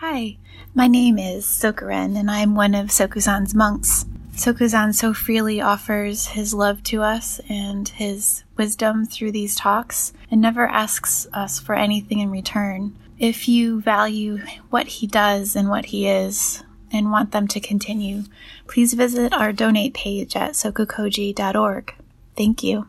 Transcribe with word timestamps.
Hi, 0.00 0.36
my 0.76 0.86
name 0.86 1.18
is 1.18 1.44
Sokuren, 1.44 2.16
and 2.16 2.30
I 2.30 2.38
am 2.38 2.54
one 2.54 2.76
of 2.76 2.86
Sokuzan's 2.86 3.52
monks. 3.52 4.04
Sokuzan 4.32 4.94
so 4.94 5.12
freely 5.12 5.60
offers 5.60 6.28
his 6.28 6.54
love 6.54 6.84
to 6.84 7.02
us 7.02 7.40
and 7.48 7.88
his 7.88 8.44
wisdom 8.56 9.06
through 9.06 9.32
these 9.32 9.56
talks 9.56 10.12
and 10.30 10.40
never 10.40 10.68
asks 10.68 11.26
us 11.32 11.58
for 11.58 11.74
anything 11.74 12.20
in 12.20 12.30
return. 12.30 12.96
If 13.18 13.48
you 13.48 13.80
value 13.80 14.38
what 14.70 14.86
he 14.86 15.08
does 15.08 15.56
and 15.56 15.68
what 15.68 15.86
he 15.86 16.06
is 16.06 16.62
and 16.92 17.10
want 17.10 17.32
them 17.32 17.48
to 17.48 17.58
continue, 17.58 18.22
please 18.68 18.94
visit 18.94 19.32
our 19.32 19.52
donate 19.52 19.94
page 19.94 20.36
at 20.36 20.52
sokukoji.org. 20.52 21.92
Thank 22.36 22.62
you. 22.62 22.86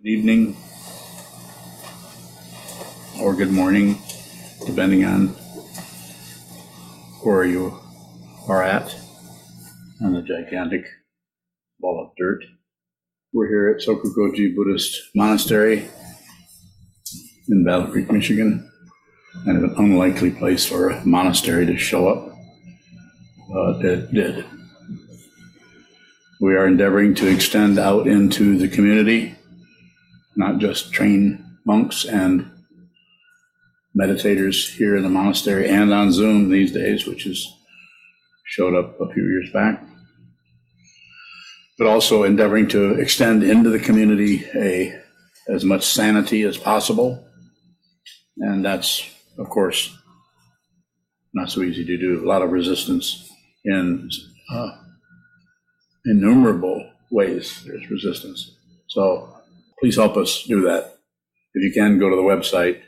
Good 0.00 0.10
evening 0.10 0.56
or 3.20 3.34
good 3.34 3.50
morning, 3.50 3.98
depending 4.64 5.04
on 5.04 5.34
where 7.26 7.44
you 7.44 7.76
are 8.48 8.62
at 8.62 8.94
on 10.00 10.12
the 10.12 10.22
gigantic 10.22 10.84
ball 11.80 12.00
of 12.00 12.16
dirt. 12.16 12.44
We're 13.32 13.48
here 13.48 13.68
at 13.68 13.84
Sokukoji 13.84 14.54
Buddhist 14.54 14.96
Monastery 15.12 15.88
in 17.48 17.64
Battle 17.64 17.88
Creek, 17.88 18.12
Michigan. 18.12 18.70
Kind 19.44 19.56
of 19.56 19.64
an 19.64 19.74
unlikely 19.76 20.30
place 20.30 20.64
for 20.64 20.90
a 20.90 21.04
monastery 21.04 21.66
to 21.66 21.76
show 21.76 22.08
up, 22.08 22.32
but 23.52 23.84
it 23.84 24.14
did. 24.14 24.44
We 26.40 26.54
are 26.54 26.68
endeavoring 26.68 27.16
to 27.16 27.26
extend 27.26 27.76
out 27.76 28.06
into 28.06 28.56
the 28.56 28.68
community, 28.68 29.34
not 30.36 30.58
just 30.58 30.92
train 30.92 31.44
monks 31.64 32.04
and 32.04 32.48
meditators 33.98 34.76
here 34.76 34.96
in 34.96 35.02
the 35.02 35.08
monastery 35.08 35.68
and 35.68 35.92
on 35.92 36.12
Zoom 36.12 36.50
these 36.50 36.72
days, 36.72 37.06
which 37.06 37.24
has 37.24 37.46
showed 38.44 38.74
up 38.74 39.00
a 39.00 39.12
few 39.12 39.22
years 39.22 39.50
back. 39.52 39.82
But 41.78 41.86
also 41.86 42.22
endeavoring 42.22 42.68
to 42.68 42.94
extend 42.94 43.42
into 43.42 43.70
the 43.70 43.78
community 43.78 44.44
a 44.54 45.00
as 45.48 45.64
much 45.64 45.84
sanity 45.84 46.42
as 46.42 46.56
possible. 46.56 47.24
And 48.38 48.64
that's, 48.64 49.08
of 49.38 49.48
course, 49.48 49.96
not 51.32 51.50
so 51.50 51.62
easy 51.62 51.84
to 51.84 51.96
do. 51.96 52.24
A 52.24 52.28
lot 52.28 52.42
of 52.42 52.50
resistance 52.50 53.30
in 53.64 54.10
uh, 54.50 54.70
innumerable 56.04 56.90
ways. 57.10 57.62
There's 57.64 57.90
resistance. 57.90 58.56
So 58.88 59.36
please 59.80 59.96
help 59.96 60.16
us 60.16 60.42
do 60.44 60.62
that. 60.62 60.98
If 61.54 61.62
you 61.62 61.72
can, 61.72 61.98
go 61.98 62.10
to 62.10 62.16
the 62.16 62.22
website 62.22 62.82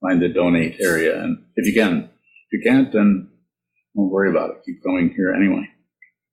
find 0.00 0.22
the 0.22 0.28
donate 0.28 0.80
area. 0.80 1.20
And 1.20 1.44
if 1.56 1.66
you 1.66 1.80
can, 1.80 2.04
if 2.04 2.52
you 2.52 2.62
can't, 2.64 2.92
then 2.92 3.30
don't 3.96 4.10
worry 4.10 4.30
about 4.30 4.50
it. 4.50 4.56
Keep 4.64 4.82
going 4.82 5.12
here 5.16 5.32
anyway. 5.32 5.68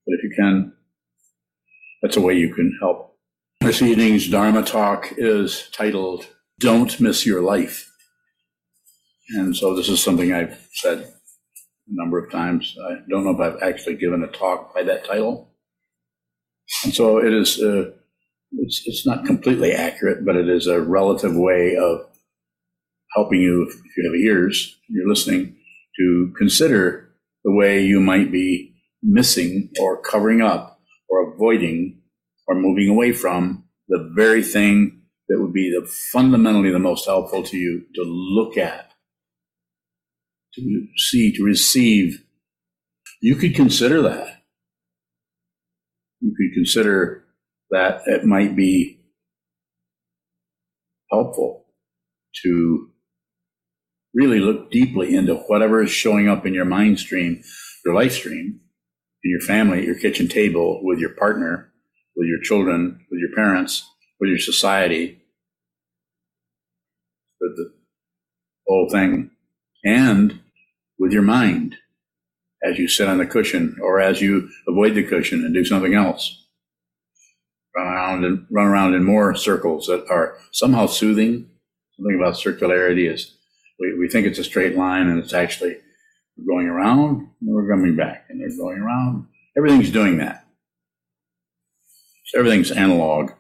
But 0.05 0.15
if 0.15 0.23
you 0.23 0.31
can, 0.37 0.73
that's 2.01 2.17
a 2.17 2.21
way 2.21 2.35
you 2.35 2.53
can 2.53 2.77
help. 2.79 3.17
This 3.61 3.81
evening's 3.81 4.27
Dharma 4.27 4.63
talk 4.63 5.13
is 5.17 5.69
titled 5.71 6.27
Don't 6.59 6.99
Miss 6.99 7.25
Your 7.25 7.41
Life. 7.41 7.91
And 9.29 9.55
so 9.57 9.75
this 9.75 9.89
is 9.89 10.03
something 10.03 10.31
I've 10.31 10.67
said 10.73 10.99
a 10.99 11.07
number 11.87 12.23
of 12.23 12.31
times. 12.31 12.75
I 12.87 12.97
don't 13.09 13.23
know 13.23 13.31
if 13.31 13.39
I've 13.39 13.63
actually 13.63 13.95
given 13.95 14.23
a 14.23 14.27
talk 14.27 14.73
by 14.75 14.83
that 14.83 15.05
title. 15.05 15.49
And 16.83 16.93
so 16.93 17.17
it 17.17 17.33
is, 17.33 17.59
uh, 17.59 17.91
it's, 18.59 18.83
it's 18.85 19.07
not 19.07 19.25
completely 19.25 19.71
accurate, 19.71 20.23
but 20.23 20.35
it 20.35 20.47
is 20.47 20.67
a 20.67 20.81
relative 20.81 21.35
way 21.35 21.75
of 21.75 22.05
helping 23.15 23.41
you, 23.41 23.63
if 23.63 23.97
you 23.97 24.11
have 24.11 24.19
ears, 24.19 24.77
you're 24.89 25.07
listening, 25.07 25.55
to 25.97 26.33
consider 26.37 27.09
the 27.43 27.51
way 27.51 27.81
you 27.83 27.99
might 27.99 28.31
be 28.31 28.75
missing 29.01 29.69
or 29.79 30.01
covering 30.01 30.41
up 30.41 30.79
or 31.09 31.33
avoiding 31.33 32.01
or 32.47 32.55
moving 32.55 32.89
away 32.89 33.11
from 33.13 33.63
the 33.87 34.11
very 34.15 34.43
thing 34.43 35.01
that 35.29 35.39
would 35.39 35.53
be 35.53 35.69
the 35.71 35.87
fundamentally 36.11 36.71
the 36.71 36.79
most 36.79 37.05
helpful 37.05 37.43
to 37.43 37.57
you 37.57 37.85
to 37.95 38.03
look 38.03 38.57
at, 38.57 38.91
to 40.53 40.87
see, 40.97 41.31
to 41.31 41.43
receive. 41.43 42.23
You 43.21 43.35
could 43.35 43.55
consider 43.55 44.01
that. 44.03 44.41
You 46.19 46.33
could 46.37 46.53
consider 46.53 47.25
that 47.71 48.01
it 48.05 48.25
might 48.25 48.55
be 48.55 48.99
helpful 51.11 51.65
to 52.43 52.89
really 54.15 54.39
look 54.39 54.71
deeply 54.71 55.13
into 55.13 55.35
whatever 55.35 55.83
is 55.83 55.91
showing 55.91 56.29
up 56.29 56.45
in 56.45 56.53
your 56.53 56.65
mind 56.65 56.99
stream, 56.99 57.43
your 57.85 57.93
life 57.93 58.13
stream, 58.13 58.61
in 59.23 59.31
your 59.31 59.41
family, 59.41 59.85
your 59.85 59.99
kitchen 59.99 60.27
table, 60.27 60.79
with 60.83 60.99
your 60.99 61.11
partner, 61.11 61.71
with 62.15 62.27
your 62.27 62.39
children, 62.41 63.05
with 63.11 63.19
your 63.19 63.35
parents, 63.35 63.87
with 64.19 64.29
your 64.29 64.39
society, 64.39 65.21
with 67.41 67.57
the 67.57 67.73
whole 68.65 68.89
thing, 68.89 69.31
and 69.83 70.39
with 70.97 71.11
your 71.11 71.21
mind 71.21 71.75
as 72.63 72.79
you 72.79 72.87
sit 72.87 73.09
on 73.09 73.17
the 73.17 73.25
cushion 73.25 73.75
or 73.81 73.99
as 73.99 74.21
you 74.21 74.49
avoid 74.67 74.95
the 74.95 75.03
cushion 75.03 75.43
and 75.43 75.53
do 75.53 75.65
something 75.65 75.93
else. 75.93 76.41
Run 77.75 77.87
around 77.87 78.23
and 78.23 78.45
run 78.49 78.67
around 78.67 78.93
in 78.93 79.03
more 79.03 79.35
circles 79.35 79.87
that 79.87 80.09
are 80.09 80.37
somehow 80.53 80.85
soothing. 80.85 81.49
Something 81.97 82.19
about 82.19 82.35
circularity 82.35 83.11
is 83.11 83.35
we, 83.79 83.97
we 83.97 84.07
think 84.07 84.25
it's 84.25 84.39
a 84.39 84.43
straight 84.43 84.75
line 84.75 85.07
and 85.07 85.19
it's 85.19 85.33
actually 85.33 85.77
going 86.47 86.67
around 86.67 87.29
and 87.41 87.55
we're 87.55 87.69
coming 87.69 87.95
back 87.95 88.25
and 88.29 88.39
they're 88.39 88.57
going 88.57 88.79
around. 88.79 89.27
Everything's 89.57 89.91
doing 89.91 90.17
that. 90.17 90.45
So 92.25 92.39
everything's 92.39 92.71
analog, 92.71 93.31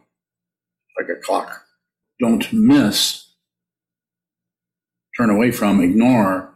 like 0.97 1.09
a 1.09 1.19
clock. 1.21 1.63
Don't 2.21 2.51
miss, 2.53 3.25
turn 5.17 5.29
away 5.29 5.51
from, 5.51 5.81
ignore, 5.81 6.53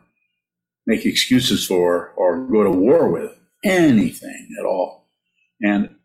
make 0.86 1.06
excuses 1.06 1.66
for, 1.66 2.14
or 2.16 2.46
go 2.48 2.64
to 2.64 2.70
war 2.70 3.10
with 3.10 3.38
anything 3.64 4.48
at 4.60 4.66
all. 4.66 5.10
And 5.62 5.96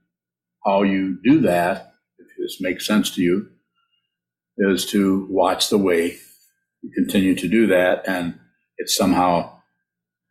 how 0.64 0.82
you 0.82 1.18
do 1.22 1.40
that, 1.42 1.94
if 2.18 2.26
this 2.38 2.60
makes 2.60 2.86
sense 2.86 3.10
to 3.12 3.22
you, 3.22 3.50
is 4.56 4.86
to 4.86 5.26
watch 5.30 5.68
the 5.68 5.78
way 5.78 6.18
continue 6.94 7.34
to 7.34 7.48
do 7.48 7.66
that, 7.68 8.02
and 8.06 8.38
it 8.78 8.88
somehow 8.88 9.58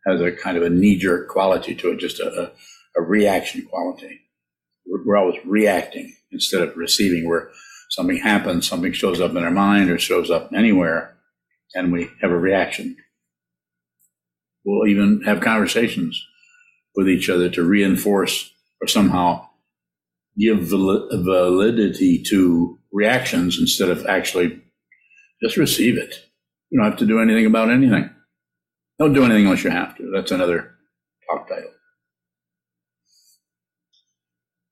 has 0.06 0.20
a 0.20 0.32
kind 0.32 0.56
of 0.56 0.62
a 0.62 0.70
knee 0.70 0.98
jerk 0.98 1.28
quality 1.28 1.74
to 1.74 1.90
it, 1.90 1.98
just 1.98 2.20
a, 2.20 2.52
a, 2.96 3.02
reaction 3.02 3.64
quality. 3.64 4.20
We're, 4.86 5.16
always 5.16 5.40
reacting 5.44 6.14
instead 6.30 6.62
of 6.62 6.76
receiving, 6.76 7.28
where 7.28 7.50
something 7.90 8.18
happens, 8.18 8.68
something 8.68 8.92
shows 8.92 9.20
up 9.20 9.30
in 9.32 9.44
our 9.44 9.50
mind 9.50 9.90
or 9.90 9.98
shows 9.98 10.30
up 10.30 10.50
anywhere, 10.52 11.16
and 11.74 11.92
we 11.92 12.10
have 12.20 12.30
a 12.30 12.38
reaction. 12.38 12.96
We'll 14.64 14.88
even 14.88 15.22
have 15.22 15.40
conversations 15.40 16.22
with 16.94 17.08
each 17.08 17.28
other 17.28 17.48
to 17.50 17.62
reinforce 17.62 18.52
or 18.80 18.86
somehow 18.86 19.48
give 20.38 20.60
validity 20.60 22.22
to 22.24 22.78
reactions 22.92 23.58
instead 23.58 23.88
of 23.88 24.06
actually 24.06 24.60
just 25.42 25.56
receive 25.56 25.98
it. 25.98 26.23
You 26.74 26.80
don't 26.80 26.90
have 26.90 26.98
to 26.98 27.06
do 27.06 27.20
anything 27.20 27.46
about 27.46 27.70
anything. 27.70 28.10
Don't 28.98 29.12
do 29.12 29.24
anything 29.24 29.44
unless 29.44 29.62
you 29.62 29.70
have 29.70 29.96
to. 29.96 30.10
That's 30.12 30.32
another 30.32 30.74
talk 31.30 31.48
title. 31.48 31.70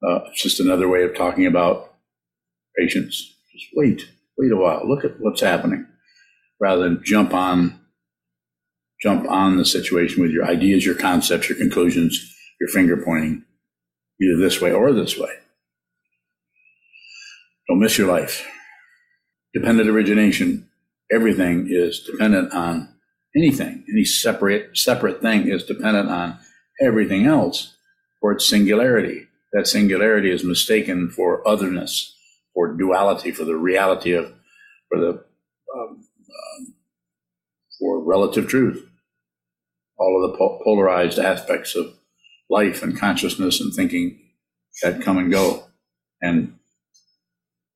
Uh, 0.05 0.25
it's 0.27 0.43
just 0.43 0.59
another 0.59 0.89
way 0.89 1.05
of 1.05 1.15
talking 1.15 1.47
about 1.47 1.95
patience. 2.77 3.37
Just 3.53 3.67
wait, 3.77 4.09
wait 4.37 4.51
a 4.51 4.57
while. 4.57 4.83
Look 4.85 5.05
at 5.05 5.21
what's 5.21 5.43
happening, 5.43 5.87
rather 6.61 6.83
than 6.83 7.05
jump 7.05 7.33
on, 7.35 7.79
jump 9.01 9.31
on 9.31 9.57
the 9.57 9.65
situation 9.65 10.23
with 10.23 10.33
your 10.33 10.45
ideas, 10.45 10.85
your 10.85 10.97
concepts, 10.97 11.49
your 11.49 11.59
conclusions, 11.59 12.35
your 12.61 12.69
finger 12.69 12.97
pointing, 12.97 13.45
either 14.21 14.39
this 14.41 14.61
way 14.61 14.73
or 14.73 14.93
this 14.93 15.17
way. 15.17 15.31
Don't 17.69 17.79
miss 17.79 17.97
your 17.97 18.09
life. 18.09 18.45
Dependent 19.55 19.89
origination 19.89 20.69
everything 21.13 21.67
is 21.69 22.01
dependent 22.01 22.53
on 22.53 22.89
anything. 23.37 23.85
Any 23.93 24.05
separate 24.05 24.77
separate 24.77 25.21
thing 25.21 25.49
is 25.49 25.65
dependent 25.65 26.09
on 26.09 26.39
everything 26.81 27.27
else 27.27 27.75
for 28.21 28.33
its 28.33 28.47
singularity. 28.47 29.27
That 29.53 29.67
singularity 29.67 30.31
is 30.31 30.45
mistaken 30.45 31.11
for 31.11 31.47
otherness, 31.47 32.17
for 32.55 32.75
duality, 32.75 33.33
for 33.33 33.45
the 33.45 33.57
reality 33.57 34.13
of, 34.13 34.33
for 34.89 34.99
the, 34.99 35.09
um, 35.77 35.89
um, 36.01 36.75
for 37.79 38.03
relative 38.03 38.49
truth. 38.49 38.89
All 39.99 40.25
of 40.25 40.33
the 40.33 40.39
po- 40.39 40.61
polarized 40.65 41.19
aspects 41.19 41.75
of 41.75 41.95
life 42.49 42.83
and 42.83 42.99
consciousness 42.99 43.61
and 43.61 43.75
thinking 43.75 44.19
that 44.83 45.03
come 45.03 45.19
and 45.19 45.31
go, 45.31 45.65
and 46.23 46.55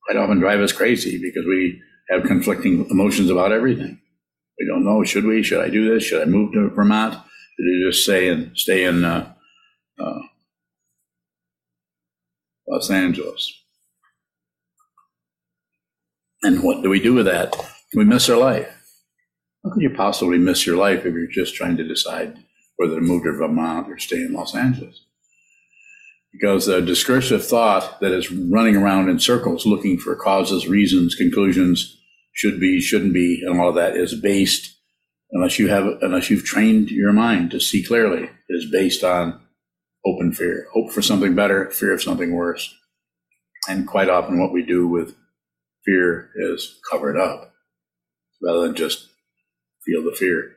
quite 0.07 0.17
often 0.17 0.39
drive 0.39 0.61
us 0.61 0.73
crazy 0.73 1.21
because 1.21 1.45
we 1.47 1.83
have 2.09 2.25
conflicting 2.25 2.89
emotions 2.91 3.31
about 3.31 3.53
everything. 3.53 4.01
We 4.59 4.67
don't 4.67 4.85
know. 4.85 5.05
Should 5.05 5.25
we? 5.25 5.43
Should 5.43 5.63
I 5.63 5.69
do 5.69 5.93
this? 5.93 6.05
Should 6.05 6.23
I 6.23 6.25
move 6.27 6.53
to 6.53 6.71
Vermont? 6.71 7.15
Should 7.15 7.67
I 7.67 7.91
just 7.91 8.05
stay 8.05 8.29
in 8.29 8.53
stay 8.55 8.85
in 8.85 9.05
uh, 9.05 9.33
uh, 9.99 10.19
Los 12.69 12.91
Angeles? 12.91 13.53
And 16.43 16.63
what 16.63 16.83
do 16.83 16.89
we 16.89 17.01
do 17.01 17.15
with 17.15 17.27
that? 17.27 17.55
We 17.95 18.05
miss 18.05 18.29
our 18.29 18.37
life. 18.37 18.73
How 19.65 19.73
could 19.73 19.83
you 19.83 19.91
possibly 19.91 20.39
miss 20.39 20.67
your 20.67 20.77
life 20.77 21.05
if 21.05 21.13
you're 21.13 21.27
just 21.27 21.55
trying 21.55 21.77
to 21.77 21.87
decide 21.87 22.39
whether 22.77 22.95
to 22.95 23.01
move 23.01 23.25
to 23.25 23.33
Vermont 23.33 23.89
or 23.89 23.99
stay 23.99 24.19
in 24.19 24.33
Los 24.33 24.55
Angeles? 24.55 25.05
Because 26.33 26.67
the 26.67 26.81
discursive 26.81 27.45
thought 27.45 27.99
that 28.01 28.13
is 28.13 28.31
running 28.31 28.77
around 28.77 29.09
in 29.09 29.19
circles 29.19 29.67
looking 29.67 29.99
for 29.99 30.15
causes, 30.15 30.69
reasons, 30.69 31.15
conclusions, 31.15 31.96
should 32.37 32.61
be, 32.61 32.81
shouldn't 32.81 33.15
be, 33.15 33.43
and 33.45 33.59
all 33.59 33.71
of 33.71 33.77
that 33.77 33.97
is 33.97 34.15
based, 34.15 34.77
unless 35.33 35.59
you 35.59 35.69
have, 35.69 35.87
unless 36.03 36.29
you've 36.29 36.45
trained 36.45 36.91
your 36.91 37.13
mind 37.13 37.51
to 37.51 37.59
see 37.59 37.83
clearly, 37.83 38.29
is 38.51 38.71
based 38.71 39.03
on 39.03 39.41
open 40.05 40.33
fear. 40.33 40.67
Hope 40.75 40.93
for 40.93 41.01
something 41.01 41.35
better, 41.35 41.71
fear 41.71 41.95
of 41.95 42.03
something 42.03 42.35
worse. 42.35 42.73
And 43.69 43.89
quite 43.89 44.11
often 44.11 44.39
what 44.39 44.53
we 44.53 44.65
do 44.65 44.87
with 44.87 45.17
fear 45.87 46.31
is 46.53 46.79
cover 46.91 47.11
it 47.11 47.19
up 47.21 47.55
rather 48.43 48.61
than 48.61 48.75
just 48.75 49.09
feel 49.87 50.05
the 50.05 50.15
fear. 50.15 50.57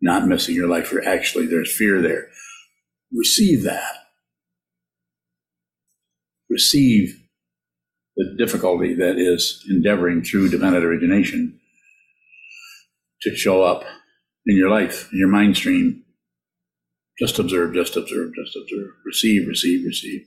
Not 0.00 0.26
missing 0.26 0.56
your 0.56 0.68
life, 0.68 0.88
for 0.88 1.06
actually 1.06 1.46
there's 1.46 1.74
fear 1.74 2.02
there. 2.02 2.26
Receive 3.12 3.62
that. 3.62 3.94
Receive 6.50 7.21
the 8.16 8.34
difficulty 8.38 8.94
that 8.94 9.16
is 9.16 9.64
endeavoring 9.70 10.22
through 10.22 10.50
dependent 10.50 10.84
origination 10.84 11.58
to 13.22 13.34
show 13.34 13.62
up 13.62 13.84
in 14.46 14.56
your 14.56 14.70
life, 14.70 15.08
in 15.12 15.18
your 15.18 15.28
mind 15.28 15.56
stream. 15.56 16.02
Just 17.18 17.38
observe, 17.38 17.74
just 17.74 17.96
observe, 17.96 18.32
just 18.34 18.56
observe. 18.56 18.90
Receive, 19.04 19.46
receive, 19.46 19.84
receive. 19.86 20.22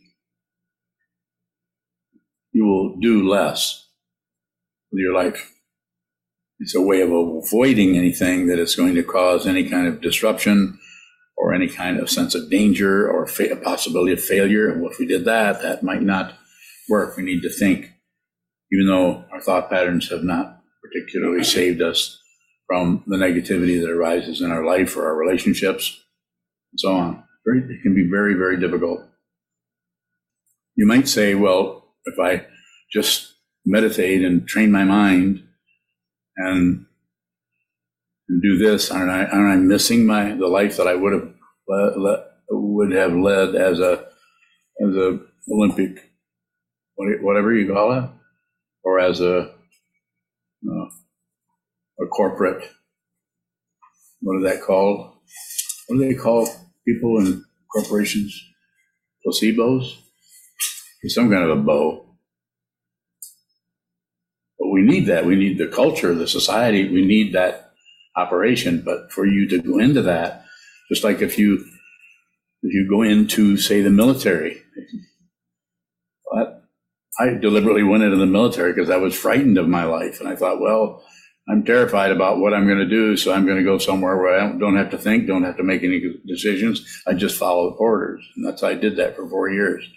You 2.51 2.65
will 2.65 2.97
do 2.99 3.27
less 3.27 3.87
with 4.91 5.01
your 5.01 5.13
life. 5.13 5.51
It's 6.59 6.75
a 6.75 6.81
way 6.81 7.01
of 7.01 7.11
avoiding 7.11 7.97
anything 7.97 8.47
that 8.47 8.59
is 8.59 8.75
going 8.75 8.95
to 8.95 9.03
cause 9.03 9.45
any 9.45 9.67
kind 9.67 9.87
of 9.87 9.99
disruption 9.99 10.79
or 11.35 11.53
any 11.53 11.67
kind 11.67 11.99
of 11.99 12.09
sense 12.09 12.33
of 12.33 12.49
danger 12.49 13.09
or 13.11 13.27
fa- 13.27 13.51
a 13.51 13.57
possibility 13.57 14.13
of 14.13 14.23
failure. 14.23 14.69
And 14.69 14.85
if 14.85 14.97
we 14.97 15.05
did 15.05 15.25
that, 15.25 15.61
that 15.63 15.83
might 15.83 16.01
not 16.01 16.37
work. 16.89 17.17
We 17.17 17.23
need 17.23 17.41
to 17.41 17.49
think, 17.49 17.93
even 18.71 18.87
though 18.87 19.25
our 19.31 19.41
thought 19.41 19.69
patterns 19.69 20.09
have 20.09 20.23
not 20.23 20.61
particularly 20.83 21.43
saved 21.43 21.81
us 21.81 22.19
from 22.67 23.03
the 23.07 23.17
negativity 23.17 23.79
that 23.81 23.89
arises 23.89 24.41
in 24.41 24.51
our 24.51 24.65
life 24.65 24.95
or 24.97 25.05
our 25.07 25.15
relationships 25.15 26.01
and 26.71 26.79
so 26.79 26.95
on. 26.95 27.23
Very, 27.45 27.59
it 27.59 27.81
can 27.83 27.93
be 27.93 28.09
very, 28.09 28.33
very 28.33 28.59
difficult. 28.59 29.01
You 30.75 30.87
might 30.87 31.07
say, 31.07 31.35
well, 31.35 31.93
if 32.05 32.19
I 32.19 32.45
just 32.91 33.35
meditate 33.65 34.23
and 34.23 34.47
train 34.47 34.71
my 34.71 34.83
mind 34.83 35.43
and 36.37 36.85
and 38.27 38.41
do 38.41 38.57
this, 38.57 38.89
aren't 38.89 39.11
I? 39.11 39.25
Aren't 39.25 39.53
I 39.53 39.55
missing 39.57 40.05
my 40.05 40.33
the 40.33 40.47
life 40.47 40.77
that 40.77 40.87
I 40.87 40.95
would 40.95 41.13
have 41.13 41.33
le, 41.67 41.93
le, 41.97 42.23
would 42.49 42.91
have 42.91 43.13
led 43.13 43.55
as 43.55 43.79
a 43.79 44.07
as 44.81 44.95
a 44.95 45.19
Olympic 45.51 46.09
whatever 46.97 47.53
you 47.53 47.71
call 47.71 47.97
it, 47.97 48.09
or 48.83 48.99
as 48.99 49.21
a 49.21 49.53
uh, 50.67 50.89
a 52.01 52.07
corporate 52.07 52.69
what 54.25 54.41
that 54.41 54.61
called? 54.61 55.11
What 55.87 55.99
do 55.99 56.07
they 56.07 56.15
call 56.15 56.49
people 56.87 57.19
in 57.19 57.43
corporations? 57.71 58.35
Placebos? 59.25 59.97
Some 61.07 61.29
kind 61.29 61.43
of 61.43 61.59
a 61.59 61.61
bow. 61.61 62.03
But 64.57 64.69
we 64.69 64.81
need 64.81 65.05
that. 65.05 65.27
We 65.27 65.35
need 65.35 65.59
the 65.59 65.67
culture, 65.67 66.15
the 66.15 66.27
society. 66.27 66.89
We 66.91 67.05
need 67.05 67.35
that 67.35 67.73
operation. 68.15 68.81
But 68.83 69.11
for 69.11 69.27
you 69.27 69.47
to 69.49 69.61
go 69.61 69.77
into 69.77 70.01
that, 70.01 70.45
just 70.89 71.03
like 71.03 71.21
if 71.21 71.37
you 71.37 71.63
if 72.63 72.73
you 72.73 72.87
go 72.89 73.03
into, 73.03 73.57
say, 73.57 73.81
the 73.81 73.91
military, 73.91 74.63
I 77.19 77.29
deliberately 77.29 77.83
went 77.83 78.03
into 78.03 78.17
the 78.17 78.25
military 78.25 78.73
because 78.73 78.89
I 78.89 78.97
was 78.97 79.15
frightened 79.15 79.57
of 79.57 79.67
my 79.67 79.85
life, 79.85 80.19
and 80.19 80.27
I 80.29 80.35
thought, 80.35 80.59
well, 80.59 81.03
I'm 81.49 81.63
terrified 81.63 82.11
about 82.11 82.39
what 82.39 82.53
I'm 82.53 82.65
going 82.65 82.79
to 82.79 82.85
do, 82.89 83.15
so 83.15 83.31
I'm 83.33 83.45
going 83.45 83.57
to 83.57 83.63
go 83.63 83.77
somewhere 83.77 84.17
where 84.17 84.39
I 84.39 84.51
don't 84.57 84.75
have 84.77 84.89
to 84.91 84.97
think, 84.97 85.27
don't 85.27 85.43
have 85.43 85.57
to 85.57 85.63
make 85.63 85.83
any 85.83 86.01
decisions. 86.27 86.85
I 87.07 87.13
just 87.13 87.37
follow 87.37 87.75
orders, 87.79 88.27
and 88.35 88.45
that's 88.45 88.61
how 88.61 88.67
I 88.69 88.73
did 88.73 88.97
that 88.97 89.15
for 89.15 89.29
four 89.29 89.49
years. 89.49 89.87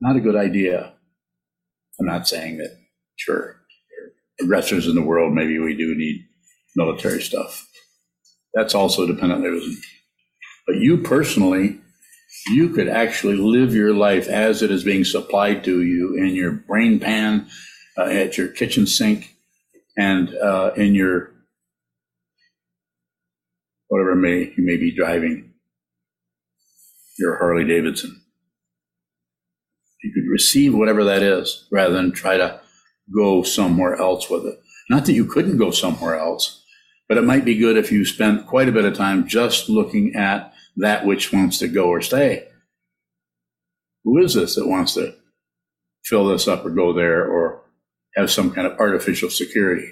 Not 0.00 0.16
a 0.16 0.20
good 0.20 0.36
idea. 0.36 0.94
I'm 1.98 2.06
not 2.06 2.28
saying 2.28 2.58
that 2.58 2.76
Sure. 3.18 3.56
aggressors 4.40 4.86
in 4.86 4.94
the 4.94 5.02
world, 5.02 5.32
maybe 5.32 5.58
we 5.58 5.74
do 5.74 5.94
need 5.94 6.26
military 6.76 7.22
stuff. 7.22 7.66
That's 8.52 8.74
also 8.74 9.06
dependent 9.06 9.40
living. 9.42 9.76
But 10.66 10.76
you 10.76 10.98
personally, 10.98 11.80
you 12.48 12.70
could 12.70 12.88
actually 12.88 13.36
live 13.36 13.74
your 13.74 13.92
life 13.92 14.28
as 14.28 14.62
it 14.62 14.70
is 14.70 14.84
being 14.84 15.04
supplied 15.04 15.64
to 15.64 15.82
you 15.82 16.14
in 16.14 16.34
your 16.34 16.52
brain 16.52 17.00
pan, 17.00 17.48
uh, 17.98 18.02
at 18.04 18.38
your 18.38 18.48
kitchen 18.48 18.86
sink, 18.86 19.34
and 19.96 20.34
uh, 20.36 20.72
in 20.76 20.94
your 20.94 21.32
whatever 23.88 24.14
may 24.14 24.52
you 24.56 24.64
may 24.64 24.76
be 24.76 24.94
driving 24.94 25.52
your 27.18 27.36
Harley 27.38 27.64
Davidson. 27.64 28.20
You 30.02 30.12
could 30.12 30.30
receive 30.30 30.74
whatever 30.74 31.02
that 31.04 31.22
is 31.22 31.66
rather 31.72 31.94
than 31.94 32.12
try 32.12 32.36
to 32.36 32.60
go 33.12 33.42
somewhere 33.42 33.96
else 33.96 34.30
with 34.30 34.44
it. 34.46 34.60
Not 34.88 35.06
that 35.06 35.14
you 35.14 35.24
couldn't 35.24 35.56
go 35.56 35.70
somewhere 35.70 36.16
else, 36.16 36.62
but 37.08 37.18
it 37.18 37.24
might 37.24 37.44
be 37.44 37.56
good 37.56 37.76
if 37.76 37.90
you 37.90 38.04
spent 38.04 38.46
quite 38.46 38.68
a 38.68 38.72
bit 38.72 38.84
of 38.84 38.94
time 38.94 39.26
just 39.26 39.68
looking 39.68 40.14
at 40.14 40.52
that 40.76 41.06
which 41.06 41.32
wants 41.32 41.58
to 41.58 41.68
go 41.68 41.88
or 41.88 42.00
stay. 42.00 42.48
Who 44.04 44.18
is 44.18 44.34
this 44.34 44.54
that 44.54 44.68
wants 44.68 44.94
to 44.94 45.14
fill 46.04 46.28
this 46.28 46.46
up 46.46 46.64
or 46.64 46.70
go 46.70 46.92
there 46.92 47.26
or 47.26 47.62
have 48.14 48.30
some 48.30 48.52
kind 48.52 48.66
of 48.66 48.78
artificial 48.78 49.30
security 49.30 49.88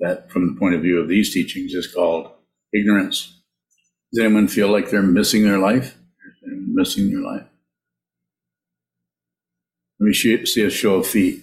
that, 0.00 0.30
from 0.30 0.46
the 0.46 0.58
point 0.58 0.74
of 0.74 0.82
view 0.82 1.00
of 1.00 1.08
these 1.08 1.32
teachings, 1.32 1.72
is 1.72 1.92
called 1.92 2.30
ignorance? 2.72 3.40
Does 4.12 4.24
anyone 4.24 4.48
feel 4.48 4.68
like 4.68 4.90
they're 4.90 5.02
missing 5.02 5.44
their 5.44 5.58
life? 5.58 5.96
Missing 6.42 7.10
their 7.10 7.22
life? 7.22 7.46
Let 10.00 10.06
me 10.06 10.12
see 10.12 10.62
a 10.62 10.70
show 10.70 10.96
of 10.96 11.06
feet 11.06 11.42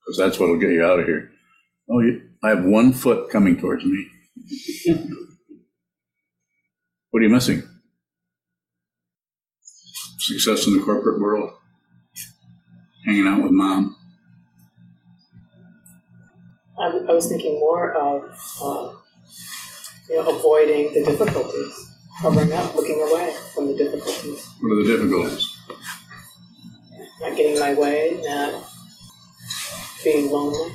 because 0.00 0.16
that's 0.16 0.38
what'll 0.38 0.58
get 0.58 0.70
you 0.70 0.84
out 0.84 1.00
of 1.00 1.06
here. 1.06 1.30
Oh, 1.90 2.00
I 2.42 2.48
have 2.50 2.64
one 2.64 2.92
foot 2.92 3.30
coming 3.30 3.58
towards 3.58 3.84
me. 3.84 4.06
what 7.14 7.20
are 7.20 7.26
you 7.26 7.30
missing? 7.30 7.62
Success 10.18 10.66
in 10.66 10.76
the 10.76 10.82
corporate 10.82 11.20
world, 11.20 11.52
hanging 13.04 13.28
out 13.28 13.40
with 13.40 13.52
mom. 13.52 13.94
I, 16.76 16.86
I 16.86 17.12
was 17.12 17.28
thinking 17.28 17.60
more 17.60 17.92
of 17.92 18.24
uh, 18.60 18.96
you 20.10 20.16
know, 20.16 20.28
avoiding 20.28 20.92
the 20.92 21.04
difficulties, 21.04 21.88
covering 22.20 22.52
up, 22.52 22.74
looking 22.74 23.00
away 23.00 23.32
from 23.54 23.68
the 23.68 23.76
difficulties. 23.76 24.48
What 24.60 24.72
are 24.72 24.82
the 24.82 24.96
difficulties? 24.96 25.56
Not 27.20 27.36
getting 27.36 27.60
my 27.60 27.74
way, 27.74 28.18
not 28.24 28.64
being 30.02 30.32
lonely. 30.32 30.74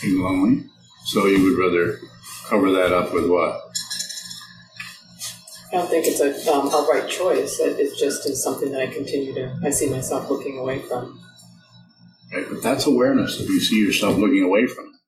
Being 0.00 0.22
lonely. 0.22 0.66
So 1.06 1.26
you 1.26 1.42
would 1.42 1.58
rather 1.58 1.98
cover 2.48 2.70
that 2.70 2.92
up 2.92 3.12
with 3.12 3.28
what? 3.28 3.63
I 5.74 5.78
don't 5.78 5.88
think 5.88 6.06
it's 6.06 6.20
a, 6.20 6.52
um, 6.52 6.68
a 6.68 6.86
right 6.88 7.08
choice. 7.08 7.58
It 7.58 7.98
just 7.98 8.30
is 8.30 8.40
something 8.40 8.70
that 8.70 8.80
I 8.80 8.86
continue 8.86 9.34
to, 9.34 9.58
I 9.64 9.70
see 9.70 9.90
myself 9.90 10.30
looking 10.30 10.56
away 10.56 10.78
from. 10.78 11.20
Right, 12.32 12.46
but 12.48 12.62
that's 12.62 12.86
awareness. 12.86 13.40
If 13.40 13.48
you 13.48 13.58
see 13.58 13.84
yourself 13.84 14.16
looking 14.16 14.44
away 14.44 14.68
from 14.68 14.84
it, 14.84 15.00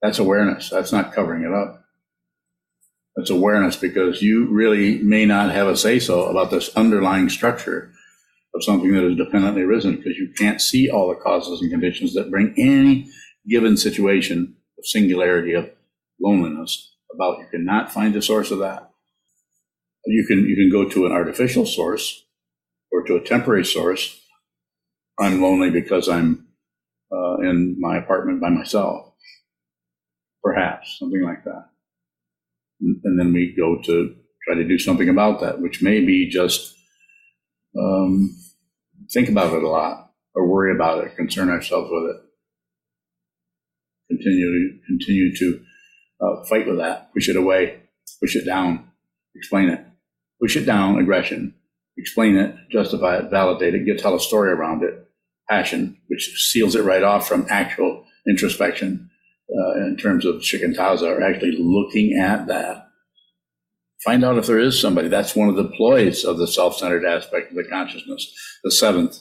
that's 0.00 0.20
awareness. 0.20 0.70
That's 0.70 0.92
not 0.92 1.12
covering 1.12 1.42
it 1.42 1.52
up. 1.52 1.82
That's 3.16 3.30
awareness 3.30 3.74
because 3.74 4.22
you 4.22 4.46
really 4.46 4.98
may 4.98 5.26
not 5.26 5.50
have 5.50 5.66
a 5.66 5.76
say 5.76 5.98
so 5.98 6.26
about 6.26 6.52
this 6.52 6.68
underlying 6.76 7.28
structure 7.28 7.90
of 8.54 8.62
something 8.62 8.92
that 8.92 9.04
is 9.04 9.16
dependently 9.16 9.62
arisen 9.62 9.96
because 9.96 10.16
you 10.16 10.32
can't 10.38 10.60
see 10.60 10.90
all 10.90 11.08
the 11.08 11.16
causes 11.16 11.60
and 11.60 11.72
conditions 11.72 12.14
that 12.14 12.30
bring 12.30 12.54
any 12.56 13.10
given 13.48 13.76
situation 13.76 14.54
of 14.78 14.86
singularity 14.86 15.54
of 15.54 15.68
loneliness 16.20 16.94
about. 17.12 17.40
You 17.40 17.46
cannot 17.50 17.92
find 17.92 18.14
the 18.14 18.22
source 18.22 18.52
of 18.52 18.60
that. 18.60 18.91
You 20.06 20.24
can 20.26 20.46
you 20.46 20.56
can 20.56 20.70
go 20.70 20.88
to 20.88 21.06
an 21.06 21.12
artificial 21.12 21.66
source 21.66 22.24
or 22.92 23.02
to 23.04 23.16
a 23.16 23.20
temporary 23.24 23.64
source. 23.64 24.20
I'm 25.20 25.42
lonely 25.42 25.70
because 25.70 26.08
I'm 26.08 26.48
uh, 27.12 27.36
in 27.42 27.76
my 27.80 27.98
apartment 27.98 28.40
by 28.40 28.50
myself. 28.50 29.06
perhaps 30.42 30.98
something 30.98 31.22
like 31.22 31.44
that. 31.44 31.68
And 32.80 33.18
then 33.18 33.32
we 33.32 33.54
go 33.56 33.80
to 33.82 34.16
try 34.46 34.56
to 34.56 34.64
do 34.68 34.78
something 34.78 35.08
about 35.08 35.40
that, 35.40 35.60
which 35.60 35.82
may 35.82 36.00
be 36.04 36.28
just 36.28 36.74
um, 37.78 38.36
think 39.12 39.28
about 39.28 39.54
it 39.54 39.62
a 39.62 39.68
lot 39.68 40.12
or 40.34 40.48
worry 40.48 40.74
about 40.74 41.04
it, 41.04 41.16
concern 41.16 41.50
ourselves 41.50 41.90
with 41.92 42.16
it. 42.16 42.22
Continue 44.10 44.46
to 44.46 44.78
continue 44.86 45.36
to 45.36 45.64
uh, 46.20 46.44
fight 46.48 46.66
with 46.66 46.78
that, 46.78 47.12
push 47.14 47.28
it 47.28 47.36
away, 47.36 47.80
push 48.20 48.36
it 48.36 48.44
down, 48.46 48.90
explain 49.34 49.68
it, 49.70 49.84
push 50.42 50.56
it 50.56 50.66
down, 50.66 50.98
aggression, 50.98 51.54
explain 51.96 52.36
it, 52.36 52.54
justify 52.70 53.16
it, 53.18 53.30
validate 53.30 53.74
it, 53.74 53.86
get 53.86 53.98
tell 53.98 54.14
a 54.14 54.20
story 54.20 54.50
around 54.50 54.82
it, 54.82 55.08
passion, 55.48 55.96
which 56.08 56.32
seals 56.50 56.74
it 56.74 56.82
right 56.82 57.04
off 57.04 57.28
from 57.28 57.46
actual 57.48 58.04
introspection 58.28 59.08
uh, 59.50 59.72
in 59.86 59.96
terms 59.96 60.24
of 60.24 60.36
shikantaza, 60.36 61.02
or 61.02 61.22
actually 61.22 61.56
looking 61.58 62.18
at 62.18 62.48
that. 62.48 62.88
Find 64.04 64.24
out 64.24 64.36
if 64.36 64.46
there 64.46 64.58
is 64.58 64.80
somebody. 64.80 65.06
That's 65.06 65.36
one 65.36 65.48
of 65.48 65.54
the 65.54 65.68
ploys 65.68 66.24
of 66.24 66.38
the 66.38 66.48
self-centered 66.48 67.04
aspect 67.04 67.50
of 67.50 67.56
the 67.56 67.64
consciousness. 67.64 68.32
The 68.64 68.72
seventh 68.72 69.18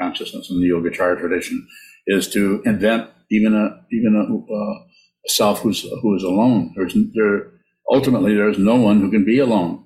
consciousness 0.00 0.48
in 0.48 0.60
the 0.60 0.68
Yogacara 0.68 1.18
tradition 1.18 1.66
is 2.06 2.28
to 2.30 2.62
invent 2.64 3.10
even 3.32 3.54
a 3.54 3.82
even 3.90 4.14
a, 4.14 4.54
uh, 4.54 4.84
self 5.26 5.60
who's 5.60 5.82
who 6.02 6.14
is 6.14 6.22
alone. 6.22 6.72
There's 6.76 6.94
there 7.14 7.50
ultimately 7.90 8.34
there 8.34 8.48
is 8.48 8.58
no 8.58 8.76
one 8.76 9.00
who 9.00 9.10
can 9.10 9.24
be 9.24 9.38
alone 9.40 9.81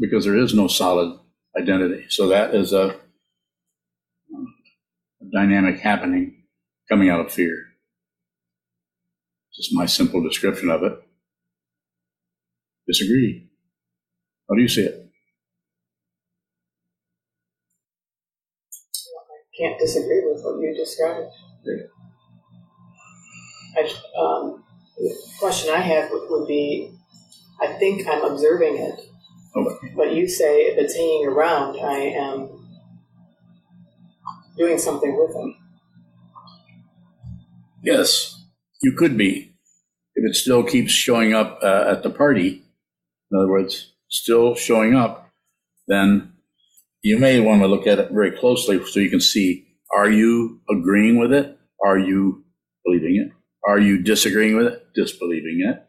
because 0.00 0.24
there 0.24 0.36
is 0.36 0.54
no 0.54 0.68
solid 0.68 1.18
identity. 1.58 2.06
So 2.08 2.28
that 2.28 2.54
is 2.54 2.72
a, 2.72 2.96
a 5.20 5.24
dynamic 5.32 5.80
happening 5.80 6.44
coming 6.88 7.10
out 7.10 7.20
of 7.20 7.32
fear. 7.32 7.66
This 9.56 9.66
is 9.66 9.74
my 9.74 9.86
simple 9.86 10.22
description 10.22 10.70
of 10.70 10.82
it. 10.82 10.92
Disagree. 12.86 13.48
How 14.48 14.56
do 14.56 14.62
you 14.62 14.68
see 14.68 14.82
it? 14.82 15.06
I 18.94 19.62
can't 19.62 19.78
disagree 19.78 20.22
with 20.24 20.42
what 20.42 20.60
you 20.60 20.74
described. 20.76 21.30
I, 23.76 23.82
um, 24.18 24.64
the 24.98 25.16
question 25.38 25.72
I 25.74 25.80
have 25.80 26.10
would, 26.10 26.28
would 26.30 26.48
be 26.48 26.92
I 27.60 27.68
think 27.74 28.06
I'm 28.08 28.24
observing 28.24 28.78
it. 28.78 29.09
Okay. 29.56 29.92
But 29.96 30.14
you 30.14 30.28
say 30.28 30.62
if 30.62 30.78
it's 30.78 30.94
hanging 30.94 31.26
around, 31.26 31.78
I 31.80 31.98
am 31.98 32.68
doing 34.56 34.78
something 34.78 35.16
with 35.16 35.32
them. 35.32 35.56
Yes, 37.82 38.44
you 38.82 38.92
could 38.92 39.16
be. 39.16 39.54
If 40.14 40.30
it 40.30 40.36
still 40.36 40.62
keeps 40.62 40.92
showing 40.92 41.32
up 41.32 41.60
uh, 41.62 41.84
at 41.88 42.02
the 42.02 42.10
party, 42.10 42.62
in 43.30 43.38
other 43.38 43.48
words, 43.48 43.92
still 44.08 44.54
showing 44.54 44.94
up, 44.94 45.30
then 45.88 46.32
you 47.02 47.18
may 47.18 47.40
want 47.40 47.62
to 47.62 47.66
look 47.66 47.86
at 47.86 47.98
it 47.98 48.10
very 48.12 48.32
closely 48.32 48.84
so 48.84 49.00
you 49.00 49.10
can 49.10 49.20
see 49.20 49.66
are 49.96 50.10
you 50.10 50.60
agreeing 50.70 51.18
with 51.18 51.32
it? 51.32 51.58
Are 51.84 51.98
you 51.98 52.44
believing 52.84 53.16
it? 53.16 53.32
Are 53.68 53.78
you 53.78 54.02
disagreeing 54.02 54.56
with 54.56 54.66
it? 54.66 54.86
Disbelieving 54.94 55.66
it? 55.68 55.82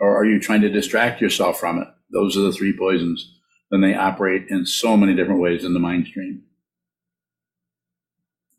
Or 0.00 0.16
are 0.16 0.24
you 0.24 0.40
trying 0.40 0.62
to 0.62 0.70
distract 0.70 1.20
yourself 1.20 1.60
from 1.60 1.78
it? 1.78 1.88
Those 2.12 2.36
are 2.36 2.42
the 2.42 2.52
three 2.52 2.76
poisons. 2.76 3.36
Then 3.70 3.80
they 3.80 3.94
operate 3.94 4.46
in 4.48 4.66
so 4.66 4.96
many 4.96 5.14
different 5.14 5.40
ways 5.40 5.64
in 5.64 5.74
the 5.74 5.80
mind 5.80 6.06
stream. 6.06 6.42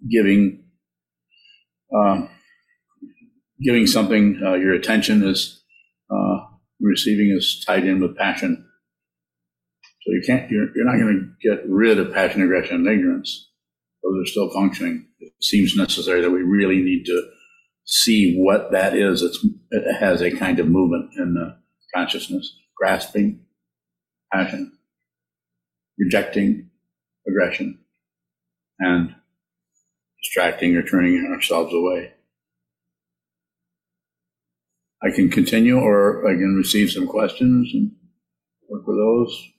Giving, 0.09 0.63
uh, 1.93 2.27
giving 3.63 3.87
something 3.87 4.41
uh, 4.43 4.53
your 4.53 4.73
attention 4.73 5.23
is 5.27 5.63
uh, 6.09 6.37
receiving 6.79 7.35
is 7.37 7.63
tied 7.65 7.85
in 7.85 7.99
with 7.99 8.17
passion. 8.17 8.67
So 10.01 10.13
you 10.13 10.23
can't, 10.25 10.49
you're, 10.49 10.75
you're 10.75 10.85
not 10.85 10.99
going 10.99 11.35
to 11.41 11.49
get 11.49 11.63
rid 11.69 11.99
of 11.99 12.13
passion, 12.13 12.41
aggression, 12.41 12.77
and 12.77 12.87
ignorance. 12.87 13.49
Those 14.03 14.23
are 14.23 14.31
still 14.31 14.49
functioning. 14.49 15.07
It 15.19 15.33
seems 15.41 15.75
necessary 15.75 16.21
that 16.21 16.31
we 16.31 16.41
really 16.41 16.81
need 16.81 17.05
to 17.05 17.29
see 17.85 18.35
what 18.37 18.71
that 18.71 18.95
is. 18.95 19.21
It's, 19.21 19.45
it 19.69 19.99
has 19.99 20.21
a 20.21 20.31
kind 20.31 20.59
of 20.59 20.67
movement 20.67 21.11
in 21.17 21.35
the 21.35 21.57
consciousness, 21.93 22.57
grasping, 22.77 23.41
passion, 24.33 24.71
rejecting, 25.97 26.69
aggression, 27.27 27.79
and 28.79 29.15
distracting 30.21 30.75
or 30.75 30.83
turning 30.83 31.31
ourselves 31.33 31.73
away. 31.73 32.13
I 35.03 35.09
can 35.09 35.29
continue 35.29 35.79
or 35.79 36.27
I 36.27 36.33
can 36.33 36.55
receive 36.55 36.91
some 36.91 37.07
questions 37.07 37.71
and 37.73 37.91
work 38.69 38.85
with 38.85 38.97
those. 38.97 39.49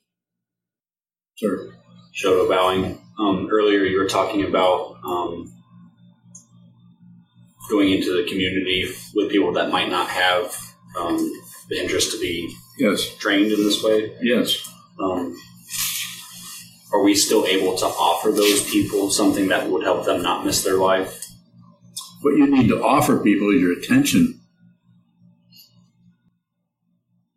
Sir. 1.36 1.72
Shoto 2.14 2.48
bowing. 2.48 2.98
Um, 3.18 3.48
earlier 3.50 3.80
you 3.80 3.98
were 3.98 4.08
talking 4.08 4.44
about 4.44 4.96
um, 5.04 5.52
going 7.70 7.90
into 7.90 8.16
the 8.16 8.28
community 8.28 8.86
with 9.14 9.30
people 9.30 9.52
that 9.54 9.70
might 9.70 9.90
not 9.90 10.08
have 10.08 10.56
um, 10.98 11.16
the 11.68 11.78
interest 11.78 12.12
to 12.12 12.20
be 12.20 12.54
yes 12.78 13.16
trained 13.16 13.52
in 13.52 13.62
this 13.62 13.82
way. 13.82 14.16
Yes. 14.20 14.68
Um, 14.98 15.36
are 16.92 17.02
we 17.02 17.14
still 17.14 17.46
able 17.46 17.76
to 17.78 17.86
offer 17.86 18.30
those 18.30 18.68
people 18.70 19.10
something 19.10 19.48
that 19.48 19.70
would 19.70 19.82
help 19.82 20.04
them 20.04 20.22
not 20.22 20.44
miss 20.44 20.62
their 20.62 20.76
life? 20.76 21.26
What 22.20 22.36
you 22.36 22.46
need 22.46 22.68
to 22.68 22.82
offer 22.82 23.18
people 23.18 23.50
is 23.50 23.60
your 23.60 23.72
attention 23.72 24.38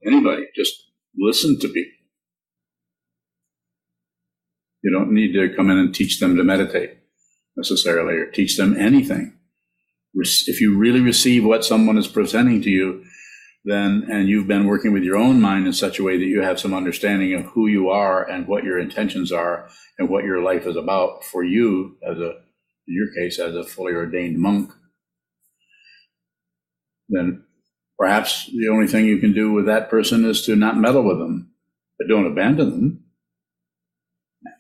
anybody. 0.06 0.46
Just 0.56 0.74
listen 1.18 1.60
to 1.60 1.68
people. 1.68 1.92
You 4.84 4.92
don't 4.92 5.12
need 5.12 5.34
to 5.34 5.56
come 5.56 5.70
in 5.72 5.78
and 5.78 5.94
teach 5.94 6.20
them 6.20 6.36
to 6.36 6.44
meditate 6.44 6.92
necessarily 7.58 8.16
or 8.16 8.28
teach 8.28 8.58
them 8.58 8.78
anything. 8.78 9.38
If 10.14 10.62
you 10.62 10.78
really 10.78 11.02
receive 11.02 11.44
what 11.44 11.66
someone 11.66 11.98
is 11.98 12.08
presenting 12.08 12.62
to 12.62 12.70
you, 12.70 13.04
then, 13.66 14.08
and 14.10 14.30
you've 14.30 14.48
been 14.48 14.68
working 14.68 14.94
with 14.94 15.04
your 15.04 15.18
own 15.18 15.42
mind 15.42 15.68
in 15.68 15.74
such 15.74 16.00
a 16.00 16.04
way 16.04 16.18
that 16.18 16.26
you 16.26 16.42
have 16.42 16.60
some 16.60 16.74
understanding 16.74 17.34
of 17.34 17.46
who 17.48 17.68
you 17.68 17.90
are 17.90 18.24
and 18.30 18.48
what 18.48 18.64
your 18.64 18.80
intentions 18.80 19.32
are 19.32 19.68
and 19.98 20.08
what 20.08 20.24
your 20.24 20.42
life 20.42 20.66
is 20.66 20.76
about 20.76 21.24
for 21.24 21.44
you 21.44 21.98
as 22.08 22.18
a, 22.18 22.30
in 22.88 22.94
your 22.94 23.08
case, 23.18 23.40
as 23.40 23.56
a 23.56 23.64
fully 23.64 23.94
ordained 23.94 24.38
monk, 24.38 24.72
then 27.10 27.46
Perhaps 27.98 28.52
the 28.52 28.68
only 28.68 28.88
thing 28.88 29.06
you 29.06 29.20
can 29.20 29.34
do 29.34 29.52
with 29.52 29.66
that 29.68 29.90
person 29.90 30.26
is 30.26 30.46
to 30.46 30.56
not 30.56 30.78
meddle 30.78 31.04
with 31.04 31.18
them, 31.18 31.52
but 31.98 32.08
don't 32.08 32.28
abandon 32.28 32.70
them. 32.72 33.04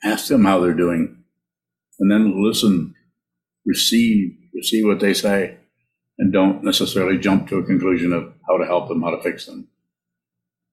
Ask 0.03 0.27
them 0.27 0.45
how 0.45 0.59
they're 0.59 0.73
doing, 0.73 1.23
and 1.99 2.09
then 2.09 2.43
listen, 2.43 2.95
receive, 3.65 4.35
receive 4.53 4.85
what 4.85 4.99
they 4.99 5.13
say, 5.13 5.57
and 6.17 6.31
don't 6.31 6.63
necessarily 6.63 7.17
jump 7.17 7.47
to 7.49 7.57
a 7.57 7.63
conclusion 7.63 8.13
of 8.13 8.33
how 8.47 8.57
to 8.57 8.65
help 8.65 8.87
them, 8.87 9.01
how 9.01 9.11
to 9.11 9.21
fix 9.21 9.45
them. 9.45 9.67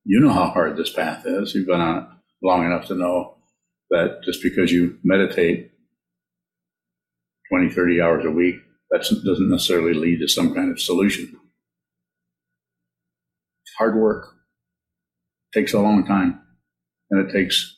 You 0.05 0.21
know 0.21 0.33
how 0.33 0.49
hard 0.49 0.77
this 0.77 0.93
path 0.93 1.25
is. 1.27 1.55
You've 1.55 1.67
been 1.67 1.81
on 1.81 1.99
it 1.99 2.09
long 2.43 2.65
enough 2.65 2.87
to 2.87 2.95
know 2.95 3.37
that 3.91 4.21
just 4.25 4.43
because 4.43 4.73
you 4.73 4.99
meditate 5.05 5.71
20, 7.51 7.71
30 7.71 8.01
hours 8.01 8.25
a 8.25 8.31
week, 8.31 8.57
that 8.91 9.03
doesn't 9.03 9.51
necessarily 9.51 9.95
lead 9.95 10.21
to 10.21 10.29
some 10.29 10.55
kind 10.55 10.71
of 10.71 10.81
solution 10.81 11.39
hard 13.83 13.97
work. 13.97 14.35
It 15.53 15.59
takes 15.59 15.73
a 15.73 15.81
long 15.81 16.07
time, 16.07 16.41
and 17.11 17.29
it 17.29 17.33
takes 17.33 17.77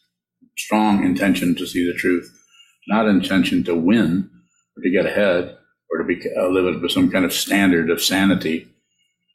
strong 0.56 1.04
intention 1.04 1.54
to 1.56 1.66
see 1.66 1.86
the 1.86 1.98
truth, 1.98 2.30
not 2.88 3.08
intention 3.08 3.64
to 3.64 3.74
win 3.74 4.30
or 4.76 4.82
to 4.82 4.90
get 4.90 5.06
ahead 5.06 5.56
or 5.94 5.98
to 5.98 6.04
be 6.04 6.20
uh, 6.36 6.48
live 6.48 6.82
with 6.82 6.90
some 6.90 7.08
kind 7.08 7.24
of 7.24 7.32
standard 7.32 7.88
of 7.88 8.02
sanity, 8.02 8.68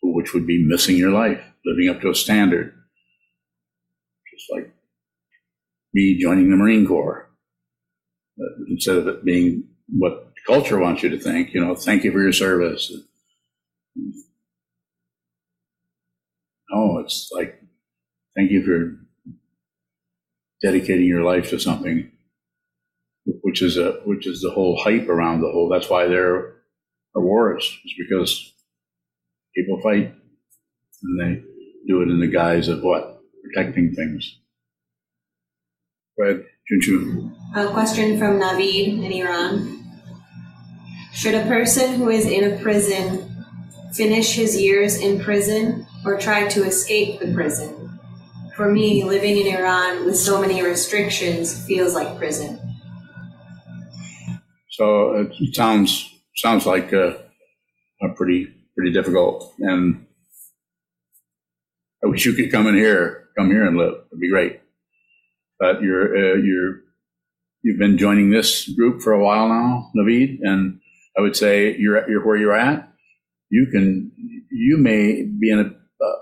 which 0.04 0.34
would 0.34 0.46
be 0.46 0.62
missing 0.62 0.98
your 0.98 1.12
life, 1.12 1.42
living 1.66 1.88
up 1.88 2.01
to 2.01 2.10
a 2.10 2.16
standard, 2.16 2.74
just 4.34 4.51
like 4.51 4.70
me 5.94 6.20
joining 6.20 6.50
the 6.50 6.58
Marine 6.58 6.86
Corps. 6.86 7.30
Uh, 8.38 8.66
instead 8.70 8.98
of 8.98 9.08
it 9.08 9.24
being 9.24 9.63
what 9.88 10.34
culture 10.46 10.80
wants 10.80 11.01
you 11.01 11.10
to 11.10 11.20
think, 11.20 11.54
you 11.54 11.63
know, 11.66 11.75
thank 11.75 12.04
you 12.04 12.12
for 12.12 12.22
your 12.22 12.34
service. 12.34 12.92
No, 16.70 17.00
it's 17.00 17.30
like, 17.34 17.62
thank 18.36 18.51
you 18.51 18.63
for 18.63 18.98
dedicating 20.62 21.06
your 21.08 21.24
life 21.24 21.50
to 21.51 21.60
something, 21.60 22.12
which 23.41 23.62
is 23.62 23.77
a 23.77 23.93
which 24.05 24.27
is 24.27 24.41
the 24.41 24.51
whole 24.51 24.79
hype 24.81 25.07
around 25.07 25.41
the 25.41 25.51
whole. 25.51 25.69
That's 25.69 25.89
why 25.89 26.07
there 26.07 26.36
are 27.15 27.21
wars, 27.21 27.63
is 27.86 27.93
because 27.98 28.53
people 29.55 29.79
fight 29.81 30.13
and 31.03 31.19
they 31.19 31.41
do 31.88 32.01
it 32.01 32.09
in 32.09 32.19
the 32.19 32.27
guise 32.27 32.67
of 32.67 32.81
what 32.81 33.21
protecting 33.43 33.93
things. 33.93 34.39
Go 36.17 36.25
ahead. 36.25 36.45
A 37.55 37.67
question 37.69 38.19
from 38.19 38.39
Navid 38.39 39.03
in 39.03 39.12
Iran. 39.12 39.83
Should 41.13 41.33
a 41.33 41.48
person 41.48 41.95
who 41.95 42.09
is 42.09 42.27
in 42.27 42.53
a 42.53 42.62
prison 42.62 43.29
finish 43.93 44.36
his 44.36 44.55
years 44.55 45.00
in 45.00 45.19
prison 45.19 45.88
or 46.05 46.19
try 46.19 46.48
to 46.48 46.63
escape 46.63 47.19
the 47.19 47.33
prison. 47.33 48.00
For 48.55 48.71
me, 48.71 49.03
living 49.03 49.38
in 49.38 49.48
Iran 49.48 50.05
with 50.05 50.17
so 50.17 50.39
many 50.39 50.62
restrictions 50.62 51.65
feels 51.65 51.95
like 51.95 52.17
prison. 52.17 52.68
So 54.79 55.27
it 55.38 55.55
sounds 55.55 56.09
sounds 56.38 56.65
like 56.65 56.93
a, 56.93 57.21
a 58.01 58.09
pretty 58.15 58.48
pretty 58.77 58.93
difficult. 58.93 59.53
And 59.59 60.05
I 62.01 62.07
wish 62.07 62.25
you 62.25 62.31
could 62.31 62.50
come 62.50 62.65
in 62.65 62.75
here, 62.75 63.27
come 63.38 63.48
here 63.48 63.65
and 63.65 63.75
live. 63.75 63.95
It'd 64.09 64.21
be 64.21 64.29
great. 64.29 64.62
But 65.59 65.81
you're 65.81 66.15
uh, 66.15 66.36
you're 66.38 66.75
you've 67.62 67.77
been 67.77 67.98
joining 67.98 68.29
this 68.29 68.69
group 68.69 69.01
for 69.01 69.12
a 69.12 69.21
while 69.21 69.50
now, 69.50 69.91
Navid, 69.98 70.38
and 70.43 70.79
I 71.17 71.21
would 71.24 71.36
say 71.36 71.75
you're 71.77 72.09
you're 72.09 72.25
where 72.25 72.38
you're 72.38 72.55
at. 72.55 72.89
You 73.50 73.67
can 73.69 74.13
you 74.50 74.77
may 74.77 75.24
be 75.24 75.51
in 75.51 75.59
a 75.59 75.65
uh, 75.65 76.19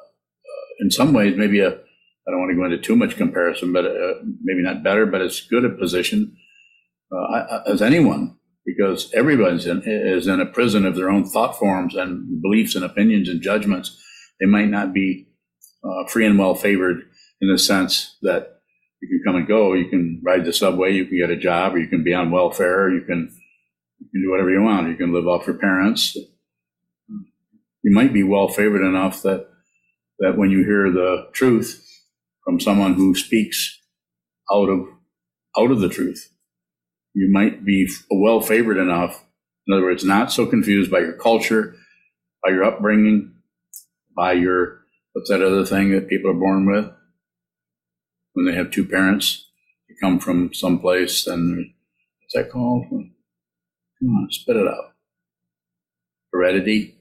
in 0.79 0.89
some 0.89 1.13
ways 1.13 1.37
maybe 1.37 1.59
a 1.59 1.69
I 1.69 2.31
don't 2.31 2.39
want 2.39 2.49
to 2.49 2.57
go 2.57 2.65
into 2.65 2.79
too 2.79 2.95
much 2.95 3.17
comparison, 3.17 3.71
but 3.71 3.85
uh, 3.85 4.15
maybe 4.41 4.63
not 4.63 4.81
better, 4.81 5.05
but 5.05 5.21
as 5.21 5.41
good 5.41 5.63
a 5.63 5.69
position 5.69 6.35
uh, 7.11 7.59
as 7.67 7.83
anyone 7.83 8.33
because 8.67 9.12
everybody's 9.13 9.65
in, 9.65 9.81
is 9.86 10.27
in 10.27 10.41
a 10.41 10.45
prison 10.45 10.86
of 10.86 10.95
their 10.95 11.09
own 11.09 11.25
thought 11.25 11.57
forms 11.57 11.95
and 11.95 12.41
beliefs 12.41 12.75
and 12.75 12.83
opinions 12.83 13.29
and 13.29 13.41
judgments. 13.41 13.97
They 14.39 14.45
might 14.45 14.67
not 14.67 14.93
be 14.93 15.29
uh, 15.83 16.05
free 16.07 16.25
and 16.25 16.38
well 16.38 16.53
favored 16.53 16.97
in 17.39 17.50
the 17.50 17.57
sense 17.57 18.17
that 18.24 18.59
you 19.01 19.07
can 19.07 19.21
come 19.25 19.38
and 19.38 19.47
go, 19.47 19.74
you 19.74 19.89
can 19.89 20.21
ride 20.24 20.43
the 20.43 20.51
subway, 20.51 20.91
you 20.91 21.05
can 21.05 21.17
get 21.17 21.29
a 21.29 21.38
job, 21.38 21.75
or 21.75 21.79
you 21.79 21.88
can 21.88 22.03
be 22.03 22.13
on 22.13 22.29
welfare, 22.29 22.91
you 22.91 23.01
can 23.01 23.31
you 24.00 24.07
can 24.12 24.21
do 24.21 24.29
whatever 24.29 24.51
you 24.51 24.62
want. 24.62 24.89
You 24.89 24.95
can 24.95 25.13
live 25.13 25.27
off 25.27 25.47
your 25.47 25.57
parents. 25.57 26.15
You 27.83 27.93
might 27.93 28.13
be 28.13 28.24
well 28.24 28.47
favored 28.47 28.86
enough 28.86 29.21
that 29.24 29.47
that 30.19 30.38
when 30.38 30.51
you 30.51 30.65
hear 30.65 30.91
the 30.91 31.29
truth 31.31 31.83
from 32.43 32.59
someone 32.59 32.95
who 32.95 33.15
speaks 33.15 33.79
out 34.51 34.69
of 34.69 34.88
out 35.57 35.71
of 35.71 35.79
the 35.79 35.89
truth, 35.89 36.29
you 37.17 37.27
might 37.31 37.65
be 37.65 37.89
well 38.12 38.41
favored 38.41 38.77
enough. 38.77 39.25
In 39.65 39.74
other 39.74 39.83
words, 39.83 40.03
not 40.03 40.31
so 40.31 40.45
confused 40.45 40.91
by 40.91 41.00
your 41.00 41.13
culture, 41.13 41.75
by 42.45 42.51
your 42.51 42.63
upbringing, 42.63 43.33
by 44.15 44.33
your 44.33 44.81
what's 45.13 45.29
that 45.29 45.41
other 45.41 45.65
thing 45.65 45.91
that 45.91 46.07
people 46.07 46.29
are 46.29 46.36
born 46.36 46.71
with? 46.71 46.91
When 48.33 48.45
they 48.45 48.53
have 48.53 48.69
two 48.69 48.86
parents 48.86 49.45
they 49.89 49.95
come 50.00 50.19
from 50.19 50.53
someplace 50.53 51.25
and 51.25 51.74
what's 52.21 52.33
that 52.36 52.51
called? 52.51 52.86
Come 52.91 53.09
on 54.15 54.27
spit 54.29 54.55
it 54.55 54.67
out. 54.67 54.93
Heredity? 56.31 57.00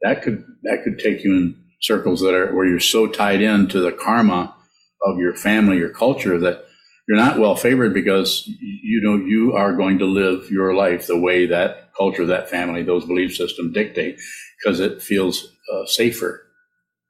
That 0.00 0.22
could 0.22 0.46
that 0.62 0.84
could 0.84 0.98
take 0.98 1.22
you 1.22 1.34
in 1.34 1.64
circles 1.82 2.22
that 2.22 2.32
are 2.34 2.54
where 2.54 2.64
you're 2.64 2.80
so 2.80 3.06
tied 3.06 3.42
into 3.42 3.78
the 3.80 3.92
karma 3.92 4.56
of 5.02 5.18
your 5.18 5.34
family 5.34 5.76
your 5.76 5.92
culture 5.92 6.38
that 6.38 6.64
you're 7.08 7.18
not 7.18 7.38
well 7.38 7.56
favored 7.56 7.94
because 7.94 8.46
you 8.46 9.00
know 9.02 9.16
you 9.16 9.54
are 9.54 9.76
going 9.76 9.98
to 9.98 10.06
live 10.06 10.50
your 10.50 10.74
life 10.74 11.06
the 11.06 11.18
way 11.18 11.46
that 11.46 11.92
culture, 11.96 12.26
that 12.26 12.48
family, 12.50 12.82
those 12.82 13.04
belief 13.04 13.34
systems 13.34 13.74
dictate, 13.74 14.18
because 14.58 14.80
it 14.80 15.02
feels 15.02 15.52
uh, 15.72 15.86
safer 15.86 16.46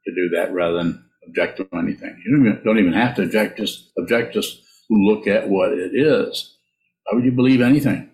to 0.05 0.15
do 0.15 0.31
that 0.37 0.53
rather 0.53 0.79
than 0.79 1.05
object 1.29 1.59
to 1.59 1.69
anything. 1.79 2.21
You 2.25 2.37
don't 2.37 2.47
even, 2.47 2.65
don't 2.65 2.79
even 2.79 2.93
have 2.95 3.17
to 3.17 3.23
object; 3.23 3.59
just 3.59 3.91
object. 3.99 4.35
Just 4.35 4.63
look 4.91 5.27
at 5.27 5.49
what 5.49 5.73
it 5.73 5.93
is. 5.95 6.57
Why 7.05 7.17
would 7.17 7.25
you 7.25 7.33
believe 7.33 7.61
anything? 7.61 8.11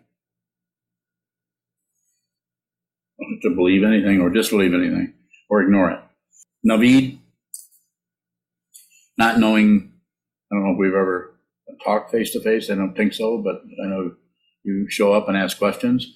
To 3.43 3.51
believe 3.55 3.83
anything 3.85 4.21
or 4.21 4.31
disbelieve 4.31 4.75
anything 4.75 5.15
or 5.49 5.63
ignore 5.63 5.91
it. 5.91 6.01
Navid, 6.67 7.19
not 9.19 9.39
knowing, 9.39 9.93
I 10.51 10.55
don't 10.55 10.65
know 10.65 10.73
if 10.73 10.79
we've 10.79 10.95
ever 10.95 11.36
talk 11.85 12.11
face 12.11 12.33
to 12.33 12.41
face. 12.41 12.71
I 12.71 12.75
don't 12.75 12.97
think 12.97 13.13
so, 13.13 13.39
but 13.39 13.57
I 13.85 13.89
know 13.89 14.13
you 14.65 14.87
show 14.89 15.13
up 15.13 15.29
and 15.29 15.37
ask 15.37 15.59
questions. 15.59 16.13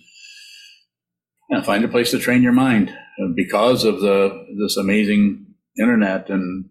And 1.53 1.67
find 1.67 1.85
a 1.85 1.89
place 1.89 2.13
to 2.13 2.19
train 2.21 2.43
your 2.43 2.53
mind 2.53 2.97
because 3.35 3.85
of 3.85 4.01
the 4.01 4.47
this 4.57 4.77
amazing 4.77 5.47
internet 5.77 6.31
and, 6.31 6.71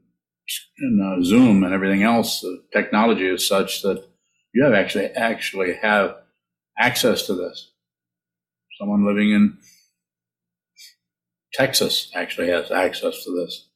and 0.78 1.02
uh, 1.02 1.24
Zoom 1.24 1.66
and 1.66 1.74
everything 1.74 2.04
else. 2.04 2.46
Technology 2.72 3.28
is 3.28 3.46
such 3.46 3.82
that 3.82 4.08
you 4.54 4.64
have 4.64 4.74
actually 4.74 5.08
actually 5.08 5.74
have 5.82 6.16
access 6.78 7.28
to 7.28 7.34
this. 7.34 7.72
Someone 8.80 9.06
living 9.06 9.32
in 9.32 9.58
Texas 11.54 12.10
actually 12.16 12.48
has 12.48 12.72
access 12.72 13.26
to 13.26 13.32
this. 13.32 13.68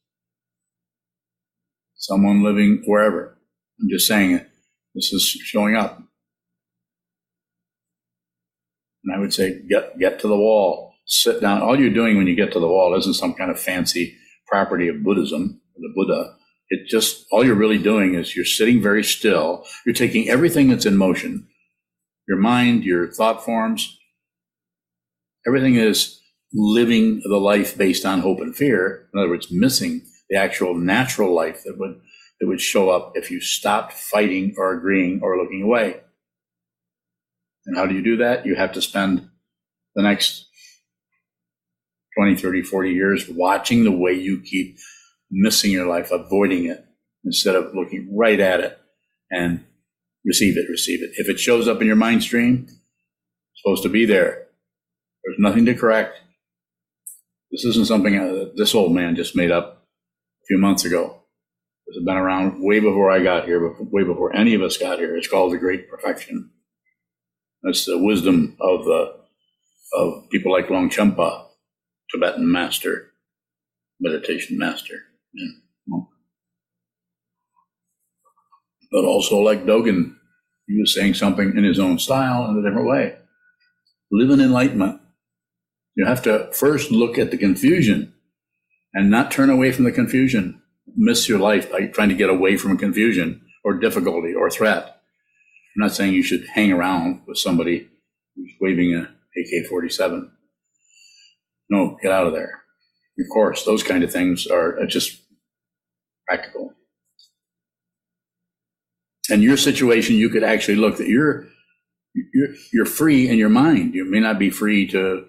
Someone 1.96 2.44
living 2.44 2.84
wherever. 2.86 3.38
I'm 3.82 3.90
just 3.90 4.08
saying 4.08 4.32
it 4.32 4.53
this 4.96 5.12
is 5.12 5.24
showing 5.24 5.76
up. 5.76 6.02
And 9.04 9.16
I 9.16 9.20
would 9.20 9.34
say, 9.34 9.62
get, 9.68 10.00
get 10.00 10.20
to 10.20 10.28
the 10.28 10.38
wall, 10.38 10.94
sit 11.06 11.42
down. 11.42 11.62
All 11.62 11.80
you're 11.80 11.90
doing 11.90 12.18
when 12.18 12.28
you 12.28 12.36
get 12.36 12.54
to 12.54 12.60
the 12.60 12.68
wall 12.68 12.98
isn't 12.98 13.16
some 13.16 13.34
kind 13.34 13.52
of 13.52 13.60
fancy 13.60 14.16
property 14.48 14.88
of 14.88 15.04
Buddhism, 15.04 15.62
the 15.76 15.92
Buddha. 15.96 16.36
It 16.70 16.88
just, 16.88 17.26
all 17.32 17.46
you're 17.46 17.56
really 17.56 17.78
doing 17.78 18.16
is 18.16 18.36
you're 18.36 18.46
sitting 18.46 18.82
very 18.82 19.04
still. 19.04 19.66
You're 19.86 19.94
taking 19.94 20.30
everything 20.30 20.70
that's 20.70 20.86
in 20.86 20.96
motion, 20.96 21.48
your 22.28 22.38
mind, 22.38 22.84
your 22.84 23.12
thought 23.12 23.44
forms, 23.44 23.98
everything 25.46 25.76
is 25.76 26.22
living 26.54 27.22
the 27.26 27.38
life 27.38 27.78
based 27.78 28.06
on 28.06 28.22
hope 28.22 28.40
and 28.40 28.56
fear. 28.56 29.10
In 29.14 29.20
other 29.20 29.30
words, 29.30 29.52
missing 29.52 30.02
the 30.30 30.38
actual 30.38 30.76
natural 30.76 31.34
life 31.34 31.64
that 31.66 31.78
would 31.78 32.00
that 32.40 32.48
would 32.48 32.62
show 32.62 32.90
up 32.90 33.14
if 33.16 33.32
you 33.32 33.40
stopped 33.40 33.94
fighting 33.94 34.54
or 34.58 34.74
agreeing 34.74 35.22
or 35.22 35.38
looking 35.38 35.62
away. 35.62 36.02
And 37.66 37.78
how 37.78 37.86
do 37.86 37.96
you 37.96 38.04
do 38.04 38.18
that? 38.18 38.46
You 38.46 38.56
have 38.56 38.74
to 38.74 38.82
spend 38.82 39.30
the 39.96 40.04
next 40.04 40.48
20, 42.18 42.36
30, 42.36 42.64
40 42.64 42.92
years 42.92 43.30
watching 43.30 43.84
the 43.84 43.92
way 43.92 44.14
you 44.14 44.42
keep 44.42 44.78
missing 45.32 45.72
your 45.72 45.88
life, 45.88 46.12
avoiding 46.12 46.66
it, 46.66 46.86
instead 47.24 47.56
of 47.56 47.74
looking 47.74 48.16
right 48.16 48.40
at 48.40 48.60
it 48.60 48.78
and 49.32 49.64
receive 50.26 50.58
it, 50.58 50.70
receive 50.70 51.02
it. 51.02 51.12
If 51.16 51.30
it 51.30 51.40
shows 51.40 51.68
up 51.68 51.82
in 51.82 51.88
your 51.88 51.96
mind 51.96 52.24
stream, 52.24 52.66
it's 52.68 53.62
supposed 53.62 53.84
to 53.84 53.90
be 53.90 54.06
there. 54.06 54.48
There's 55.24 55.40
nothing 55.40 55.66
to 55.66 55.74
correct. 55.74 56.20
This 57.52 57.66
isn't 57.66 57.88
something 57.88 58.18
uh, 58.18 58.46
this 58.56 58.76
old 58.76 58.94
man 58.94 59.16
just 59.16 59.36
made 59.36 59.52
up 59.52 59.86
a 60.44 60.46
few 60.48 60.58
months 60.58 60.86
ago. 60.86 61.23
This 61.88 61.96
has 61.98 62.06
been 62.06 62.18
around 62.18 62.64
way 62.64 62.80
before 62.80 63.12
I 63.12 63.22
got 63.22 63.46
here, 63.46 63.60
but 63.60 63.92
way 63.92 64.04
before 64.04 64.36
any 64.36 64.54
of 64.54 64.62
us 64.62 64.78
got 64.78 65.00
here. 65.00 65.18
It's 65.18 65.28
called 65.28 65.52
the 65.52 65.58
Great 65.58 65.90
Perfection. 65.90 66.52
That's 67.62 67.86
the 67.86 67.98
wisdom 67.98 68.58
of 68.60 68.86
the 68.86 69.24
of 69.96 70.30
people 70.32 70.52
like 70.52 70.68
Longchenpa, 70.68 71.46
Tibetan 72.12 72.52
master, 72.52 73.12
meditation 74.00 74.58
master, 74.58 74.96
and 75.36 75.62
monk. 75.88 76.08
But 78.92 79.06
also 79.06 79.40
like 79.40 79.66
Dogen, 79.66 80.16
he 80.68 80.80
was 80.80 80.96
saying 80.96 81.14
something 81.14 81.56
in 81.56 81.64
his 81.64 81.80
own 81.80 82.00
style 82.00 82.50
in 82.50 82.58
a 82.58 82.68
different 82.68 82.88
way. 82.88 83.18
Live 84.12 84.32
in 84.32 84.42
enlightenment. 84.42 85.00
You 85.96 86.06
have 86.06 86.24
to 86.24 86.52
first 86.54 86.92
look 86.92 87.20
at 87.20 87.30
the 87.30 87.38
confusion 87.38 88.14
and 88.94 89.12
not 89.12 89.32
turn 89.32 89.50
away 89.50 89.72
from 89.72 89.86
the 89.86 89.92
confusion 89.92 90.63
miss 90.96 91.28
your 91.28 91.40
life 91.40 91.72
by 91.72 91.88
trying 91.88 92.10
to 92.10 92.16
get 92.16 92.30
away 92.30 92.58
from 92.58 92.78
confusion 92.78 93.42
or 93.64 93.74
difficulty 93.74 94.34
or 94.34 94.50
threat. 94.50 94.86
I'm 95.76 95.82
not 95.82 95.92
saying 95.92 96.14
you 96.14 96.24
should 96.24 96.46
hang 96.54 96.72
around 96.72 97.22
with 97.28 97.38
somebody 97.38 97.90
who's 98.36 98.52
waving 98.62 98.94
a 98.94 99.02
AK-47. 99.40 100.30
No, 101.70 101.98
get 102.02 102.12
out 102.12 102.28
of 102.28 102.34
there. 102.34 102.62
Of 103.20 103.26
course, 103.32 103.64
those 103.64 103.84
kind 103.84 104.04
of 104.04 104.12
things 104.12 104.48
are 104.48 104.86
just 104.86 105.22
practical. 106.28 106.74
In 109.30 109.42
your 109.42 109.58
situation, 109.58 110.16
you 110.16 110.30
could 110.30 110.44
actually 110.44 110.76
look 110.76 110.98
that 110.98 111.08
you're 111.08 111.48
you're, 112.14 112.50
you're 112.72 112.86
free 112.86 113.28
in 113.28 113.38
your 113.38 113.50
mind. 113.50 113.96
You 113.96 114.06
may 114.06 114.20
not 114.20 114.38
be 114.38 114.50
free 114.50 114.88
to 114.88 115.26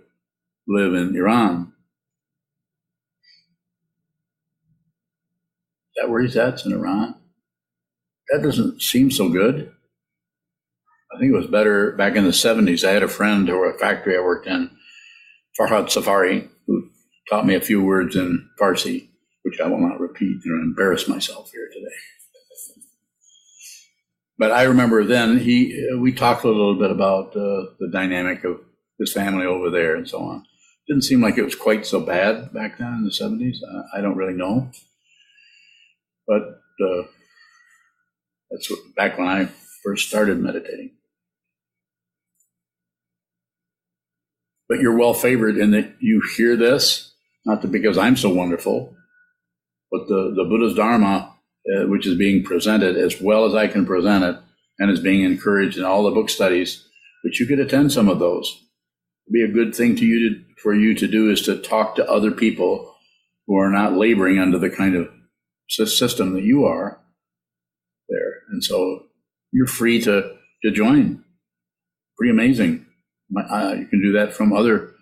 live 0.66 0.94
in 0.94 1.16
Iran, 1.16 1.72
that 5.96 6.11
where 6.11 6.22
he's 6.22 6.37
at? 6.37 6.64
in 6.64 6.72
Iran? 6.72 7.16
That 8.30 8.42
doesn't 8.42 8.83
seem 8.83 9.11
so 9.11 9.28
good. 9.28 9.72
I 11.14 11.18
think 11.18 11.33
it 11.33 11.37
was 11.37 11.46
better 11.46 11.92
back 11.92 12.16
in 12.16 12.24
the 12.24 12.30
70s. 12.30 12.87
I 12.87 12.92
had 12.92 13.02
a 13.02 13.09
friend 13.09 13.48
or 13.48 13.70
a 13.70 13.78
factory 13.78 14.16
I 14.16 14.20
worked 14.20 14.46
in, 14.46 14.70
Farhad 15.59 15.90
Safari, 15.90 16.48
who 16.66 16.88
taught 17.28 17.46
me 17.46 17.54
a 17.54 17.61
few 17.61 17.83
words 17.83 18.16
in 18.16 18.48
Farsi, 18.61 19.09
which 19.42 19.61
I 19.61 19.68
will 19.68 19.78
not 19.78 20.00
repeat 20.00 20.40
and 20.44 20.62
embarrass 20.62 21.07
myself 21.07 21.50
here 21.52 21.68
today. 21.72 21.94
But 24.37 24.50
I 24.50 24.64
remember 24.64 25.04
then 25.04 25.38
he 25.38 25.88
we 25.96 26.12
talked 26.12 26.44
a 26.44 26.48
little 26.48 26.74
bit 26.76 26.90
about 26.90 27.37
uh, 27.37 27.70
the 27.78 27.88
dynamic 27.92 28.42
of 28.42 28.59
his 28.98 29.12
family 29.12 29.46
over 29.46 29.70
there 29.70 29.94
and 29.94 30.09
so 30.09 30.18
on. 30.20 30.44
didn't 30.88 31.04
seem 31.04 31.20
like 31.20 31.38
it 31.38 31.44
was 31.44 31.54
quite 31.54 31.87
so 31.87 32.00
bad 32.00 32.52
back 32.52 32.78
then 32.78 32.94
in 32.94 33.04
the 33.04 33.11
70s. 33.11 33.59
I, 33.94 33.98
I 33.98 34.00
don't 34.00 34.16
really 34.16 34.35
know. 34.35 34.70
But 36.27 36.43
uh, 36.81 37.03
that's 38.51 38.71
what, 38.71 38.81
back 38.97 39.19
when 39.19 39.29
I 39.29 39.49
first 39.83 40.09
started 40.09 40.39
meditating. 40.39 40.93
But 44.69 44.81
you're 44.81 44.97
well 44.97 45.15
favored 45.15 45.59
in 45.59 45.73
that 45.73 45.97
you 46.01 46.23
hear 46.37 46.57
this, 46.57 47.13
not 47.45 47.71
because 47.71 47.99
I'm 47.99 48.17
so 48.17 48.33
wonderful, 48.33 48.95
but 49.91 50.09
the, 50.09 50.33
the 50.35 50.45
Buddha's 50.45 50.75
Dharma, 50.75 51.35
uh, 51.77 51.87
which 51.87 52.07
is 52.07 52.17
being 52.17 52.43
presented 52.43 52.97
as 52.97 53.21
well 53.21 53.45
as 53.45 53.55
I 53.55 53.69
can 53.69 53.85
present 53.85 54.25
it, 54.25 54.37
and 54.79 54.91
is 54.91 55.01
being 55.01 55.23
encouraged 55.23 55.79
in 55.79 55.85
all 55.85 56.03
the 56.05 56.11
book 56.11 56.31
studies, 56.31 56.89
which 57.23 57.39
you 57.39 57.47
could 57.47 57.61
attend 57.61 57.93
some 57.93 58.09
of 58.09 58.19
those. 58.19 58.65
Be 59.31 59.43
a 59.43 59.49
good 59.49 59.75
thing 59.75 59.97
to 59.97 60.05
you 60.05 60.31
to, 60.31 60.45
for 60.61 60.75
you 60.75 60.95
to 60.95 61.07
do 61.07 61.31
is 61.31 61.43
to 61.43 61.61
talk 61.61 61.95
to 61.97 62.11
other 62.11 62.31
people 62.31 62.95
who 63.47 63.57
are 63.59 63.71
not 63.71 63.93
laboring 63.93 64.39
under 64.39 64.59
the 64.59 64.71
kind 64.71 64.97
of 64.97 65.09
system 65.68 66.35
that 66.35 66.44
you 66.44 66.64
are 66.64 67.00
there. 68.09 68.42
And 68.50 68.62
so 68.62 69.07
you're 69.53 69.66
free 69.66 70.00
to, 70.03 70.37
to 70.64 70.70
join. 70.70 71.24
Pretty 72.16 72.31
amazing. 72.31 72.87
Uh, 73.37 73.74
you 73.79 73.87
can 73.87 74.03
do 74.03 74.12
that 74.12 74.35
from 74.35 74.53
other 74.53 74.94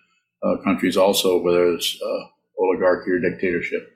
uh, 0.43 0.57
countries 0.65 0.97
also, 0.97 1.43
whether 1.43 1.73
it's 1.73 1.99
uh, 2.03 2.25
oligarchy 2.59 3.11
or 3.11 3.19
dictatorship. 3.19 3.89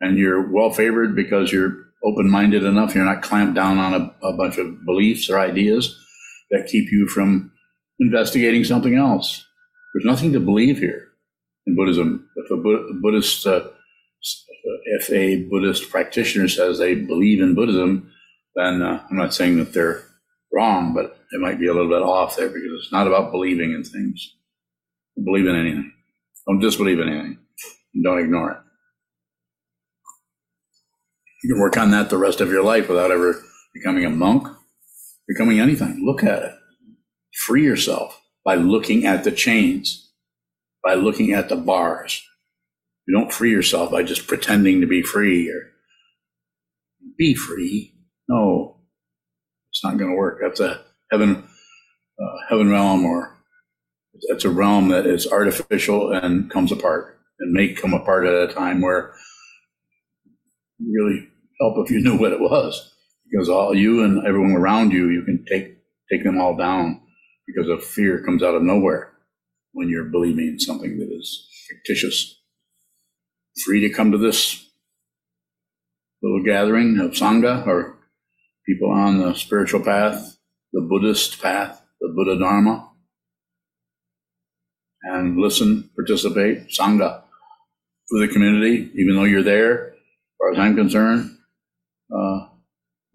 And 0.00 0.18
you're 0.18 0.52
well 0.52 0.70
favored 0.70 1.16
because 1.16 1.52
you're 1.52 1.86
open 2.04 2.30
minded 2.30 2.64
enough. 2.64 2.94
You're 2.94 3.04
not 3.04 3.22
clamped 3.22 3.54
down 3.54 3.78
on 3.78 3.94
a, 3.94 4.26
a, 4.26 4.36
bunch 4.36 4.58
of 4.58 4.84
beliefs 4.84 5.30
or 5.30 5.38
ideas 5.38 5.98
that 6.50 6.68
keep 6.70 6.92
you 6.92 7.08
from 7.08 7.50
investigating 7.98 8.62
something 8.62 8.94
else. 8.94 9.44
There's 9.94 10.04
nothing 10.04 10.32
to 10.34 10.40
believe 10.40 10.78
here 10.78 11.08
in 11.66 11.74
Buddhism. 11.74 12.28
If 12.36 12.50
a 12.50 12.94
Buddhist, 13.00 13.46
uh, 13.46 13.68
if 14.96 15.10
a 15.10 15.42
Buddhist 15.44 15.90
practitioner 15.90 16.48
says 16.48 16.78
they 16.78 16.94
believe 16.94 17.42
in 17.42 17.54
Buddhism, 17.54 18.10
then 18.54 18.82
uh, 18.82 19.04
I'm 19.10 19.16
not 19.16 19.34
saying 19.34 19.58
that 19.58 19.72
they're 19.74 20.02
wrong, 20.52 20.94
but 20.94 21.18
it 21.32 21.40
might 21.40 21.60
be 21.60 21.66
a 21.66 21.74
little 21.74 21.88
bit 21.88 22.02
off 22.02 22.36
there 22.36 22.48
because 22.48 22.70
it's 22.78 22.92
not 22.92 23.06
about 23.06 23.30
believing 23.30 23.72
in 23.72 23.84
things. 23.84 24.34
Believe 25.22 25.46
in 25.46 25.56
anything. 25.56 25.92
Don't 26.46 26.60
disbelieve 26.60 26.98
in 26.98 27.08
anything. 27.08 27.38
And 27.94 28.04
don't 28.04 28.20
ignore 28.20 28.52
it. 28.52 28.58
You 31.42 31.54
can 31.54 31.60
work 31.60 31.76
on 31.76 31.90
that 31.90 32.10
the 32.10 32.18
rest 32.18 32.40
of 32.40 32.50
your 32.50 32.64
life 32.64 32.88
without 32.88 33.10
ever 33.10 33.42
becoming 33.74 34.04
a 34.04 34.10
monk, 34.10 34.48
becoming 35.28 35.60
anything. 35.60 36.02
Look 36.04 36.24
at 36.24 36.42
it. 36.42 36.54
Free 37.34 37.64
yourself 37.64 38.22
by 38.44 38.54
looking 38.54 39.04
at 39.06 39.24
the 39.24 39.32
chains, 39.32 40.10
by 40.82 40.94
looking 40.94 41.32
at 41.32 41.48
the 41.50 41.56
bars. 41.56 42.26
You 43.06 43.18
don't 43.18 43.32
free 43.32 43.50
yourself 43.50 43.90
by 43.90 44.02
just 44.02 44.26
pretending 44.26 44.80
to 44.80 44.86
be 44.86 45.02
free 45.02 45.50
or 45.50 45.70
be 47.16 47.34
free. 47.34 47.94
No, 48.28 48.78
it's 49.70 49.84
not 49.84 49.98
going 49.98 50.10
to 50.10 50.16
work. 50.16 50.40
That's 50.42 50.60
a 50.60 50.82
heaven, 51.10 51.44
uh, 52.20 52.36
heaven 52.48 52.70
realm, 52.70 53.04
or 53.04 53.36
it's 54.14 54.44
a 54.44 54.50
realm 54.50 54.88
that 54.88 55.06
is 55.06 55.30
artificial 55.30 56.12
and 56.12 56.50
comes 56.50 56.72
apart 56.72 57.18
and 57.38 57.52
may 57.52 57.74
come 57.74 57.94
apart 57.94 58.26
at 58.26 58.50
a 58.50 58.52
time 58.52 58.80
where 58.80 59.14
really 60.80 61.28
help 61.60 61.74
if 61.78 61.90
you 61.90 62.00
knew 62.02 62.18
what 62.18 62.32
it 62.32 62.40
was, 62.40 62.94
because 63.30 63.48
all 63.48 63.74
you 63.74 64.02
and 64.04 64.26
everyone 64.26 64.52
around 64.52 64.92
you, 64.92 65.10
you 65.10 65.22
can 65.24 65.44
take 65.50 65.76
take 66.10 66.24
them 66.24 66.40
all 66.40 66.56
down 66.56 67.00
because 67.46 67.68
of 67.68 67.84
fear 67.84 68.22
comes 68.24 68.42
out 68.42 68.54
of 68.54 68.62
nowhere 68.62 69.12
when 69.72 69.88
you're 69.88 70.04
believing 70.10 70.48
in 70.48 70.60
something 70.60 70.98
that 70.98 71.08
is 71.12 71.48
fictitious. 71.68 72.40
Free 73.64 73.80
to 73.80 73.90
come 73.94 74.12
to 74.12 74.18
this 74.18 74.66
little 76.22 76.42
gathering 76.44 76.98
of 77.00 77.12
sangha 77.12 77.66
or 77.66 77.96
people 78.66 78.90
on 78.90 79.18
the 79.18 79.34
spiritual 79.34 79.80
path, 79.80 80.36
the 80.72 80.80
Buddhist 80.80 81.40
path, 81.40 81.82
the 82.00 82.08
Buddha 82.08 82.38
Dharma, 82.38 82.90
and 85.02 85.38
listen, 85.38 85.90
participate, 85.94 86.68
sangha 86.68 87.22
for 88.08 88.20
the 88.20 88.28
community, 88.28 88.90
even 88.94 89.16
though 89.16 89.24
you're 89.24 89.42
there. 89.42 89.88
As 89.88 89.94
far 90.38 90.52
as 90.52 90.58
I'm 90.58 90.76
concerned, 90.76 91.38
uh, 92.14 92.48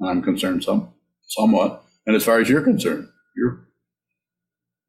I'm 0.03 0.21
concerned 0.21 0.63
some 0.63 0.93
somewhat, 1.27 1.83
and 2.05 2.15
as 2.15 2.25
far 2.25 2.39
as 2.39 2.49
you're 2.49 2.63
concerned, 2.63 3.07
you're 3.35 3.67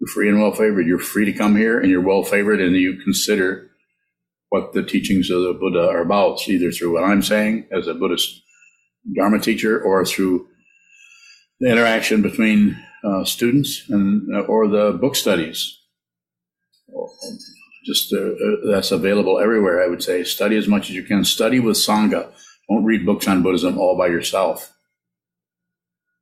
you're 0.01 0.09
free 0.09 0.29
and 0.29 0.41
well 0.41 0.53
favored. 0.53 0.87
You're 0.87 0.99
free 0.99 1.25
to 1.27 1.33
come 1.33 1.57
here, 1.57 1.81
and 1.81 1.91
you're 1.91 2.01
well 2.01 2.23
favored, 2.23 2.61
and 2.61 2.75
you 2.77 2.99
consider 3.03 3.71
what 4.53 4.75
the 4.75 4.83
teachings 4.83 5.31
of 5.31 5.43
the 5.43 5.55
Buddha 5.55 5.89
are 5.89 6.03
about, 6.03 6.47
either 6.47 6.71
through 6.71 6.93
what 6.93 7.05
I'm 7.05 7.23
saying 7.23 7.69
as 7.73 7.87
a 7.87 7.95
Buddhist 7.95 8.43
Dharma 9.17 9.39
teacher, 9.39 9.81
or 9.83 10.05
through 10.05 10.47
the 11.59 11.73
interaction 11.73 12.21
between 12.21 12.79
uh, 13.03 13.25
students 13.25 13.83
and 13.89 14.29
uh, 14.37 14.41
or 14.41 14.69
the 14.69 14.93
book 14.93 15.17
studies. 15.17 15.79
Just 17.87 18.13
uh, 18.13 18.19
uh, 18.19 18.57
that's 18.71 18.93
available 18.93 19.39
everywhere. 19.39 19.83
I 19.83 19.89
would 19.89 20.03
say 20.03 20.23
study 20.23 20.59
as 20.59 20.69
much 20.69 20.91
as 20.91 20.97
you 20.97 21.03
can. 21.03 21.25
Study 21.25 21.59
with 21.59 21.79
sangha. 21.79 22.31
Don't 22.69 22.85
read 22.85 23.07
books 23.07 23.27
on 23.27 23.43
Buddhism 23.43 23.79
all 23.79 23.97
by 23.97 24.09
yourself. 24.09 24.71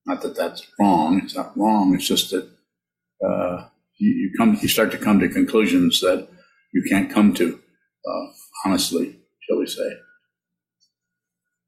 Not 0.06 0.22
that 0.22 0.36
that's 0.36 0.64
wrong. 0.78 1.20
It's 1.24 1.34
not 1.34 1.58
wrong. 1.58 1.96
It's 1.96 2.06
just 2.06 2.30
that 2.30 2.48
uh, 3.26 3.66
you, 3.98 4.10
you, 4.10 4.30
come, 4.38 4.56
you 4.62 4.68
start 4.68 4.92
to 4.92 4.98
come 4.98 5.18
to 5.18 5.28
conclusions 5.28 6.00
that 6.00 6.28
you 6.72 6.84
can't 6.88 7.10
come 7.10 7.34
to 7.34 7.58
uh, 8.06 8.26
honestly, 8.64 9.16
shall 9.40 9.58
we 9.58 9.66
say, 9.66 9.90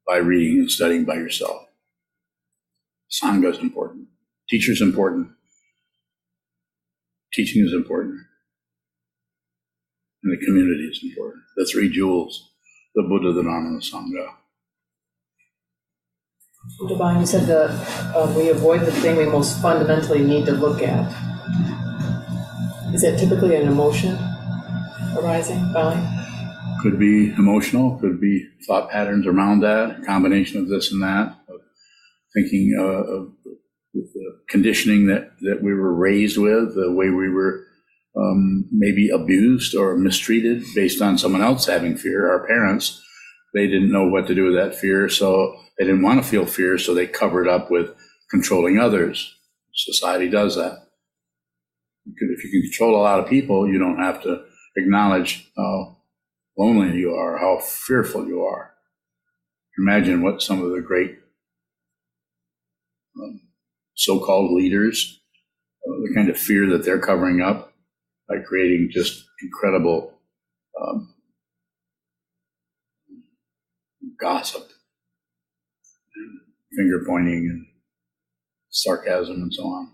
by 0.07 0.17
reading 0.17 0.59
and 0.59 0.71
studying 0.71 1.05
by 1.05 1.15
yourself. 1.15 1.67
Sangha 3.11 3.51
is 3.51 3.59
important. 3.59 4.07
Teacher 4.49 4.71
is 4.71 4.81
important. 4.81 5.29
Teaching 7.33 7.63
is 7.65 7.73
important. 7.73 8.19
And 10.23 10.33
the 10.33 10.45
community 10.45 10.85
is 10.85 10.99
important. 11.03 11.43
The 11.55 11.65
three 11.71 11.89
jewels, 11.89 12.51
the 12.95 13.03
Buddha, 13.03 13.33
the 13.33 13.43
Dharma, 13.43 13.69
and 13.69 13.81
the 13.81 13.85
Sangha. 13.85 14.33
Divine, 16.87 17.19
you 17.19 17.25
said 17.25 17.45
that 17.47 17.69
uh, 18.15 18.33
we 18.37 18.49
avoid 18.49 18.81
the 18.81 18.91
thing 18.91 19.17
we 19.17 19.25
most 19.25 19.61
fundamentally 19.61 20.23
need 20.23 20.45
to 20.45 20.53
look 20.53 20.81
at. 20.81 21.11
Is 22.93 23.03
it 23.03 23.19
typically 23.19 23.55
an 23.55 23.67
emotion 23.67 24.17
arising, 25.17 25.73
Valley? 25.73 26.22
Could 26.83 26.99
be 26.99 27.29
emotional, 27.37 27.97
could 27.97 28.19
be 28.19 28.45
thought 28.67 28.91
patterns 28.91 29.25
around 29.25 29.61
that, 29.61 30.01
a 30.01 30.05
combination 30.05 30.59
of 30.59 30.67
this 30.67 30.91
and 30.91 31.01
that, 31.01 31.37
of 31.47 31.61
thinking 32.35 32.75
uh, 32.77 32.83
of 32.83 33.31
the 33.93 34.39
conditioning 34.49 35.07
that, 35.07 35.31
that 35.43 35.63
we 35.63 35.73
were 35.73 35.93
raised 35.93 36.37
with, 36.37 36.75
the 36.75 36.91
way 36.91 37.09
we 37.09 37.29
were 37.29 37.65
um, 38.17 38.65
maybe 38.69 39.07
abused 39.07 39.73
or 39.77 39.95
mistreated 39.95 40.61
based 40.75 41.01
on 41.01 41.17
someone 41.17 41.41
else 41.41 41.67
having 41.67 41.95
fear, 41.95 42.29
our 42.29 42.45
parents. 42.45 43.01
They 43.53 43.67
didn't 43.67 43.93
know 43.93 44.09
what 44.09 44.27
to 44.27 44.35
do 44.35 44.43
with 44.43 44.55
that 44.55 44.75
fear, 44.75 45.07
so 45.07 45.55
they 45.77 45.85
didn't 45.85 46.03
want 46.03 46.21
to 46.21 46.29
feel 46.29 46.45
fear, 46.45 46.77
so 46.77 46.93
they 46.93 47.07
covered 47.07 47.47
up 47.47 47.71
with 47.71 47.95
controlling 48.29 48.77
others. 48.77 49.33
Society 49.73 50.29
does 50.29 50.57
that. 50.57 50.79
If 52.05 52.43
you 52.43 52.51
can 52.51 52.69
control 52.69 52.99
a 52.99 53.03
lot 53.03 53.21
of 53.21 53.29
people, 53.29 53.69
you 53.69 53.79
don't 53.79 53.99
have 53.99 54.21
to 54.23 54.43
acknowledge 54.75 55.49
lonely 56.57 56.97
you 56.97 57.13
are, 57.13 57.37
how 57.37 57.59
fearful 57.59 58.27
you 58.27 58.43
are. 58.43 58.73
Imagine 59.77 60.21
what 60.21 60.41
some 60.41 60.63
of 60.63 60.71
the 60.71 60.81
great 60.81 61.17
um, 63.21 63.41
so-called 63.95 64.51
leaders, 64.51 65.21
uh, 65.87 65.91
the 66.07 66.13
kind 66.15 66.29
of 66.29 66.37
fear 66.37 66.69
that 66.69 66.85
they're 66.85 66.99
covering 66.99 67.41
up 67.41 67.73
by 68.27 68.35
creating 68.39 68.89
just 68.91 69.25
incredible 69.41 70.13
um, 70.81 71.13
gossip 74.19 74.69
finger 76.75 77.03
pointing 77.05 77.49
and 77.49 77.65
sarcasm 78.69 79.35
and 79.43 79.53
so 79.53 79.63
on. 79.63 79.91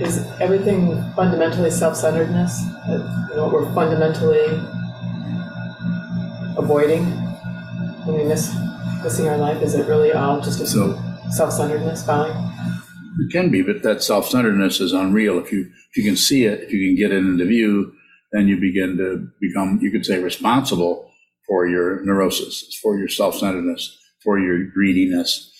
Is 0.00 0.18
everything 0.40 1.02
fundamentally 1.14 1.70
self-centeredness? 1.70 2.62
You 2.88 3.36
know 3.36 3.48
what 3.48 3.52
we're 3.52 3.74
fundamentally 3.74 4.44
avoiding 6.56 7.04
when 8.04 8.16
we 8.16 8.24
miss 8.24 8.54
missing 9.02 9.28
our 9.28 9.38
life? 9.38 9.62
Is 9.62 9.74
it 9.74 9.86
really 9.86 10.12
all 10.12 10.40
just 10.40 10.60
a 10.60 10.66
so, 10.66 10.98
self-centeredness, 11.30 12.04
Fine. 12.04 12.30
It 13.20 13.32
can 13.32 13.50
be, 13.50 13.62
but 13.62 13.82
that 13.82 14.02
self-centeredness 14.02 14.80
is 14.80 14.92
unreal. 14.92 15.38
If 15.38 15.50
you 15.50 15.70
if 15.90 15.96
you 15.96 16.04
can 16.04 16.16
see 16.16 16.44
it, 16.44 16.60
if 16.62 16.72
you 16.72 16.86
can 16.88 16.96
get 16.96 17.12
it 17.12 17.18
into 17.18 17.44
view, 17.44 17.92
then 18.32 18.46
you 18.46 18.60
begin 18.60 18.96
to 18.98 19.28
become, 19.40 19.78
you 19.82 19.90
could 19.90 20.04
say, 20.04 20.22
responsible 20.22 21.10
for 21.46 21.66
your 21.66 22.04
neurosis, 22.04 22.78
for 22.82 22.98
your 22.98 23.08
self 23.08 23.36
centeredness, 23.36 23.98
for 24.22 24.38
your 24.38 24.66
greediness, 24.66 25.52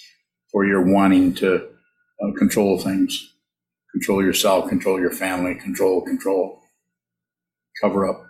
for 0.53 0.65
your 0.65 0.83
wanting 0.85 1.35
to 1.35 1.57
uh, 2.23 2.33
control 2.39 2.79
things. 2.79 3.33
Control 3.93 4.23
yourself, 4.23 4.69
control 4.69 5.01
your 5.01 5.11
family, 5.11 5.55
control, 5.55 6.03
control, 6.03 6.61
cover 7.81 8.09
up. 8.09 8.25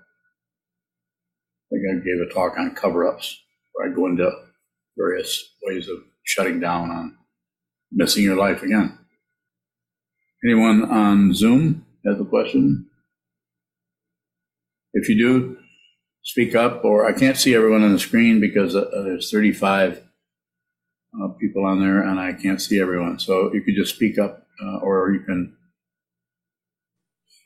I 1.70 1.76
think 1.76 1.84
I 1.90 2.04
gave 2.04 2.20
a 2.20 2.32
talk 2.32 2.58
on 2.58 2.74
cover 2.74 3.06
ups 3.06 3.38
where 3.72 3.90
I 3.90 3.94
go 3.94 4.06
into 4.06 4.30
various 4.96 5.54
ways 5.62 5.88
of 5.88 5.98
shutting 6.24 6.60
down 6.60 6.90
on 6.90 7.16
missing 7.92 8.24
your 8.24 8.36
life 8.36 8.62
again. 8.62 8.98
Anyone 10.44 10.84
on 10.84 11.34
Zoom 11.34 11.84
has 12.06 12.20
a 12.20 12.24
question? 12.24 12.86
If 14.92 15.08
you 15.08 15.18
do, 15.18 15.56
speak 16.22 16.54
up, 16.54 16.84
or 16.84 17.06
I 17.06 17.12
can't 17.12 17.36
see 17.36 17.54
everyone 17.54 17.82
on 17.82 17.92
the 17.92 17.98
screen 17.98 18.40
because 18.40 18.74
uh, 18.74 18.88
there's 19.04 19.30
35 19.30 20.02
uh, 21.20 21.28
people 21.40 21.64
on 21.64 21.80
there 21.80 22.00
and 22.00 22.20
I 22.20 22.32
can't 22.32 22.60
see 22.60 22.80
everyone. 22.80 23.18
So 23.18 23.52
you 23.52 23.62
could 23.62 23.74
just 23.74 23.94
speak 23.94 24.18
up, 24.18 24.46
uh, 24.62 24.78
or 24.78 25.12
you 25.12 25.20
can. 25.20 25.56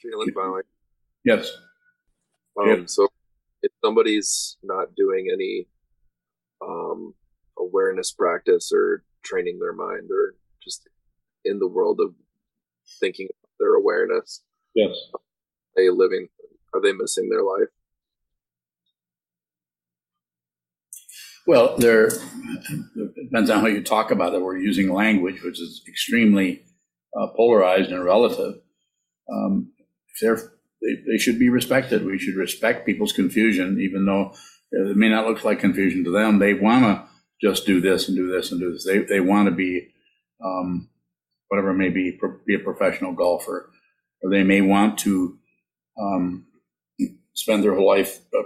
Jalen, 0.05 0.35
finally. 0.35 0.63
Yes. 1.25 1.51
Um, 2.61 2.69
yep. 2.69 2.91
So 2.91 3.09
if 3.63 3.73
somebody's 3.85 4.57
not 4.63 4.95
doing 4.97 5.29
any 5.33 5.69
um, 6.61 7.15
awareness 7.59 8.13
practice 8.13 8.73
or 8.75 9.05
training 9.25 9.59
their 9.61 9.73
mind 9.73 10.11
or 10.11 10.35
just 10.63 10.89
in 11.45 11.59
the 11.59 11.69
world 11.69 12.01
of 12.01 12.15
thinking 13.01 13.29
their 13.59 13.75
awareness. 13.75 14.43
Yes. 14.75 14.95
Are 15.15 15.21
they 15.77 15.91
living? 15.91 16.29
Are 16.75 16.81
they 16.81 16.93
missing 16.93 17.29
their 17.29 17.43
life? 17.43 17.69
Well, 21.47 21.77
there 21.77 22.11
depends 23.17 23.51
on 23.51 23.61
how 23.61 23.67
you 23.67 23.83
talk 23.83 24.13
about 24.13 24.33
it. 24.33 24.41
We're 24.41 24.59
using 24.59 24.93
language, 24.93 25.43
which 25.43 25.61
is 25.61 25.83
extremely 25.89 26.63
uh, 27.19 27.29
polarized 27.37 27.91
and 27.91 28.05
relative. 28.05 28.55
Um, 29.33 29.73
they, 30.21 30.95
they 31.07 31.19
should 31.19 31.39
be 31.39 31.49
respected. 31.49 32.05
We 32.05 32.19
should 32.19 32.37
respect 32.37 32.87
people's 32.87 33.13
confusion, 33.13 33.81
even 33.81 34.05
though 34.07 34.35
it 34.71 34.97
may 34.97 35.09
not 35.09 35.27
look 35.27 35.45
like 35.45 35.61
confusion 35.61 36.05
to 36.05 36.11
them. 36.11 36.39
They 36.39 36.55
want 36.55 36.85
to 36.85 37.05
just 37.41 37.67
do 37.67 37.81
this 37.81 38.09
and 38.09 38.17
do 38.17 38.31
this 38.31 38.51
and 38.51 38.61
do 38.61 38.73
this. 38.73 38.85
They 38.85 39.01
they 39.01 39.21
want 39.21 39.49
to 39.49 39.55
be 39.55 39.89
um, 40.45 40.89
whatever 41.49 41.71
it 41.71 41.77
may 41.77 41.91
be, 41.91 42.19
be 42.47 42.55
a 42.55 42.59
professional 42.59 43.13
golfer, 43.13 43.71
or 44.23 44.31
they 44.31 44.43
may 44.43 44.61
want 44.61 44.99
to 45.01 45.39
um, 46.01 46.47
spend 47.35 47.63
their 47.63 47.75
whole 47.75 47.87
life 47.87 48.21
uh, 48.37 48.43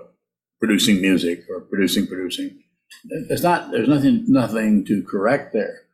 producing 0.59 1.00
music 1.00 1.44
or 1.48 1.61
producing 1.61 2.07
producing. 2.07 2.62
It's 3.09 3.42
not. 3.42 3.70
There's 3.70 3.88
nothing 3.88 4.24
nothing 4.29 4.85
to 4.87 5.02
correct 5.02 5.52
there. 5.52 5.86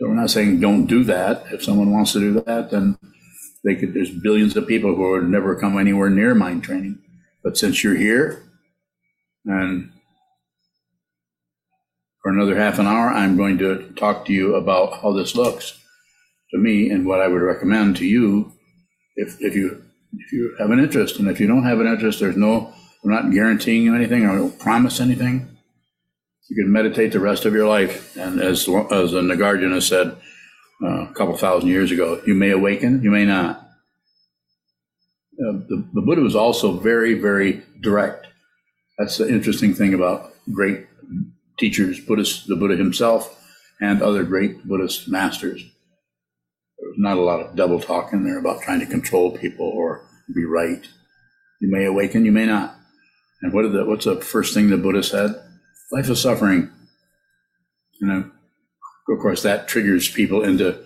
So 0.00 0.08
we're 0.08 0.14
not 0.14 0.30
saying 0.30 0.60
don't 0.60 0.86
do 0.86 1.04
that. 1.04 1.44
If 1.52 1.62
someone 1.62 1.92
wants 1.92 2.14
to 2.14 2.20
do 2.20 2.40
that, 2.40 2.70
then 2.70 2.96
they 3.62 3.74
could. 3.74 3.92
There's 3.92 4.10
billions 4.10 4.56
of 4.56 4.66
people 4.66 4.94
who 4.94 5.10
would 5.10 5.28
never 5.28 5.54
come 5.54 5.78
anywhere 5.78 6.08
near 6.08 6.34
mind 6.34 6.64
training. 6.64 6.98
But 7.44 7.58
since 7.58 7.84
you're 7.84 7.96
here, 7.96 8.42
and 9.44 9.92
for 12.22 12.32
another 12.32 12.56
half 12.56 12.78
an 12.78 12.86
hour, 12.86 13.10
I'm 13.10 13.36
going 13.36 13.58
to 13.58 13.92
talk 13.92 14.24
to 14.26 14.32
you 14.32 14.54
about 14.54 15.02
how 15.02 15.12
this 15.12 15.34
looks 15.34 15.78
to 16.50 16.58
me 16.58 16.88
and 16.88 17.06
what 17.06 17.20
I 17.20 17.28
would 17.28 17.42
recommend 17.42 17.98
to 17.98 18.06
you 18.06 18.52
if, 19.16 19.36
if 19.40 19.54
you 19.54 19.84
if 20.12 20.32
you 20.32 20.56
have 20.58 20.70
an 20.70 20.80
interest. 20.80 21.18
And 21.18 21.28
if 21.28 21.40
you 21.40 21.46
don't 21.46 21.64
have 21.64 21.78
an 21.78 21.86
interest, 21.86 22.20
there's 22.20 22.38
no, 22.38 22.72
I'm 23.04 23.10
not 23.10 23.30
guaranteeing 23.30 23.82
you 23.82 23.94
anything. 23.94 24.26
I 24.26 24.34
don't 24.34 24.58
promise 24.58 24.98
anything. 24.98 25.49
You 26.50 26.56
can 26.56 26.72
meditate 26.72 27.12
the 27.12 27.20
rest 27.20 27.44
of 27.44 27.54
your 27.54 27.68
life. 27.68 28.16
And 28.16 28.40
as, 28.40 28.68
as 28.68 29.14
a 29.14 29.20
Nagarjuna 29.20 29.80
said 29.80 30.16
uh, 30.82 31.08
a 31.08 31.14
couple 31.14 31.36
thousand 31.36 31.68
years 31.68 31.92
ago, 31.92 32.20
you 32.26 32.34
may 32.34 32.50
awaken, 32.50 33.02
you 33.04 33.10
may 33.10 33.24
not. 33.24 33.58
Uh, 35.40 35.52
the, 35.68 35.88
the 35.94 36.02
Buddha 36.02 36.22
was 36.22 36.34
also 36.34 36.72
very, 36.72 37.14
very 37.14 37.62
direct. 37.80 38.26
That's 38.98 39.16
the 39.16 39.28
interesting 39.28 39.74
thing 39.74 39.94
about 39.94 40.32
great 40.52 40.86
teachers, 41.56 42.00
Buddhists, 42.00 42.46
the 42.46 42.56
Buddha 42.56 42.76
himself, 42.76 43.40
and 43.80 44.02
other 44.02 44.24
great 44.24 44.64
Buddhist 44.64 45.08
masters. 45.08 45.62
There 45.62 46.88
was 46.88 46.98
not 46.98 47.16
a 47.16 47.22
lot 47.22 47.40
of 47.40 47.54
double 47.54 47.78
talk 47.78 48.12
in 48.12 48.24
there 48.24 48.38
about 48.38 48.62
trying 48.62 48.80
to 48.80 48.86
control 48.86 49.38
people 49.38 49.66
or 49.66 50.04
be 50.34 50.44
right. 50.44 50.84
You 51.60 51.70
may 51.70 51.84
awaken, 51.84 52.24
you 52.24 52.32
may 52.32 52.46
not. 52.46 52.74
And 53.40 53.52
what 53.52 53.62
did 53.62 53.72
the, 53.72 53.84
what's 53.84 54.04
the 54.04 54.16
first 54.16 54.52
thing 54.52 54.68
the 54.68 54.76
Buddha 54.76 55.04
said? 55.04 55.30
Life 55.92 56.08
is 56.08 56.20
suffering. 56.20 56.70
You 58.00 58.06
know, 58.06 58.30
of 59.08 59.18
course, 59.18 59.42
that 59.42 59.68
triggers 59.68 60.08
people 60.08 60.42
into 60.42 60.82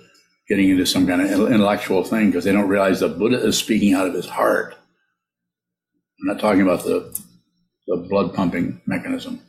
getting 0.49 0.71
into 0.71 0.87
some 0.87 1.07
kind 1.07 1.23
of 1.23 1.31
intellectual 1.31 2.05
thing 2.05 2.27
because 2.27 2.45
they 2.45 2.53
don't 2.53 2.69
realize 2.69 3.01
the 3.01 3.09
Buddha 3.09 3.45
is 3.45 3.57
speaking 3.57 3.95
out 3.95 4.07
of 4.07 4.15
his 4.15 4.29
heart. 4.29 4.75
I'm 6.21 6.27
not 6.29 6.41
talking 6.41 6.63
about 6.63 6.85
the, 6.85 7.19
the 7.87 7.97
blood 7.97 8.35
pumping 8.35 8.81
mechanism 8.87 9.41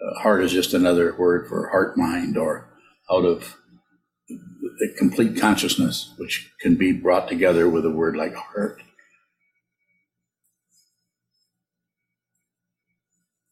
uh, 0.00 0.20
heart 0.20 0.42
is 0.42 0.52
just 0.52 0.74
another 0.74 1.14
word 1.16 1.48
for 1.48 1.68
heart 1.68 1.96
mind 1.96 2.36
or 2.36 2.68
out 3.10 3.24
of 3.24 3.56
the 4.28 4.94
complete 4.98 5.38
consciousness, 5.38 6.14
which 6.16 6.52
can 6.60 6.76
be 6.76 6.92
brought 6.92 7.28
together 7.28 7.68
with 7.68 7.84
a 7.84 7.90
word 7.90 8.16
like 8.16 8.34
heart. 8.34 8.80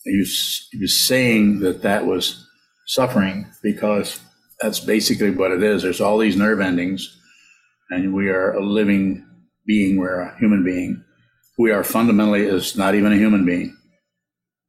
He 0.09 0.19
was, 0.19 0.69
he 0.73 0.79
was 0.79 1.07
saying 1.07 1.61
that 1.61 1.83
that 1.83 2.07
was 2.07 2.47
suffering 2.87 3.47
because 3.63 4.21
that's 4.61 4.81
basically 4.81 5.31
what 5.31 5.53
it 5.53 5.63
is. 5.63 5.83
There's 5.83 6.01
all 6.01 6.19
these 6.19 6.37
nerve 6.37 6.61
endings, 6.61 7.17
and 7.91 8.15
we 8.15 8.29
are 8.29 8.53
a 8.55 8.65
living 8.65 9.25
being. 9.67 9.99
We're 9.99 10.21
a 10.21 10.39
human 10.39 10.65
being. 10.65 11.05
We 11.59 11.71
are 11.71 11.85
fundamentally 11.85 12.43
is 12.43 12.77
not 12.77 12.95
even 12.95 13.13
a 13.13 13.17
human 13.17 13.45
being. 13.45 13.77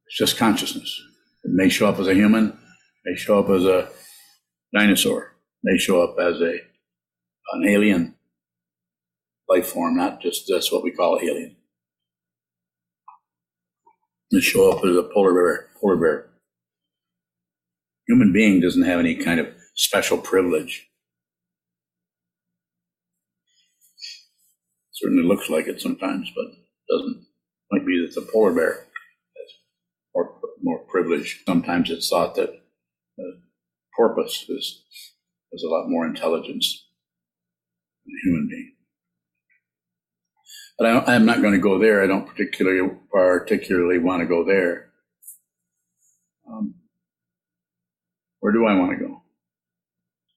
It's 0.08 0.18
just 0.18 0.38
consciousness. 0.38 1.02
It 1.44 1.52
may 1.54 1.70
show 1.70 1.88
up 1.88 2.00
as 2.00 2.08
a 2.08 2.14
human, 2.14 2.58
may 3.06 3.16
show 3.16 3.40
up 3.40 3.50
as 3.50 3.64
a 3.64 3.90
dinosaur, 4.76 5.36
may 5.64 5.78
show 5.78 6.04
up 6.04 6.18
as 6.20 6.42
a 6.42 6.60
an 7.54 7.68
alien 7.68 8.16
life 9.48 9.68
form, 9.68 9.98
not 9.98 10.22
just 10.22 10.46
that's 10.48 10.72
what 10.72 10.84
we 10.84 10.92
call 10.92 11.18
a 11.18 11.24
alien. 11.24 11.56
May 14.32 14.42
show 14.42 14.72
up 14.72 14.86
as 14.86 14.96
a 14.96 15.04
polar 15.04 15.34
bear. 15.34 15.70
Polar 15.82 15.98
bear. 15.98 16.30
Human 18.08 18.32
being 18.32 18.60
doesn't 18.60 18.84
have 18.84 19.00
any 19.00 19.16
kind 19.16 19.40
of 19.40 19.48
special 19.76 20.18
privilege. 20.18 20.88
Certainly 24.92 25.24
looks 25.24 25.50
like 25.50 25.68
it 25.68 25.82
sometimes, 25.82 26.32
but 26.36 26.46
doesn't. 26.90 27.26
Might 27.72 27.86
be 27.86 28.06
that 28.06 28.16
the 28.16 28.28
polar 28.32 28.54
bear 28.54 28.74
has 28.74 29.52
more, 30.14 30.40
more 30.62 30.80
privilege. 30.92 31.44
Sometimes 31.48 31.90
it's 31.90 32.10
thought 32.10 32.36
that 32.36 32.50
the 33.18 33.42
porpoise 33.96 34.46
is, 34.50 34.84
has 35.54 35.64
a 35.64 35.70
lot 35.70 35.90
more 35.90 36.06
intelligence 36.06 36.88
than 38.06 38.16
a 38.16 38.22
human 38.28 38.48
being. 38.50 38.74
But 40.80 41.10
I, 41.10 41.16
am 41.16 41.26
not 41.26 41.42
going 41.42 41.54
to 41.54 41.60
go 41.60 41.78
there. 41.78 42.02
I 42.02 42.08
don't 42.08 42.26
particularly 42.26 42.90
particularly 43.12 44.00
want 44.00 44.22
to 44.22 44.26
go 44.26 44.46
there. 44.46 44.92
Um, 46.50 46.76
where 48.40 48.54
do 48.54 48.66
I 48.66 48.76
want 48.76 48.98
to 48.98 49.06
go? 49.06 49.22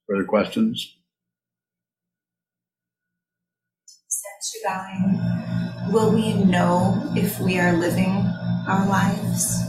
Further 0.09 0.25
questions? 0.25 0.97
Since 3.87 4.55
you're 4.55 4.73
dying, 4.73 5.93
will 5.93 6.13
we 6.13 6.35
know 6.35 7.13
if 7.15 7.39
we 7.39 7.61
are 7.61 7.75
living 7.75 8.11
our 8.67 8.85
lives? 8.89 9.63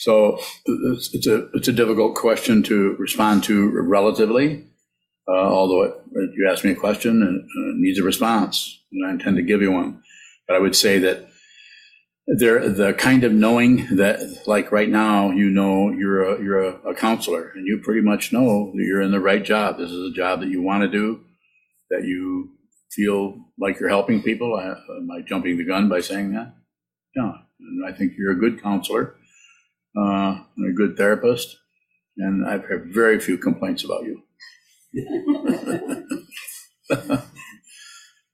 So 0.00 0.38
it's, 0.64 1.14
it's 1.14 1.26
a 1.28 1.48
it's 1.54 1.68
a 1.68 1.72
difficult 1.72 2.16
question 2.16 2.64
to 2.64 2.96
respond 2.98 3.44
to 3.44 3.70
relatively. 3.70 4.66
Uh, 5.28 5.32
although 5.32 5.82
it, 5.82 5.94
you 6.12 6.48
asked 6.50 6.64
me 6.64 6.70
a 6.70 6.76
question 6.76 7.22
and 7.22 7.40
it 7.40 7.76
needs 7.78 7.98
a 7.98 8.04
response, 8.04 8.80
and 8.92 9.06
I 9.06 9.10
intend 9.10 9.36
to 9.36 9.42
give 9.42 9.60
you 9.60 9.72
one. 9.72 10.02
But 10.46 10.56
I 10.56 10.60
would 10.60 10.76
say 10.76 10.98
that 10.98 11.28
there 12.26 12.68
the 12.68 12.92
kind 12.94 13.24
of 13.24 13.32
knowing 13.32 13.96
that 13.96 14.20
like 14.46 14.72
right 14.72 14.88
now 14.88 15.30
you 15.30 15.48
know 15.48 15.90
you're 15.90 16.22
a 16.22 16.42
you're 16.42 16.62
a, 16.62 16.90
a, 16.90 16.94
counselor 16.94 17.52
and 17.54 17.64
you 17.64 17.80
pretty 17.84 18.00
much 18.00 18.32
know 18.32 18.72
that 18.74 18.82
you're 18.82 19.00
in 19.00 19.12
the 19.12 19.20
right 19.20 19.44
job 19.44 19.78
this 19.78 19.92
is 19.92 20.10
a 20.10 20.12
job 20.12 20.40
that 20.40 20.48
you 20.48 20.60
want 20.60 20.82
to 20.82 20.88
do 20.88 21.20
that 21.88 22.02
you 22.02 22.56
feel 22.90 23.38
like 23.58 23.78
you're 23.78 23.88
helping 23.88 24.22
people? 24.22 24.54
I, 24.56 24.68
am 24.68 25.10
I 25.10 25.20
jumping 25.22 25.58
the 25.58 25.64
gun 25.64 25.88
by 25.88 26.00
saying 26.00 26.32
that? 26.32 26.54
No. 27.14 27.34
And 27.60 27.86
I 27.86 27.92
think 27.92 28.12
you're 28.18 28.32
a 28.32 28.38
good 28.38 28.62
counselor, 28.62 29.14
uh, 29.96 30.40
and 30.56 30.70
a 30.70 30.76
good 30.76 30.96
therapist, 30.96 31.56
and 32.18 32.46
I've 32.46 32.68
had 32.68 32.92
very 32.92 33.18
few 33.18 33.38
complaints 33.38 33.84
about 33.84 34.04
you. 34.04 34.22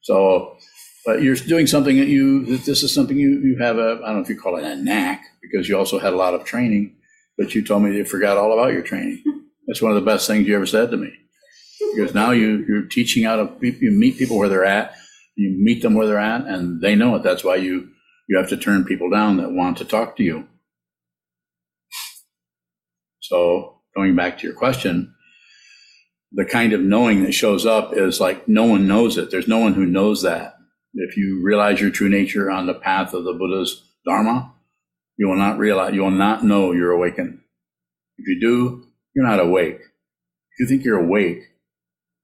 so, 0.02 0.56
but 1.04 1.22
you're 1.22 1.34
doing 1.34 1.66
something 1.66 1.96
that 1.96 2.08
you, 2.08 2.56
this 2.58 2.82
is 2.82 2.94
something 2.94 3.16
you, 3.16 3.40
you 3.40 3.58
have 3.60 3.78
a, 3.78 4.00
I 4.02 4.08
don't 4.08 4.16
know 4.16 4.22
if 4.22 4.28
you 4.28 4.40
call 4.40 4.56
it 4.56 4.64
a 4.64 4.76
knack, 4.76 5.24
because 5.42 5.68
you 5.68 5.76
also 5.76 5.98
had 5.98 6.12
a 6.12 6.16
lot 6.16 6.34
of 6.34 6.44
training, 6.44 6.96
but 7.36 7.54
you 7.54 7.64
told 7.64 7.82
me 7.82 7.96
you 7.96 8.04
forgot 8.04 8.36
all 8.36 8.52
about 8.52 8.72
your 8.72 8.82
training. 8.82 9.22
That's 9.66 9.82
one 9.82 9.92
of 9.92 9.96
the 9.96 10.10
best 10.10 10.26
things 10.26 10.46
you 10.46 10.56
ever 10.56 10.66
said 10.66 10.90
to 10.90 10.96
me. 10.96 11.12
Because 11.94 12.14
now 12.14 12.30
you, 12.30 12.64
you're 12.68 12.86
teaching 12.86 13.26
out 13.26 13.38
of 13.38 13.62
you 13.62 13.90
meet 13.90 14.16
people 14.16 14.38
where 14.38 14.48
they're 14.48 14.64
at, 14.64 14.94
you 15.36 15.50
meet 15.50 15.82
them 15.82 15.94
where 15.94 16.06
they're 16.06 16.18
at, 16.18 16.46
and 16.46 16.80
they 16.80 16.94
know 16.94 17.14
it. 17.16 17.22
That's 17.22 17.44
why 17.44 17.56
you 17.56 17.90
you 18.28 18.38
have 18.38 18.48
to 18.48 18.56
turn 18.56 18.84
people 18.84 19.10
down 19.10 19.36
that 19.38 19.52
want 19.52 19.76
to 19.78 19.84
talk 19.84 20.16
to 20.16 20.22
you. 20.22 20.46
So 23.20 23.80
going 23.94 24.16
back 24.16 24.38
to 24.38 24.46
your 24.46 24.56
question, 24.56 25.14
the 26.34 26.44
kind 26.44 26.72
of 26.72 26.80
knowing 26.80 27.22
that 27.22 27.32
shows 27.32 27.66
up 27.66 27.94
is 27.94 28.20
like 28.20 28.48
no 28.48 28.64
one 28.64 28.88
knows 28.88 29.18
it. 29.18 29.30
There's 29.30 29.48
no 29.48 29.58
one 29.58 29.74
who 29.74 29.84
knows 29.84 30.22
that. 30.22 30.56
If 30.94 31.16
you 31.16 31.40
realize 31.42 31.80
your 31.80 31.90
true 31.90 32.08
nature 32.08 32.50
on 32.50 32.66
the 32.66 32.74
path 32.74 33.14
of 33.14 33.24
the 33.24 33.32
Buddha's 33.32 33.82
Dharma, 34.06 34.52
you 35.16 35.28
will 35.28 35.36
not 35.36 35.58
realize, 35.58 35.94
you 35.94 36.02
will 36.02 36.10
not 36.10 36.44
know 36.44 36.72
you're 36.72 36.92
awakened. 36.92 37.40
If 38.18 38.26
you 38.28 38.40
do, 38.40 38.86
you're 39.14 39.26
not 39.26 39.40
awake. 39.40 39.76
If 39.76 40.60
you 40.60 40.66
think 40.66 40.84
you're 40.84 41.02
awake, 41.02 41.42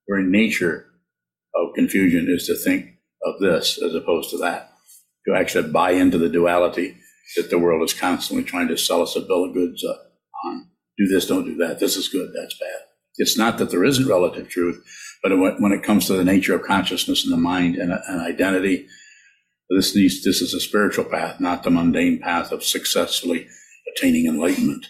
your 0.09 0.21
nature 0.21 0.87
of 1.55 1.75
confusion 1.75 2.27
is 2.29 2.47
to 2.47 2.57
think 2.57 2.97
of 3.25 3.41
this 3.41 3.81
as 3.83 3.95
opposed 3.95 4.31
to 4.31 4.39
that, 4.39 4.73
to 5.27 5.35
actually 5.35 5.71
buy 5.71 5.93
into 5.93 6.19
the 6.19 6.29
duality 6.29 6.97
that 7.37 7.51
the 7.51 7.59
world 7.59 7.83
is 7.83 7.95
constantly 7.95 8.45
trying 8.45 8.69
to 8.69 8.77
sell 8.77 9.03
us 9.03 9.17
a 9.17 9.21
bill 9.21 9.45
of 9.45 9.55
goods 9.55 9.85
uh, 9.85 9.95
on. 10.47 10.69
Do 10.97 11.07
this, 11.07 11.27
don't 11.27 11.45
do 11.45 11.57
that. 11.57 11.79
This 11.79 11.97
is 11.97 12.09
good, 12.09 12.33
that's 12.35 12.59
bad. 12.59 12.88
It's 13.19 13.37
not 13.37 13.59
that 13.59 13.71
there 13.71 13.85
isn't 13.85 14.09
relative 14.09 14.49
truth, 14.49 14.83
but 15.23 15.33
when 15.37 15.73
it 15.73 15.83
comes 15.83 16.07
to 16.07 16.15
the 16.15 16.25
nature 16.25 16.55
of 16.55 16.63
consciousness 16.63 17.25
and 17.25 17.33
the 17.33 17.37
mind 17.37 17.77
and, 17.77 17.93
and 17.93 18.21
identity, 18.21 18.87
this 19.71 19.95
needs, 19.95 20.25
this 20.25 20.41
is 20.41 20.55
a 20.55 20.61
spiritual 20.61 21.05
path, 21.05 21.41
not 21.41 21.63
the 21.63 21.71
mundane 21.71 22.21
path 22.21 22.53
of 22.53 22.65
successfully 22.65 23.47
attaining 23.95 24.27
enlightenment. 24.27 24.87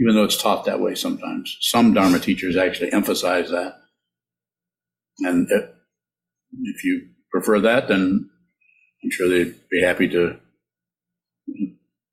Even 0.00 0.14
though 0.14 0.24
it's 0.24 0.40
taught 0.40 0.64
that 0.64 0.80
way 0.80 0.94
sometimes. 0.94 1.56
Some 1.60 1.92
Dharma 1.92 2.18
teachers 2.18 2.56
actually 2.56 2.92
emphasize 2.92 3.50
that. 3.50 3.74
And 5.20 5.48
if 6.62 6.84
you 6.84 7.08
prefer 7.30 7.60
that, 7.60 7.88
then 7.88 8.30
I'm 9.04 9.10
sure 9.10 9.28
they'd 9.28 9.54
be 9.70 9.82
happy 9.82 10.08
to 10.08 10.36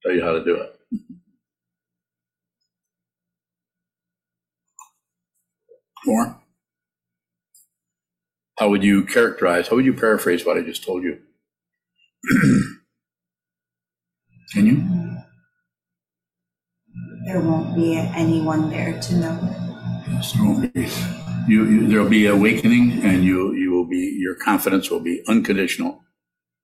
tell 0.03 0.13
you 0.13 0.21
how 0.23 0.33
to 0.33 0.43
do 0.43 0.55
it. 0.55 0.75
More? 6.05 6.41
How 8.59 8.69
would 8.69 8.83
you 8.83 9.05
characterize, 9.05 9.67
how 9.69 9.77
would 9.77 9.85
you 9.85 9.93
paraphrase 9.93 10.45
what 10.45 10.57
I 10.57 10.61
just 10.61 10.83
told 10.83 11.03
you? 11.03 11.19
Can 14.53 14.65
you? 14.67 14.83
There 17.25 17.41
won't 17.41 17.75
be 17.75 17.97
anyone 17.97 18.69
there 18.69 18.99
to 18.99 19.15
know. 19.17 19.55
Yes, 20.09 20.33
there 20.33 20.43
won't 20.45 20.73
be. 20.73 20.87
You, 21.47 21.65
you, 21.65 21.87
there'll 21.87 22.09
be 22.09 22.27
awakening, 22.27 23.03
and 23.03 23.23
you 23.25 23.53
you 23.53 23.71
will 23.71 23.85
be 23.87 24.17
your 24.19 24.35
confidence 24.35 24.91
will 24.91 25.01
be 25.01 25.23
unconditional. 25.27 25.91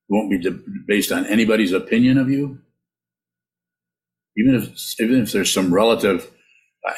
It 0.09 0.13
won't 0.13 0.31
be 0.31 0.39
de- 0.39 0.59
based 0.87 1.11
on 1.11 1.25
anybody's 1.27 1.73
opinion 1.73 2.17
of 2.17 2.29
you. 2.29 2.59
Even 4.37 4.55
if 4.55 4.99
even 5.01 5.21
if 5.21 5.31
there's 5.33 5.53
some 5.53 5.73
relative 5.73 6.31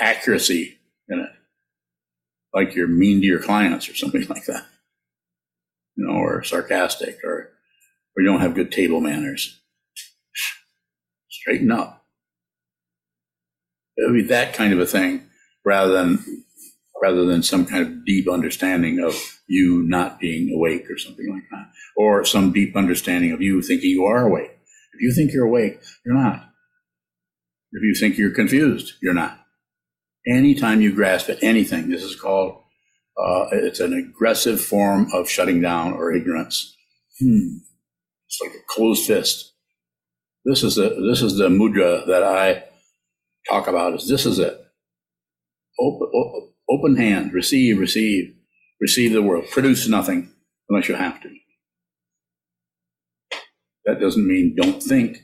accuracy 0.01 0.79
in 1.09 1.19
it, 1.19 1.29
like 2.53 2.75
you're 2.75 2.87
mean 2.87 3.21
to 3.21 3.27
your 3.27 3.41
clients 3.41 3.89
or 3.89 3.95
something 3.95 4.25
like 4.29 4.45
that, 4.45 4.65
you 5.95 6.05
know, 6.05 6.13
or 6.13 6.43
sarcastic, 6.43 7.19
or 7.23 7.51
or 8.15 8.23
you 8.23 8.25
don't 8.25 8.41
have 8.41 8.55
good 8.55 8.71
table 8.71 9.01
manners. 9.01 9.59
Straighten 11.29 11.71
up. 11.71 12.05
It 13.97 14.09
would 14.09 14.21
be 14.21 14.27
that 14.27 14.53
kind 14.53 14.73
of 14.73 14.79
a 14.79 14.85
thing 14.85 15.23
rather 15.65 15.91
than 15.91 16.45
rather 17.01 17.25
than 17.25 17.43
some 17.43 17.65
kind 17.65 17.81
of 17.81 18.05
deep 18.05 18.27
understanding 18.29 18.99
of 18.99 19.15
you 19.47 19.83
not 19.83 20.19
being 20.19 20.53
awake 20.53 20.89
or 20.89 20.97
something 20.97 21.31
like 21.31 21.43
that, 21.51 21.71
or 21.95 22.25
some 22.25 22.51
deep 22.51 22.75
understanding 22.75 23.31
of 23.31 23.41
you 23.41 23.61
thinking 23.61 23.89
you 23.89 24.05
are 24.05 24.27
awake. 24.27 24.51
If 24.93 25.01
you 25.01 25.13
think 25.13 25.31
you're 25.31 25.45
awake, 25.45 25.79
you're 26.05 26.15
not. 26.15 26.49
If 27.71 27.83
you 27.83 27.93
think 27.95 28.17
you're 28.17 28.33
confused, 28.33 28.93
you're 29.01 29.13
not. 29.13 29.39
Anytime 30.29 30.81
you 30.81 30.93
grasp 30.93 31.29
at 31.29 31.43
anything, 31.43 31.89
this 31.89 32.03
is 32.03 32.15
called, 32.15 32.61
uh, 33.17 33.45
it's 33.51 33.79
an 33.79 33.93
aggressive 33.93 34.61
form 34.61 35.07
of 35.13 35.29
shutting 35.29 35.61
down 35.61 35.93
or 35.93 36.13
ignorance. 36.13 36.75
Hmm. 37.19 37.57
It's 38.27 38.39
like 38.41 38.51
a 38.51 38.63
closed 38.67 39.07
fist. 39.07 39.53
This 40.45 40.63
is 40.63 40.75
the, 40.75 40.89
this 41.09 41.21
is 41.21 41.37
the 41.37 41.49
mudra 41.49 42.05
that 42.07 42.23
I 42.23 42.65
talk 43.49 43.67
about 43.67 43.95
is 43.95 44.07
this 44.07 44.25
is 44.25 44.39
it. 44.39 44.59
Open, 45.79 46.51
open 46.69 46.97
hand, 46.97 47.33
receive, 47.33 47.79
receive, 47.79 48.35
receive 48.79 49.13
the 49.13 49.21
world. 49.21 49.45
Produce 49.49 49.87
nothing 49.87 50.31
unless 50.69 50.87
you 50.87 50.95
have 50.95 51.21
to. 51.21 51.29
That 53.85 53.99
doesn't 53.99 54.27
mean 54.27 54.55
don't 54.55 54.83
think. 54.83 55.17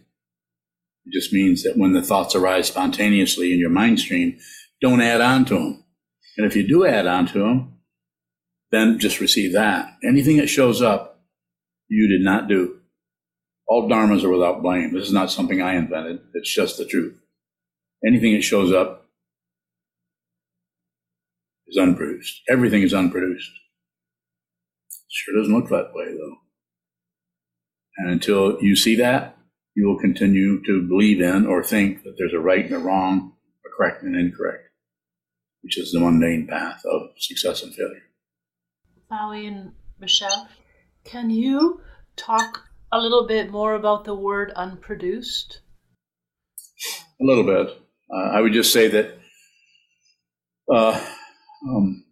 It 1.05 1.13
just 1.13 1.31
means 1.31 1.63
that 1.63 1.77
when 1.77 1.93
the 1.93 2.01
thoughts 2.01 2.33
arise 2.33 2.67
spontaneously 2.67 3.53
in 3.53 3.59
your 3.59 3.69
mind 3.69 3.99
stream, 3.99 4.39
don't 4.81 5.01
add 5.01 5.21
on 5.21 5.45
to 5.45 5.53
them. 5.53 5.83
And 6.37 6.45
if 6.45 6.55
you 6.55 6.67
do 6.67 6.85
add 6.85 7.07
on 7.07 7.27
to 7.27 7.39
them, 7.39 7.79
then 8.71 8.99
just 8.99 9.19
receive 9.19 9.53
that. 9.53 9.89
Anything 10.03 10.37
that 10.37 10.47
shows 10.47 10.81
up, 10.81 11.23
you 11.87 12.07
did 12.07 12.23
not 12.23 12.47
do. 12.47 12.79
All 13.67 13.89
dharmas 13.89 14.23
are 14.23 14.29
without 14.29 14.61
blame. 14.61 14.93
This 14.93 15.07
is 15.07 15.13
not 15.13 15.31
something 15.31 15.61
I 15.61 15.75
invented. 15.75 16.19
It's 16.33 16.53
just 16.53 16.77
the 16.77 16.85
truth. 16.85 17.15
Anything 18.05 18.33
that 18.33 18.43
shows 18.43 18.71
up 18.71 19.07
is 21.67 21.77
unproduced. 21.77 22.41
Everything 22.49 22.83
is 22.83 22.93
unproduced. 22.93 23.51
Sure 25.09 25.35
doesn't 25.39 25.55
look 25.55 25.69
that 25.69 25.93
way 25.93 26.05
though. 26.05 26.35
And 27.97 28.11
until 28.11 28.61
you 28.61 28.75
see 28.75 28.95
that, 28.97 29.37
you 29.73 29.87
will 29.87 29.99
continue 29.99 30.61
to 30.65 30.87
believe 30.87 31.21
in 31.21 31.45
or 31.45 31.63
think 31.63 32.03
that 32.03 32.15
there's 32.17 32.33
a 32.33 32.39
right 32.39 32.65
and 32.65 32.75
a 32.75 32.79
wrong, 32.79 33.34
correct 33.75 34.03
and 34.03 34.15
incorrect, 34.15 34.69
which 35.61 35.77
is 35.77 35.91
the 35.91 35.99
mundane 35.99 36.47
path 36.47 36.83
of 36.85 37.09
success 37.17 37.63
and 37.63 37.73
failure. 37.73 38.03
Bowie 39.09 39.47
and 39.47 39.73
Michelle, 39.99 40.49
can 41.03 41.29
you 41.29 41.81
talk 42.15 42.65
a 42.91 42.99
little 42.99 43.27
bit 43.27 43.51
more 43.51 43.73
about 43.73 44.05
the 44.05 44.15
word 44.15 44.51
unproduced? 44.55 45.59
A 47.21 47.23
little 47.23 47.43
bit. 47.43 47.69
Uh, 48.13 48.29
I 48.31 48.41
would 48.41 48.53
just 48.53 48.73
say 48.73 48.87
that 48.87 49.17
uh, 50.73 51.05
um, 51.67 52.05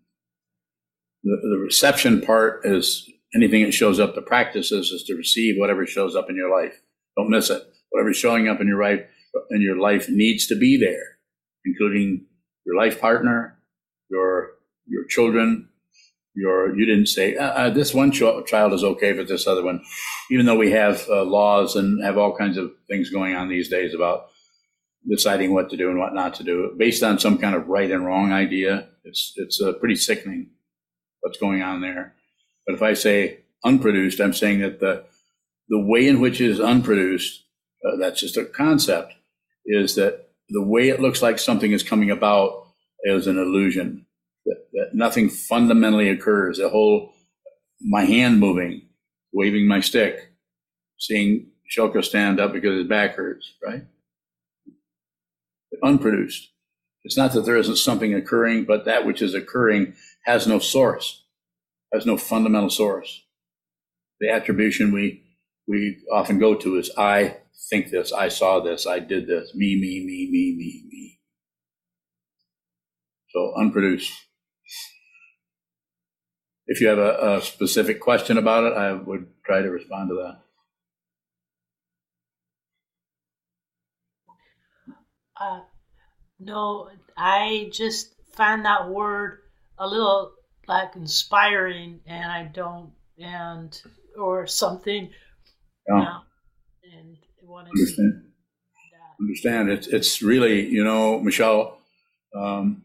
the, 1.24 1.38
the 1.42 1.64
reception 1.64 2.22
part 2.22 2.62
is 2.66 3.10
anything 3.36 3.64
that 3.64 3.74
shows 3.74 4.00
up. 4.00 4.16
The 4.16 4.22
practices 4.22 4.92
is 4.92 5.04
to 5.04 5.16
receive 5.16 5.56
whatever 5.58 5.86
shows 5.86 6.16
up 6.16 6.30
in 6.30 6.36
your 6.36 6.52
life. 6.52 6.80
Don't 7.18 7.30
miss 7.30 7.50
it. 7.50 7.64
Whatever's 7.90 8.18
showing 8.18 8.48
up 8.48 8.60
in 8.60 8.68
your 8.68 8.82
life 8.82 9.02
in 9.50 9.62
your 9.62 9.80
life 9.80 10.10
needs 10.10 10.48
to 10.48 10.56
be 10.56 10.78
there, 10.78 11.13
including 11.66 12.26
your 12.66 12.76
life 12.76 13.00
partner, 13.00 13.58
your 14.10 14.52
your 14.88 15.06
children, 15.06 15.70
your 16.36 16.76
you 16.78 16.86
didn't 16.86 17.08
say 17.08 17.36
uh, 17.36 17.52
uh, 17.52 17.70
this 17.70 17.94
one 17.94 18.12
ch- 18.12 18.46
child 18.46 18.74
is 18.74 18.84
okay, 18.84 19.14
but 19.14 19.28
this 19.28 19.48
other 19.48 19.64
one, 19.64 19.84
even 20.32 20.46
though 20.46 20.58
we 20.58 20.72
have 20.72 21.06
uh, 21.10 21.24
laws 21.24 21.76
and 21.76 22.04
have 22.04 22.18
all 22.18 22.36
kinds 22.36 22.58
of 22.58 22.72
things 22.88 23.10
going 23.10 23.36
on 23.36 23.50
these 23.50 23.70
days 23.70 23.94
about 23.94 24.28
deciding 25.08 25.54
what 25.54 25.70
to 25.70 25.78
do 25.78 25.90
and 25.90 26.00
what 26.00 26.14
not 26.14 26.34
to 26.36 26.44
do 26.44 26.74
based 26.78 27.04
on 27.04 27.20
some 27.20 27.38
kind 27.38 27.56
of 27.56 27.68
right 27.68 27.92
and 27.92 28.06
wrong 28.06 28.32
idea. 28.32 28.88
It's 29.04 29.34
it's 29.36 29.62
uh, 29.62 29.74
pretty 29.74 29.96
sickening 29.96 30.52
what's 31.22 31.38
going 31.38 31.62
on 31.62 31.82
there. 31.82 32.16
But 32.66 32.76
if 32.76 32.82
I 32.82 32.94
say 32.94 33.40
unproduced, 33.64 34.20
I'm 34.20 34.34
saying 34.34 34.60
that 34.60 34.80
the 34.80 35.06
the 35.70 35.80
way 35.80 36.08
in 36.08 36.20
which 36.20 36.42
it 36.42 36.50
is 36.50 36.60
unproduced, 36.60 37.44
uh, 37.86 37.98
that's 37.98 38.20
just 38.20 38.38
a 38.38 38.46
concept, 38.46 39.14
is 39.66 39.96
that 39.96 40.30
the 40.54 40.64
way 40.64 40.90
it 40.90 41.02
looks 41.02 41.22
like 41.22 41.40
something 41.40 41.72
is 41.72 41.84
coming 41.84 42.12
about 42.12 42.68
is 43.04 43.28
an 43.28 43.38
illusion. 43.38 44.06
That, 44.46 44.58
that 44.74 44.90
nothing 44.94 45.30
fundamentally 45.30 46.10
occurs. 46.10 46.58
The 46.58 46.70
whole 46.70 47.14
my 47.82 48.06
hand 48.06 48.40
moving, 48.40 48.84
waving 49.34 49.68
my 49.68 49.82
stick, 49.82 50.32
seeing 50.98 51.48
Shilka 51.76 52.04
stand 52.04 52.40
up 52.40 52.54
because 52.54 52.78
his 52.78 52.88
back 52.88 53.16
hurts, 53.16 53.54
right? 53.66 53.84
unproduced. 55.84 56.50
It's 57.04 57.18
not 57.18 57.34
that 57.34 57.46
there 57.46 57.58
isn't 57.58 57.78
something 57.78 58.14
occurring, 58.14 58.64
but 58.64 58.86
that 58.86 59.06
which 59.06 59.22
is 59.22 59.34
occurring 59.34 59.96
has 60.26 60.48
no 60.48 60.60
source, 60.60 61.24
has 61.94 62.06
no 62.06 62.18
fundamental 62.18 62.70
source. 62.70 63.24
The 64.20 64.30
attribution 64.30 64.94
we 64.94 65.24
we 65.68 65.98
often 66.12 66.40
go 66.40 66.56
to 66.56 66.78
is 66.78 66.92
I 66.98 67.38
think 67.70 67.90
this, 67.92 68.12
I 68.12 68.30
saw 68.30 68.60
this, 68.60 68.86
I 68.88 69.00
did 69.00 69.28
this, 69.28 69.54
me, 69.56 69.76
me, 69.80 70.04
me, 70.06 70.30
me, 70.32 70.56
me, 70.58 70.84
me. 70.90 71.20
So 73.30 73.54
unproduced. 73.58 74.12
If 76.66 76.80
you 76.80 76.88
have 76.88 77.00
a, 77.00 77.38
a 77.38 77.42
specific 77.42 78.00
question 78.00 78.38
about 78.38 78.64
it, 78.64 78.74
I 78.74 78.94
would 78.94 79.28
try 79.46 79.62
to 79.62 79.70
respond 79.70 80.10
to 80.10 80.16
that. 80.16 80.40
Uh, 85.40 85.62
no, 86.40 86.90
I 87.18 87.70
just 87.74 88.16
find 88.34 88.66
that 88.66 88.90
word 88.90 89.40
a 89.78 89.88
little 89.88 90.34
like 90.68 90.96
inspiring, 90.96 92.00
and 92.06 92.32
I 92.32 92.46
don't, 92.46 92.92
and 93.18 93.78
or 94.18 94.48
something. 94.48 95.10
Yeah. 95.90 96.20
and 96.94 97.18
want 97.48 97.68
to 97.68 97.72
understand. 97.72 98.24
Understand. 99.20 99.70
It's 99.70 99.88
it's 99.88 100.22
really 100.22 100.68
you 100.68 100.84
know 100.84 101.20
Michelle. 101.20 101.80
Um, 102.36 102.84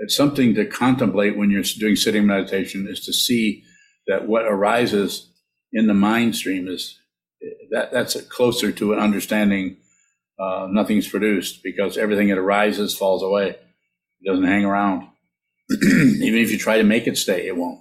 it's 0.00 0.16
something 0.16 0.54
to 0.54 0.64
contemplate 0.64 1.36
when 1.36 1.50
you're 1.50 1.62
doing 1.78 1.96
sitting 1.96 2.26
meditation 2.26 2.86
is 2.88 3.04
to 3.06 3.12
see 3.12 3.64
that 4.06 4.26
what 4.26 4.44
arises 4.44 5.30
in 5.72 5.86
the 5.86 5.94
mind 5.94 6.36
stream 6.36 6.68
is 6.68 6.98
that 7.70 7.92
that's 7.92 8.20
closer 8.22 8.70
to 8.72 8.92
an 8.92 8.98
understanding 8.98 9.76
uh, 10.38 10.66
nothing's 10.70 11.08
produced 11.08 11.62
because 11.62 11.96
everything 11.96 12.28
that 12.28 12.38
arises 12.38 12.96
falls 12.96 13.22
away 13.22 13.50
it 13.50 14.26
doesn't 14.26 14.44
hang 14.44 14.64
around 14.64 15.08
even 15.82 16.40
if 16.40 16.50
you 16.50 16.58
try 16.58 16.78
to 16.78 16.84
make 16.84 17.06
it 17.06 17.16
stay 17.18 17.46
it 17.46 17.56
won't 17.56 17.80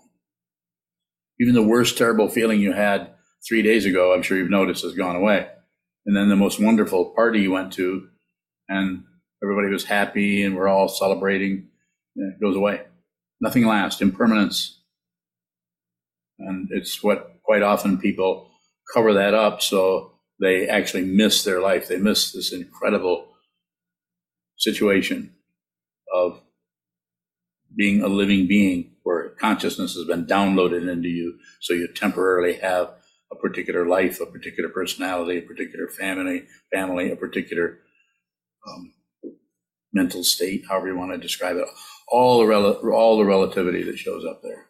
even 1.42 1.54
the 1.54 1.64
worst 1.64 1.98
terrible 1.98 2.30
feeling 2.30 2.60
you 2.60 2.72
had 2.72 3.10
three 3.48 3.62
days 3.62 3.86
ago 3.86 4.14
i'm 4.14 4.22
sure 4.22 4.38
you've 4.38 4.50
noticed 4.50 4.84
has 4.84 4.94
gone 4.94 5.16
away 5.16 5.48
and 6.06 6.16
then 6.16 6.30
the 6.30 6.36
most 6.36 6.60
wonderful 6.62 7.06
party 7.16 7.42
you 7.42 7.52
went 7.52 7.74
to 7.74 8.08
and 8.70 9.04
everybody 9.44 9.68
was 9.70 9.86
happy 9.86 10.44
and 10.44 10.56
we're 10.56 10.68
all 10.68 10.88
celebrating 10.88 11.68
it 12.16 12.40
goes 12.42 12.56
away. 12.56 12.82
Nothing 13.40 13.66
lasts, 13.66 14.02
impermanence. 14.02 14.80
And 16.40 16.70
it's 16.72 17.04
what 17.04 17.40
quite 17.44 17.64
often 17.64 17.98
people 17.98 18.50
cover 18.94 19.14
that 19.14 19.34
up 19.34 19.62
so 19.62 20.14
they 20.40 20.68
actually 20.68 21.06
miss 21.06 21.44
their 21.44 21.62
life. 21.62 21.88
They 21.88 21.98
miss 21.98 22.32
this 22.32 22.52
incredible 22.52 23.28
situation 24.58 25.34
of 26.14 26.41
being 27.76 28.02
a 28.02 28.08
living 28.08 28.48
being 28.48 28.92
where 29.04 29.30
consciousness 29.30 29.96
has 29.96 30.06
been 30.06 30.26
downloaded 30.26 30.90
into 30.90 31.10
you. 31.10 31.40
So 31.60 31.74
you 31.74 31.88
temporarily 31.88 32.54
have 32.54 32.94
a 33.32 33.36
particular 33.36 33.88
life, 33.88 34.20
a 34.20 34.26
particular 34.26 34.70
personality, 34.70 35.38
a 35.38 35.42
particular 35.42 35.88
family, 35.88 36.44
family, 36.72 37.12
a 37.12 37.16
particular 37.16 37.80
um, 38.68 38.94
mental 39.94 40.24
state, 40.24 40.64
however 40.70 40.88
you 40.88 40.98
want 40.98 41.12
to 41.12 41.18
describe 41.18 41.58
it, 41.58 41.68
all 42.08 42.40
the 42.40 42.46
rel- 42.46 42.74
all 42.94 43.18
the 43.18 43.26
relativity 43.26 43.84
that 43.84 43.98
shows 43.98 44.26
up 44.26 44.42
there. 44.44 44.68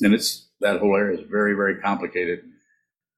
And 0.00 0.14
it's 0.14 0.48
that 0.60 0.80
whole 0.80 0.96
area 0.96 1.18
is 1.18 1.26
very, 1.30 1.54
very 1.54 1.80
complicated. 1.80 2.40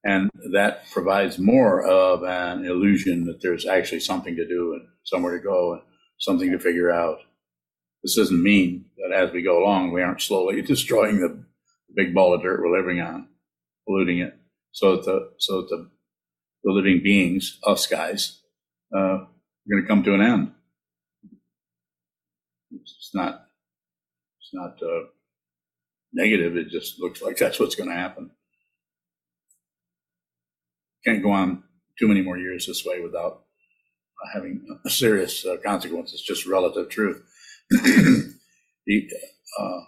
And 0.04 0.30
that 0.52 0.88
provides 0.90 1.38
more 1.38 1.84
of 1.84 2.22
an 2.22 2.64
illusion 2.64 3.24
that 3.24 3.40
there's 3.42 3.66
actually 3.66 4.00
something 4.00 4.36
to 4.36 4.46
do 4.46 4.74
and 4.74 4.86
somewhere 5.04 5.36
to 5.36 5.42
go 5.42 5.72
and 5.74 5.82
something 6.18 6.50
to 6.50 6.58
figure 6.58 6.90
out. 6.90 7.18
This 8.02 8.16
doesn't 8.16 8.42
mean 8.42 8.86
that 8.98 9.14
as 9.14 9.32
we 9.32 9.42
go 9.42 9.62
along, 9.62 9.92
we 9.92 10.02
aren't 10.02 10.22
slowly 10.22 10.62
destroying 10.62 11.20
the 11.20 11.44
big 11.94 12.14
ball 12.14 12.34
of 12.34 12.42
dirt 12.42 12.60
we're 12.60 12.76
living 12.76 13.00
on, 13.00 13.28
polluting 13.86 14.18
it, 14.18 14.36
so 14.72 14.96
that 14.96 15.04
the, 15.04 15.30
so 15.38 15.62
that 15.62 15.68
the 15.70 15.90
the 16.66 16.72
living 16.72 17.00
beings, 17.00 17.58
us 17.64 17.86
guys, 17.86 18.40
uh, 18.92 18.98
are 18.98 19.28
going 19.70 19.82
to 19.82 19.86
come 19.88 20.02
to 20.02 20.14
an 20.14 20.20
end. 20.20 20.52
It's 22.72 23.12
not, 23.14 23.46
it's 24.40 24.50
not 24.52 24.82
uh, 24.82 25.06
negative. 26.12 26.56
It 26.56 26.68
just 26.68 26.98
looks 26.98 27.22
like 27.22 27.36
that's 27.36 27.60
what's 27.60 27.76
going 27.76 27.88
to 27.88 27.94
happen. 27.94 28.32
Can't 31.04 31.22
go 31.22 31.30
on 31.30 31.62
too 31.96 32.08
many 32.08 32.20
more 32.20 32.36
years 32.36 32.66
this 32.66 32.84
way 32.84 33.00
without 33.00 33.44
having 34.34 34.66
serious 34.86 35.44
uh, 35.44 35.56
consequences. 35.64 36.22
Just 36.22 36.46
relative 36.46 36.88
truth. 36.88 37.22
the, 37.70 39.08
uh, 39.58 39.80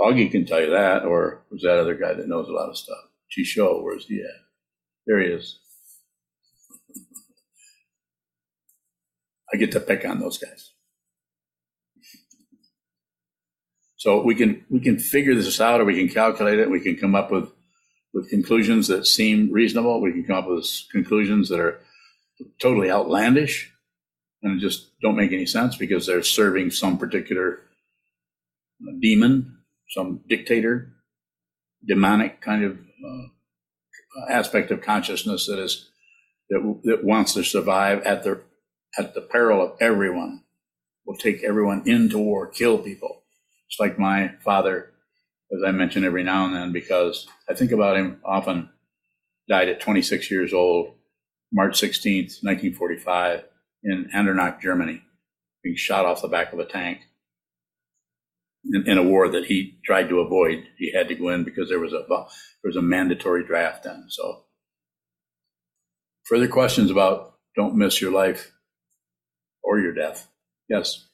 Augie 0.00 0.30
can 0.30 0.46
tell 0.46 0.60
you 0.60 0.70
that, 0.70 1.04
or 1.04 1.44
was 1.50 1.62
that 1.62 1.78
other 1.78 1.94
guy 1.94 2.14
that 2.14 2.28
knows 2.28 2.48
a 2.48 2.52
lot 2.52 2.68
of 2.68 2.76
stuff? 2.76 2.98
Chisho, 3.30 3.82
where's 3.82 4.06
he 4.06 4.20
at? 4.20 4.42
There 5.06 5.20
he 5.20 5.26
is. 5.26 5.58
I 9.52 9.56
get 9.58 9.72
to 9.72 9.80
pick 9.80 10.04
on 10.06 10.18
those 10.18 10.38
guys. 10.38 10.72
So 13.96 14.22
we 14.22 14.34
can 14.34 14.64
we 14.68 14.80
can 14.80 14.98
figure 14.98 15.34
this 15.34 15.60
out, 15.60 15.80
or 15.80 15.84
we 15.84 15.94
can 15.94 16.12
calculate 16.12 16.58
it. 16.58 16.70
We 16.70 16.80
can 16.80 16.96
come 16.96 17.14
up 17.14 17.30
with 17.30 17.52
with 18.12 18.28
conclusions 18.30 18.88
that 18.88 19.06
seem 19.06 19.52
reasonable. 19.52 20.00
We 20.00 20.12
can 20.12 20.24
come 20.24 20.36
up 20.38 20.48
with 20.48 20.66
conclusions 20.90 21.48
that 21.50 21.60
are 21.60 21.80
totally 22.60 22.90
outlandish 22.90 23.72
and 24.42 24.60
just 24.60 24.90
don't 25.00 25.16
make 25.16 25.32
any 25.32 25.46
sense 25.46 25.76
because 25.76 26.06
they're 26.06 26.22
serving 26.22 26.70
some 26.70 26.98
particular 26.98 27.60
demon, 29.00 29.58
some 29.90 30.20
dictator, 30.28 30.92
demonic 31.86 32.40
kind 32.40 32.64
of 32.64 32.78
uh, 32.78 34.30
aspect 34.30 34.70
of 34.70 34.80
consciousness 34.82 35.46
that 35.46 35.58
is 35.58 35.88
that, 36.50 36.80
that 36.84 37.04
wants 37.04 37.34
to 37.34 37.42
survive 37.42 38.02
at 38.02 38.24
the 38.24 38.40
at 38.98 39.14
the 39.14 39.22
peril 39.22 39.62
of 39.62 39.72
everyone, 39.80 40.42
will 41.06 41.16
take 41.16 41.42
everyone 41.42 41.82
into 41.86 42.18
war, 42.18 42.46
kill 42.46 42.78
people. 42.78 43.22
It's 43.68 43.80
like 43.80 43.98
my 43.98 44.34
father, 44.44 44.92
as 45.50 45.62
I 45.66 45.70
mention 45.70 46.04
every 46.04 46.22
now 46.22 46.44
and 46.44 46.54
then, 46.54 46.72
because 46.72 47.26
I 47.48 47.54
think 47.54 47.72
about 47.72 47.96
him 47.96 48.20
often, 48.22 48.68
died 49.48 49.68
at 49.68 49.80
26 49.80 50.30
years 50.30 50.52
old, 50.52 50.94
March 51.52 51.80
16th, 51.80 52.42
1945, 52.42 53.44
in 53.84 54.08
Andernach, 54.14 54.60
Germany, 54.60 55.02
being 55.62 55.76
shot 55.76 56.06
off 56.06 56.22
the 56.22 56.28
back 56.28 56.52
of 56.52 56.58
a 56.58 56.64
tank. 56.64 57.00
In, 58.64 58.88
in, 58.88 58.96
a 58.96 59.02
war 59.02 59.28
that 59.28 59.46
he 59.46 59.80
tried 59.84 60.08
to 60.08 60.20
avoid. 60.20 60.64
He 60.78 60.92
had 60.92 61.08
to 61.08 61.16
go 61.16 61.30
in 61.30 61.42
because 61.42 61.68
there 61.68 61.80
was 61.80 61.92
a 61.92 62.04
there 62.08 62.68
was 62.68 62.76
a 62.76 62.82
mandatory 62.82 63.44
draft 63.44 63.82
then. 63.82 64.04
So, 64.08 64.44
further 66.24 66.46
questions 66.46 66.88
about 66.88 67.34
don't 67.56 67.74
miss 67.74 68.00
your 68.00 68.12
life 68.12 68.52
or 69.64 69.80
your 69.80 69.92
death. 69.92 70.28
Yes. 70.68 71.08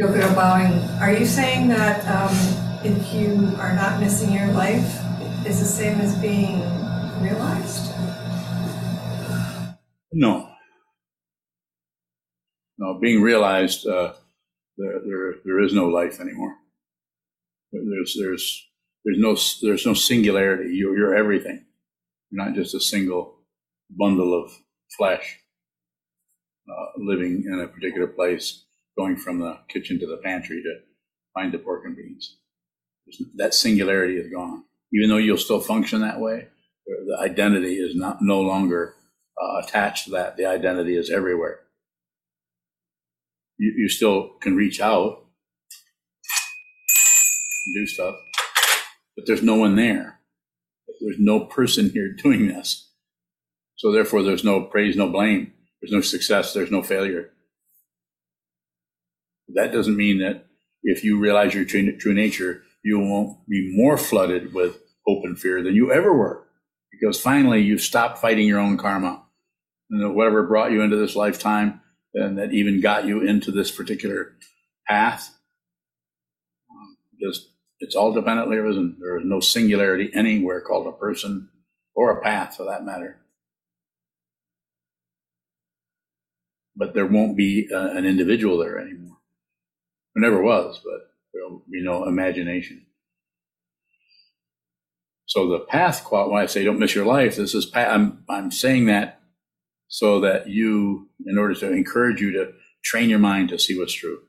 Yoko 0.00 0.34
bowing. 0.34 0.72
Are 1.00 1.12
you 1.12 1.26
saying 1.26 1.68
that 1.68 2.06
um, 2.06 2.34
if 2.82 3.12
you 3.12 3.54
are 3.58 3.74
not 3.74 4.00
missing 4.00 4.32
your 4.32 4.50
life, 4.52 5.04
is 5.46 5.58
the 5.58 5.66
same 5.66 6.00
as 6.00 6.16
being 6.16 6.60
realized? 7.20 7.89
No. 10.12 10.48
No, 12.78 12.98
being 12.98 13.20
realized, 13.20 13.86
uh, 13.86 14.14
there, 14.78 15.00
there, 15.06 15.34
there 15.44 15.60
is 15.60 15.74
no 15.74 15.86
life 15.86 16.20
anymore. 16.20 16.56
There's, 17.72 18.16
there's, 18.18 18.68
there's 19.04 19.18
no, 19.18 19.36
there's 19.62 19.86
no 19.86 19.94
singularity. 19.94 20.74
You're, 20.74 20.96
you're 20.96 21.14
everything. 21.14 21.64
You're 22.30 22.44
not 22.44 22.54
just 22.54 22.74
a 22.74 22.80
single 22.80 23.36
bundle 23.90 24.34
of 24.34 24.50
flesh 24.96 25.38
uh, 26.68 26.86
living 26.96 27.44
in 27.46 27.60
a 27.60 27.68
particular 27.68 28.06
place, 28.06 28.64
going 28.96 29.16
from 29.16 29.38
the 29.38 29.58
kitchen 29.68 29.98
to 30.00 30.06
the 30.06 30.18
pantry 30.18 30.62
to 30.62 30.74
find 31.34 31.52
the 31.52 31.58
pork 31.58 31.84
and 31.84 31.96
beans. 31.96 32.38
That 33.36 33.54
singularity 33.54 34.16
is 34.16 34.32
gone. 34.32 34.64
Even 34.92 35.10
though 35.10 35.16
you'll 35.16 35.36
still 35.36 35.60
function 35.60 36.00
that 36.00 36.20
way, 36.20 36.48
the 36.86 37.18
identity 37.20 37.74
is 37.74 37.94
not 37.94 38.18
no 38.20 38.40
longer 38.40 38.94
uh, 39.40 39.58
attached 39.64 40.04
to 40.04 40.10
that. 40.10 40.36
The 40.36 40.46
identity 40.46 40.96
is 40.96 41.10
everywhere. 41.10 41.60
You, 43.58 43.72
you 43.76 43.88
still 43.88 44.30
can 44.40 44.56
reach 44.56 44.80
out 44.80 45.26
and 47.66 47.74
do 47.74 47.86
stuff, 47.86 48.14
but 49.16 49.26
there's 49.26 49.42
no 49.42 49.56
one 49.56 49.76
there. 49.76 50.20
There's 51.00 51.18
no 51.18 51.40
person 51.40 51.90
here 51.90 52.12
doing 52.22 52.48
this. 52.48 52.90
So 53.76 53.92
therefore, 53.92 54.22
there's 54.22 54.44
no 54.44 54.64
praise, 54.64 54.96
no 54.96 55.08
blame. 55.08 55.52
There's 55.80 55.92
no 55.92 56.02
success, 56.02 56.52
there's 56.52 56.70
no 56.70 56.82
failure. 56.82 57.30
That 59.54 59.72
doesn't 59.72 59.96
mean 59.96 60.18
that 60.18 60.46
if 60.82 61.02
you 61.02 61.18
realize 61.18 61.54
your 61.54 61.64
true, 61.64 61.96
true 61.96 62.14
nature, 62.14 62.62
you 62.82 62.98
won't 63.00 63.38
be 63.48 63.72
more 63.74 63.96
flooded 63.96 64.52
with 64.54 64.78
hope 65.06 65.24
and 65.24 65.38
fear 65.38 65.62
than 65.62 65.74
you 65.74 65.92
ever 65.92 66.12
were. 66.12 66.46
Because 66.92 67.20
finally 67.20 67.62
you've 67.62 67.80
stopped 67.80 68.18
fighting 68.18 68.46
your 68.46 68.60
own 68.60 68.76
karma. 68.76 69.22
And 69.90 70.14
whatever 70.14 70.46
brought 70.46 70.72
you 70.72 70.82
into 70.82 70.96
this 70.96 71.16
lifetime 71.16 71.80
and 72.14 72.38
that 72.38 72.52
even 72.52 72.80
got 72.80 73.06
you 73.06 73.22
into 73.22 73.50
this 73.50 73.70
particular 73.70 74.32
path, 74.88 75.36
just 77.20 77.48
it's 77.80 77.96
all 77.96 78.12
dependently 78.12 78.56
arisen. 78.56 78.96
There 79.00 79.18
is 79.18 79.24
no 79.24 79.40
singularity 79.40 80.10
anywhere 80.14 80.60
called 80.60 80.86
a 80.86 80.92
person 80.92 81.48
or 81.94 82.10
a 82.10 82.22
path 82.22 82.56
for 82.56 82.64
that 82.64 82.84
matter. 82.84 83.20
but 86.80 86.94
there 86.94 87.06
won't 87.06 87.36
be 87.36 87.68
uh, 87.70 87.90
an 87.90 88.06
individual 88.06 88.56
there 88.56 88.78
anymore. 88.78 89.18
There 90.14 90.22
never 90.22 90.42
was, 90.42 90.80
but 90.82 91.12
there'll 91.32 91.62
be 91.70 91.82
no 91.82 92.08
imagination. 92.08 92.86
So 95.26 95.46
the 95.46 95.60
path, 95.60 96.04
when 96.10 96.42
I 96.42 96.46
say 96.46 96.64
don't 96.64 96.78
miss 96.78 96.94
your 96.94 97.04
life, 97.04 97.36
this 97.36 97.54
is, 97.54 97.70
I'm, 97.74 98.24
I'm 98.30 98.50
saying 98.50 98.86
that 98.86 99.19
so 99.90 100.20
that 100.20 100.48
you, 100.48 101.08
in 101.26 101.36
order 101.36 101.54
to 101.54 101.70
encourage 101.70 102.20
you 102.20 102.32
to 102.32 102.52
train 102.82 103.10
your 103.10 103.18
mind 103.18 103.48
to 103.50 103.58
see 103.58 103.78
what's 103.78 103.92
true. 103.92 104.20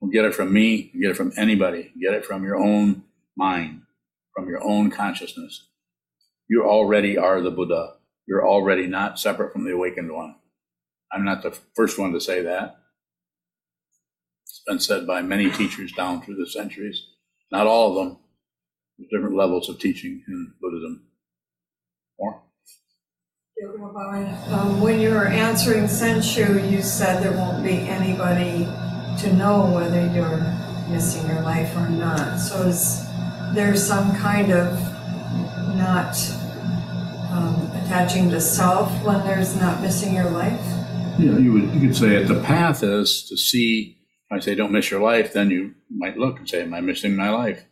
Don't 0.00 0.12
get 0.12 0.24
it 0.24 0.34
from 0.34 0.52
me, 0.52 0.92
get 1.00 1.10
it 1.10 1.16
from 1.16 1.32
anybody, 1.36 1.92
get 2.00 2.14
it 2.14 2.24
from 2.24 2.44
your 2.44 2.56
own 2.56 3.02
mind, 3.36 3.82
from 4.34 4.48
your 4.48 4.62
own 4.62 4.90
consciousness. 4.90 5.66
You 6.48 6.64
already 6.64 7.18
are 7.18 7.40
the 7.40 7.50
Buddha. 7.50 7.94
You're 8.26 8.46
already 8.46 8.86
not 8.86 9.18
separate 9.18 9.52
from 9.52 9.64
the 9.64 9.74
awakened 9.74 10.12
one. 10.12 10.36
I'm 11.12 11.24
not 11.24 11.42
the 11.42 11.58
first 11.74 11.98
one 11.98 12.12
to 12.12 12.20
say 12.20 12.42
that. 12.42 12.76
It's 14.44 14.62
been 14.64 14.78
said 14.78 15.06
by 15.06 15.22
many 15.22 15.50
teachers 15.50 15.92
down 15.92 16.22
through 16.22 16.36
the 16.36 16.46
centuries. 16.46 17.08
Not 17.50 17.66
all 17.66 17.90
of 17.90 17.94
them. 17.96 18.18
There's 18.96 19.10
different 19.10 19.36
levels 19.36 19.68
of 19.68 19.80
teaching 19.80 20.22
in 20.28 20.54
Buddhism. 20.60 21.08
More? 22.18 22.43
Um, 23.62 24.80
when 24.80 25.00
you 25.00 25.10
were 25.10 25.26
answering 25.26 25.84
Senshu, 25.84 26.70
you 26.70 26.82
said 26.82 27.22
there 27.22 27.36
won't 27.36 27.62
be 27.62 27.78
anybody 27.88 28.64
to 29.20 29.32
know 29.34 29.70
whether 29.72 30.04
you're 30.12 30.42
missing 30.88 31.24
your 31.28 31.40
life 31.42 31.74
or 31.76 31.88
not. 31.88 32.38
So 32.38 32.62
is 32.62 33.06
there 33.54 33.76
some 33.76 34.14
kind 34.16 34.52
of 34.52 34.72
not 35.76 36.16
um, 37.30 37.70
attaching 37.84 38.28
to 38.30 38.40
self 38.40 38.90
when 39.04 39.20
there's 39.24 39.54
not 39.60 39.80
missing 39.80 40.14
your 40.14 40.30
life? 40.30 40.60
Yeah, 41.16 41.38
you 41.38 41.52
would 41.52 41.72
you 41.74 41.80
could 41.80 41.96
say 41.96 42.16
it. 42.16 42.26
The 42.26 42.42
path 42.42 42.82
is 42.82 43.22
to 43.28 43.36
see. 43.36 43.98
I 44.32 44.40
say, 44.40 44.56
don't 44.56 44.72
miss 44.72 44.90
your 44.90 45.00
life. 45.00 45.32
Then 45.32 45.50
you 45.50 45.74
might 45.88 46.18
look 46.18 46.40
and 46.40 46.48
say, 46.48 46.62
"Am 46.62 46.74
I 46.74 46.80
missing 46.80 47.14
my 47.14 47.30
life?" 47.30 47.64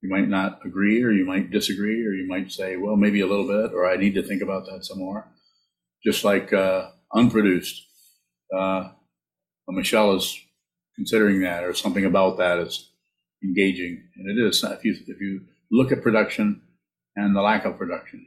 You 0.00 0.10
might 0.10 0.28
not 0.28 0.60
agree, 0.64 1.02
or 1.02 1.10
you 1.10 1.24
might 1.24 1.50
disagree, 1.50 2.06
or 2.06 2.12
you 2.12 2.26
might 2.28 2.52
say, 2.52 2.76
"Well, 2.76 2.96
maybe 2.96 3.20
a 3.20 3.26
little 3.26 3.48
bit," 3.48 3.74
or 3.74 3.88
"I 3.88 3.96
need 3.96 4.14
to 4.14 4.22
think 4.22 4.42
about 4.42 4.66
that 4.66 4.84
some 4.84 4.98
more." 4.98 5.28
Just 6.04 6.24
like 6.24 6.52
uh, 6.52 6.90
unproduced, 7.12 7.84
uh, 8.56 8.90
Michelle 9.68 10.14
is 10.14 10.38
considering 10.94 11.40
that, 11.40 11.64
or 11.64 11.74
something 11.74 12.04
about 12.04 12.38
that 12.38 12.58
is 12.58 12.90
engaging, 13.42 14.04
and 14.16 14.38
it 14.38 14.40
is. 14.40 14.62
If 14.62 14.84
you 14.84 14.96
if 15.06 15.20
you 15.20 15.40
look 15.70 15.90
at 15.90 16.02
production 16.02 16.62
and 17.16 17.34
the 17.34 17.42
lack 17.42 17.64
of 17.64 17.76
production, 17.76 18.24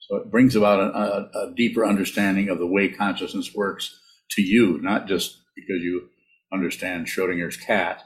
so 0.00 0.16
it 0.16 0.30
brings 0.30 0.56
about 0.56 0.80
a, 0.80 0.96
a, 0.96 1.48
a, 1.48 1.54
deeper 1.54 1.84
understanding 1.84 2.48
of 2.48 2.58
the 2.58 2.66
way 2.66 2.88
consciousness 2.88 3.54
works 3.54 3.98
to 4.30 4.42
you, 4.42 4.80
not 4.80 5.06
just 5.06 5.38
because 5.54 5.82
you 5.82 6.08
understand 6.52 7.06
Schrodinger's 7.06 7.56
cat 7.56 8.02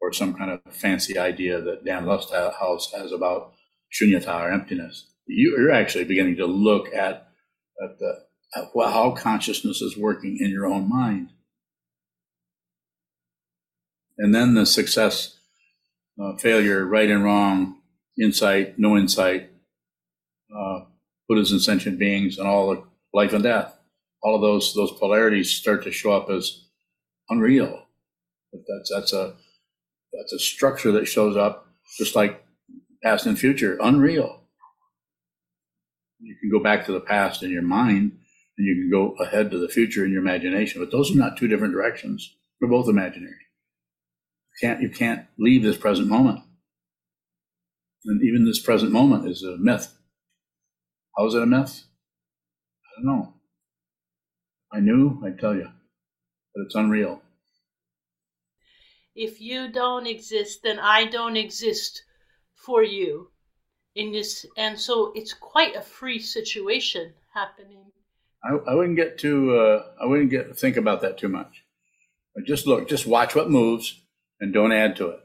or 0.00 0.12
some 0.12 0.34
kind 0.34 0.50
of 0.50 0.60
fancy 0.72 1.18
idea 1.18 1.60
that 1.60 1.84
Dan 1.84 2.04
Lusthaus 2.04 2.92
has 2.94 3.12
about 3.12 3.52
shunyata 3.92 4.46
or 4.46 4.52
emptiness. 4.52 5.06
You, 5.26 5.56
are 5.60 5.70
actually 5.70 6.04
beginning 6.04 6.36
to 6.36 6.46
look 6.46 6.92
at, 6.94 7.28
at, 7.82 7.98
the, 7.98 8.14
at 8.56 8.64
how 8.74 9.12
consciousness 9.12 9.80
is 9.80 9.96
working 9.96 10.38
in 10.40 10.50
your 10.50 10.66
own 10.66 10.88
mind. 10.88 11.30
And 14.18 14.34
then 14.34 14.54
the 14.54 14.66
success, 14.66 15.38
uh, 16.22 16.36
failure, 16.36 16.84
right 16.84 17.10
and 17.10 17.24
wrong, 17.24 17.78
insight, 18.20 18.78
no 18.78 18.96
insight, 18.96 19.50
uh, 20.54 20.80
Buddhas 21.28 21.52
and 21.52 21.62
sentient 21.62 21.98
beings, 21.98 22.38
and 22.38 22.46
all 22.46 22.74
the 22.74 22.82
life 23.14 23.32
and 23.32 23.42
death. 23.42 23.76
All 24.22 24.34
of 24.34 24.42
those 24.42 24.74
those 24.74 24.92
polarities 24.92 25.50
start 25.50 25.84
to 25.84 25.92
show 25.92 26.12
up 26.12 26.28
as 26.28 26.64
unreal. 27.30 27.86
That's 28.52 28.90
that's 28.92 29.12
a 29.14 29.36
that's 30.12 30.32
a 30.32 30.38
structure 30.38 30.92
that 30.92 31.06
shows 31.06 31.36
up 31.36 31.66
just 31.98 32.16
like 32.16 32.44
past 33.02 33.26
and 33.26 33.38
future, 33.38 33.78
unreal. 33.80 34.40
You 36.20 36.36
can 36.40 36.50
go 36.50 36.62
back 36.62 36.86
to 36.86 36.92
the 36.92 37.00
past 37.00 37.42
in 37.42 37.50
your 37.50 37.62
mind, 37.62 38.12
and 38.58 38.66
you 38.66 38.74
can 38.74 38.90
go 38.90 39.14
ahead 39.24 39.50
to 39.50 39.58
the 39.58 39.68
future 39.68 40.04
in 40.04 40.12
your 40.12 40.20
imagination. 40.20 40.80
But 40.82 40.90
those 40.90 41.10
are 41.10 41.18
not 41.18 41.36
two 41.36 41.48
different 41.48 41.72
directions. 41.72 42.36
They're 42.60 42.68
both 42.68 42.88
imaginary. 42.88 43.32
You 43.32 44.68
can't 44.68 44.82
you 44.82 44.90
can't 44.90 45.26
leave 45.38 45.62
this 45.62 45.78
present 45.78 46.08
moment. 46.08 46.40
And 48.04 48.22
even 48.22 48.44
this 48.44 48.60
present 48.60 48.92
moment 48.92 49.28
is 49.28 49.42
a 49.42 49.56
myth. 49.58 49.96
How 51.16 51.26
is 51.26 51.34
it 51.34 51.42
a 51.42 51.46
myth? 51.46 51.84
I 52.84 53.02
don't 53.02 53.06
know. 53.06 53.34
I 54.72 54.80
knew, 54.80 55.20
I'd 55.24 55.38
tell 55.38 55.54
you. 55.54 55.68
But 56.54 56.62
it's 56.64 56.74
unreal. 56.74 57.22
If 59.20 59.38
you 59.38 59.70
don't 59.70 60.06
exist, 60.06 60.62
then 60.62 60.78
I 60.78 61.04
don't 61.04 61.36
exist 61.36 62.04
for 62.54 62.82
you. 62.82 63.28
In 63.94 64.12
this, 64.12 64.46
and 64.56 64.80
so 64.80 65.12
it's 65.14 65.34
quite 65.34 65.76
a 65.76 65.82
free 65.82 66.20
situation 66.20 67.12
happening. 67.34 67.92
I, 68.42 68.54
I 68.70 68.74
wouldn't 68.74 68.96
get 68.96 69.18
too. 69.18 69.54
Uh, 69.54 69.84
I 70.02 70.06
wouldn't 70.06 70.30
get 70.30 70.56
think 70.56 70.78
about 70.78 71.02
that 71.02 71.18
too 71.18 71.28
much. 71.28 71.64
But 72.34 72.46
just 72.46 72.66
look, 72.66 72.88
just 72.88 73.06
watch 73.06 73.34
what 73.34 73.50
moves, 73.50 74.00
and 74.40 74.54
don't 74.54 74.72
add 74.72 74.96
to 74.96 75.08
it. 75.08 75.20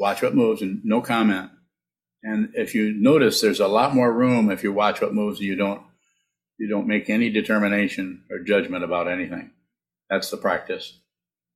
Watch 0.00 0.22
what 0.22 0.34
moves, 0.34 0.60
and 0.60 0.80
no 0.84 1.00
comment. 1.00 1.52
And 2.24 2.54
if 2.54 2.74
you 2.74 2.92
notice, 2.92 3.40
there's 3.40 3.60
a 3.60 3.68
lot 3.68 3.94
more 3.94 4.12
room 4.12 4.50
if 4.50 4.64
you 4.64 4.72
watch 4.72 5.00
what 5.00 5.14
moves. 5.14 5.38
And 5.38 5.46
you 5.46 5.54
don't 5.54 5.82
you 6.58 6.68
don't 6.68 6.88
make 6.88 7.08
any 7.08 7.30
determination 7.30 8.24
or 8.32 8.40
judgment 8.40 8.82
about 8.82 9.06
anything. 9.06 9.52
That's 10.10 10.30
the 10.30 10.38
practice. 10.38 10.98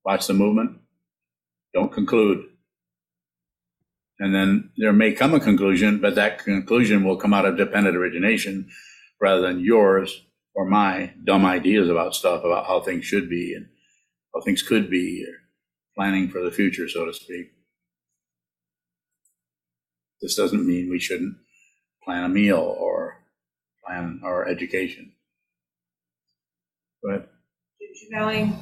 Watch 0.05 0.29
the 0.29 0.35
movement. 0.35 0.79
Don't 1.73 1.93
conclude. 1.93 2.47
And 4.19 4.35
then 4.35 4.71
there 4.77 4.93
may 4.93 5.13
come 5.13 5.35
a 5.35 5.41
conclusion, 5.41 5.99
but 5.99 6.15
that 6.15 6.39
conclusion 6.41 7.05
will 7.05 7.17
come 7.17 7.33
out 7.33 7.47
of 7.47 7.57
dependent 7.57 7.97
origination 7.97 8.69
rather 9.21 9.41
than 9.41 9.65
yours 9.65 10.25
or 10.55 10.67
my 10.67 11.13
dumb 11.25 11.47
ideas 11.47 11.89
about 11.89 12.15
stuff, 12.15 12.45
about 12.45 12.67
how 12.67 12.81
things 12.81 13.05
should 13.05 13.31
be 13.31 13.55
and 13.55 13.69
how 14.35 14.41
things 14.43 14.63
could 14.63 14.91
be, 14.91 15.25
or 15.27 15.35
planning 15.97 16.29
for 16.29 16.43
the 16.43 16.51
future, 16.51 16.89
so 16.89 17.07
to 17.07 17.15
speak. 17.15 17.53
This 20.21 20.37
doesn't 20.37 20.67
mean 20.67 20.91
we 20.91 20.99
shouldn't 20.99 21.37
plan 22.05 22.25
a 22.25 22.29
meal 22.29 22.59
or 22.59 23.25
plan 23.87 24.21
our 24.23 24.47
education. 24.47 25.13
But 27.03 27.31
going, 28.13 28.55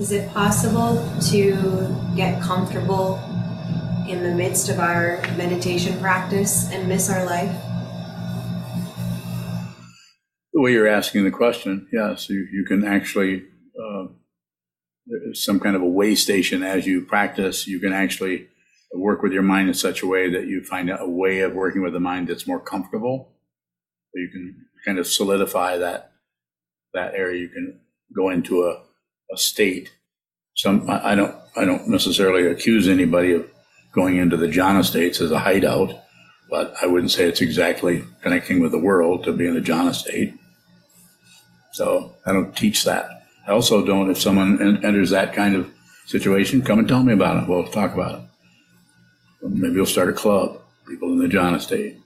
is 0.00 0.10
it 0.10 0.28
possible 0.32 0.96
to 1.30 2.14
get 2.16 2.40
comfortable 2.42 3.20
in 4.08 4.22
the 4.22 4.34
midst 4.34 4.68
of 4.68 4.78
our 4.78 5.22
meditation 5.36 5.98
practice 6.00 6.70
and 6.70 6.88
miss 6.88 7.10
our 7.10 7.24
life? 7.24 7.54
The 10.52 10.60
way 10.60 10.72
you're 10.72 10.88
asking 10.88 11.24
the 11.24 11.30
question, 11.30 11.88
yes, 11.92 12.28
you, 12.28 12.46
you 12.52 12.64
can 12.66 12.84
actually, 12.84 13.44
uh, 13.78 14.06
some 15.34 15.60
kind 15.60 15.76
of 15.76 15.82
a 15.82 15.88
way 15.88 16.14
station 16.14 16.62
as 16.62 16.86
you 16.86 17.04
practice. 17.04 17.66
You 17.66 17.80
can 17.80 17.92
actually 17.92 18.48
work 18.94 19.22
with 19.22 19.32
your 19.32 19.42
mind 19.42 19.68
in 19.68 19.74
such 19.74 20.02
a 20.02 20.06
way 20.06 20.30
that 20.30 20.46
you 20.46 20.62
find 20.62 20.90
a 20.90 21.08
way 21.08 21.40
of 21.40 21.54
working 21.54 21.82
with 21.82 21.92
the 21.92 22.00
mind 22.00 22.28
that's 22.28 22.46
more 22.46 22.60
comfortable. 22.60 23.32
You 24.14 24.28
can 24.30 24.66
kind 24.84 24.98
of 24.98 25.06
solidify 25.06 25.78
that 25.78 26.12
that 26.92 27.14
area. 27.14 27.40
You 27.40 27.48
can 27.48 27.80
go 28.14 28.28
into 28.28 28.64
a, 28.64 28.82
a 29.32 29.36
state. 29.36 29.92
Some 30.54 30.88
I, 30.88 31.14
don't 31.14 31.34
I 31.56 31.64
don't 31.64 31.88
necessarily 31.88 32.46
accuse 32.46 32.88
anybody 32.88 33.32
of 33.32 33.48
going 33.92 34.16
into 34.16 34.36
the 34.36 34.46
jhana 34.46 34.84
states 34.84 35.20
as 35.20 35.30
a 35.30 35.38
hideout, 35.38 35.94
but 36.50 36.74
I 36.82 36.86
wouldn't 36.86 37.10
say 37.10 37.24
it's 37.24 37.40
exactly 37.40 38.04
connecting 38.22 38.60
with 38.60 38.72
the 38.72 38.78
world 38.78 39.24
to 39.24 39.32
be 39.32 39.46
in 39.46 39.56
a 39.56 39.60
jhana 39.60 39.94
state. 39.94 40.34
So 41.72 42.14
I 42.26 42.32
don't 42.32 42.54
teach 42.54 42.84
that. 42.84 43.24
I 43.46 43.52
also 43.52 43.84
don't, 43.84 44.10
if 44.10 44.20
someone 44.20 44.60
enters 44.84 45.10
that 45.10 45.34
kind 45.34 45.56
of 45.56 45.70
situation, 46.06 46.62
come 46.62 46.78
and 46.78 46.86
tell 46.86 47.02
me 47.02 47.12
about 47.12 47.42
it. 47.42 47.48
We'll 47.48 47.66
talk 47.66 47.94
about 47.94 48.20
it. 48.20 48.24
Maybe 49.42 49.76
we'll 49.76 49.86
start 49.86 50.08
a 50.08 50.12
club, 50.12 50.60
people 50.86 51.10
in 51.12 51.18
the 51.18 51.26
jhana 51.26 51.60
state. 51.60 51.96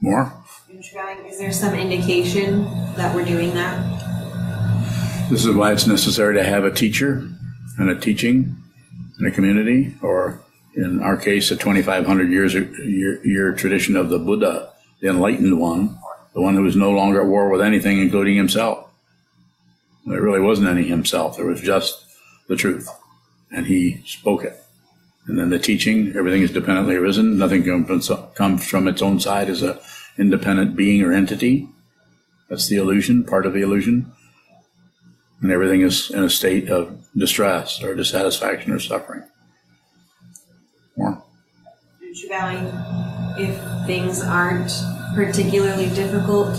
More? 0.00 0.32
Is 0.70 1.38
there 1.38 1.52
some 1.52 1.74
indication 1.74 2.64
that 2.94 3.14
we're 3.14 3.24
doing 3.24 3.52
that? 3.54 4.09
This 5.30 5.44
is 5.44 5.54
why 5.54 5.72
it's 5.72 5.86
necessary 5.86 6.34
to 6.34 6.42
have 6.42 6.64
a 6.64 6.72
teacher 6.72 7.24
and 7.78 7.88
a 7.88 7.94
teaching 7.94 8.56
in 9.20 9.26
a 9.26 9.30
community, 9.30 9.94
or 10.02 10.40
in 10.74 11.00
our 11.00 11.16
case, 11.16 11.52
a 11.52 11.56
2,500 11.56 12.32
years 12.32 12.52
year, 12.52 13.24
year 13.24 13.52
tradition 13.52 13.94
of 13.94 14.08
the 14.08 14.18
Buddha, 14.18 14.72
the 15.00 15.08
enlightened 15.08 15.60
one, 15.60 15.96
the 16.34 16.40
one 16.40 16.56
who 16.56 16.62
was 16.62 16.74
no 16.74 16.90
longer 16.90 17.20
at 17.20 17.28
war 17.28 17.48
with 17.48 17.60
anything, 17.60 18.00
including 18.00 18.36
himself. 18.36 18.90
There 20.04 20.20
really 20.20 20.40
wasn't 20.40 20.66
any 20.66 20.88
himself. 20.88 21.36
There 21.36 21.46
was 21.46 21.60
just 21.60 22.04
the 22.48 22.56
truth, 22.56 22.88
and 23.52 23.68
he 23.68 24.02
spoke 24.04 24.42
it. 24.42 24.60
And 25.28 25.38
then 25.38 25.50
the 25.50 25.60
teaching, 25.60 26.12
everything 26.16 26.42
is 26.42 26.50
dependently 26.50 26.96
arisen. 26.96 27.38
Nothing 27.38 27.62
comes 27.62 28.68
from 28.68 28.88
its 28.88 29.00
own 29.00 29.20
side 29.20 29.48
as 29.48 29.62
an 29.62 29.78
independent 30.18 30.74
being 30.74 31.02
or 31.02 31.12
entity. 31.12 31.68
That's 32.48 32.66
the 32.66 32.78
illusion, 32.78 33.22
part 33.22 33.46
of 33.46 33.52
the 33.52 33.62
illusion. 33.62 34.10
And 35.42 35.50
everything 35.50 35.80
is 35.80 36.10
in 36.10 36.22
a 36.22 36.30
state 36.30 36.68
of 36.68 36.98
distress 37.16 37.82
or 37.82 37.94
dissatisfaction 37.94 38.72
or 38.72 38.78
suffering. 38.78 39.24
More? 40.96 41.22
Valley, 42.28 42.70
if 43.38 43.86
things 43.86 44.22
aren't 44.22 44.70
particularly 45.14 45.88
difficult 45.90 46.56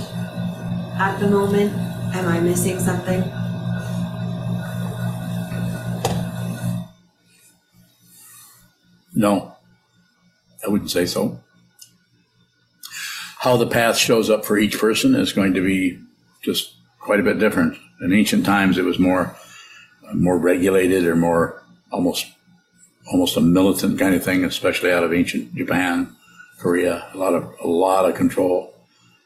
at 0.97 1.17
the 1.19 1.29
moment? 1.29 1.71
Am 2.13 2.27
I 2.27 2.39
missing 2.41 2.79
something? 2.79 3.21
No, 9.13 9.55
I 10.65 10.69
wouldn't 10.69 10.91
say 10.91 11.05
so. 11.05 11.39
How 13.39 13.55
the 13.55 13.67
path 13.67 13.97
shows 13.97 14.29
up 14.29 14.45
for 14.45 14.57
each 14.57 14.77
person 14.77 15.15
is 15.15 15.31
going 15.31 15.53
to 15.53 15.61
be 15.61 15.99
just 16.41 16.73
quite 16.99 17.19
a 17.19 17.23
bit 17.23 17.39
different. 17.39 17.77
In 18.01 18.13
ancient 18.13 18.45
times, 18.45 18.77
it 18.77 18.85
was 18.85 18.99
more 18.99 19.35
more 20.13 20.37
regulated 20.37 21.05
or 21.05 21.15
more 21.15 21.63
almost 21.91 22.27
almost 23.11 23.37
a 23.37 23.41
militant 23.41 23.99
kind 23.99 24.15
of 24.15 24.23
thing, 24.23 24.43
especially 24.43 24.91
out 24.91 25.03
of 25.03 25.13
ancient 25.13 25.55
Japan, 25.55 26.15
Korea. 26.59 27.07
A 27.13 27.17
lot 27.17 27.33
of 27.33 27.53
a 27.63 27.67
lot 27.67 28.09
of 28.09 28.15
control 28.15 28.73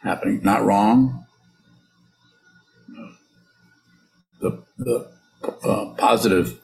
happening. 0.01 0.41
Not 0.43 0.63
wrong. 0.63 1.25
The 4.41 4.63
the 4.77 5.09
uh, 5.63 5.93
positive 5.97 6.59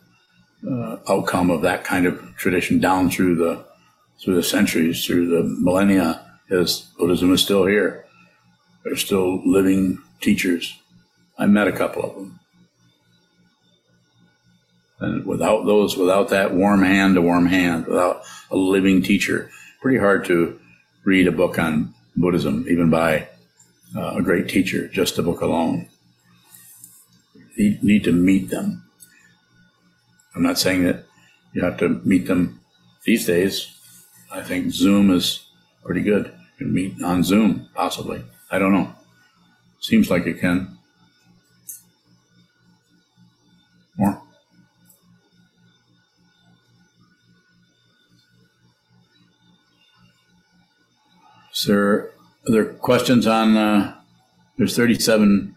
uh, 0.70 0.98
outcome 1.10 1.50
of 1.50 1.62
that 1.62 1.84
kind 1.84 2.06
of 2.06 2.36
tradition 2.36 2.80
down 2.80 3.10
through 3.10 3.36
the 3.36 3.66
through 4.24 4.36
the 4.36 4.44
centuries, 4.44 5.06
through 5.06 5.28
the 5.28 5.44
millennia, 5.44 6.24
is 6.50 6.88
Buddhism 6.98 7.34
is 7.34 7.42
still 7.42 7.66
here. 7.66 8.06
There's 8.84 9.02
still 9.02 9.42
living 9.46 10.00
teachers. 10.20 10.81
I 11.38 11.46
met 11.48 11.68
a 11.68 11.72
couple 11.72 12.04
of 12.04 12.16
them. 12.16 12.40
And 15.00 15.26
without 15.26 15.66
those, 15.66 15.98
without 15.98 16.30
that 16.30 16.54
warm 16.54 16.84
hand 16.84 17.16
to 17.16 17.22
warm 17.22 17.48
hand, 17.48 17.88
without 17.88 18.24
a 18.52 18.56
living 18.56 19.02
teacher, 19.02 19.50
pretty 19.82 19.98
hard 19.98 20.26
to 20.26 20.60
read 21.04 21.28
a 21.28 21.32
book 21.32 21.58
on 21.58 21.94
Buddhism, 22.16 22.66
even 22.70 22.92
by 22.92 23.28
uh, 23.96 24.16
a 24.18 24.22
great 24.22 24.48
teacher, 24.48 24.88
just 24.88 25.18
a 25.18 25.24
book 25.24 25.42
alone. 25.42 25.90
You 27.56 27.78
need 27.82 28.04
to 28.04 28.12
meet 28.12 28.50
them. 28.50 28.84
I'm 30.36 30.44
not 30.44 30.60
saying 30.60 30.84
that 30.84 31.06
you 31.54 31.64
have 31.64 31.78
to 31.80 32.02
meet 32.06 32.28
them 32.28 32.62
these 33.04 33.26
days. 33.26 33.76
I 34.32 34.42
think 34.42 34.72
Zoom 34.72 35.12
is 35.12 35.46
pretty 35.84 36.02
good. 36.02 36.28
You 36.60 36.66
can 36.66 36.74
meet 36.74 37.02
on 37.04 37.24
Zoom, 37.24 37.70
possibly. 37.74 38.24
I 38.50 38.60
don't 38.60 38.72
know. 38.72 38.94
Seems 39.80 40.10
like 40.10 40.26
you 40.26 40.36
can. 40.36 40.78
There, 51.66 52.06
are 52.06 52.12
there 52.48 52.66
questions 52.66 53.28
on, 53.28 53.56
uh, 53.56 53.96
there's 54.58 54.76
37 54.76 55.56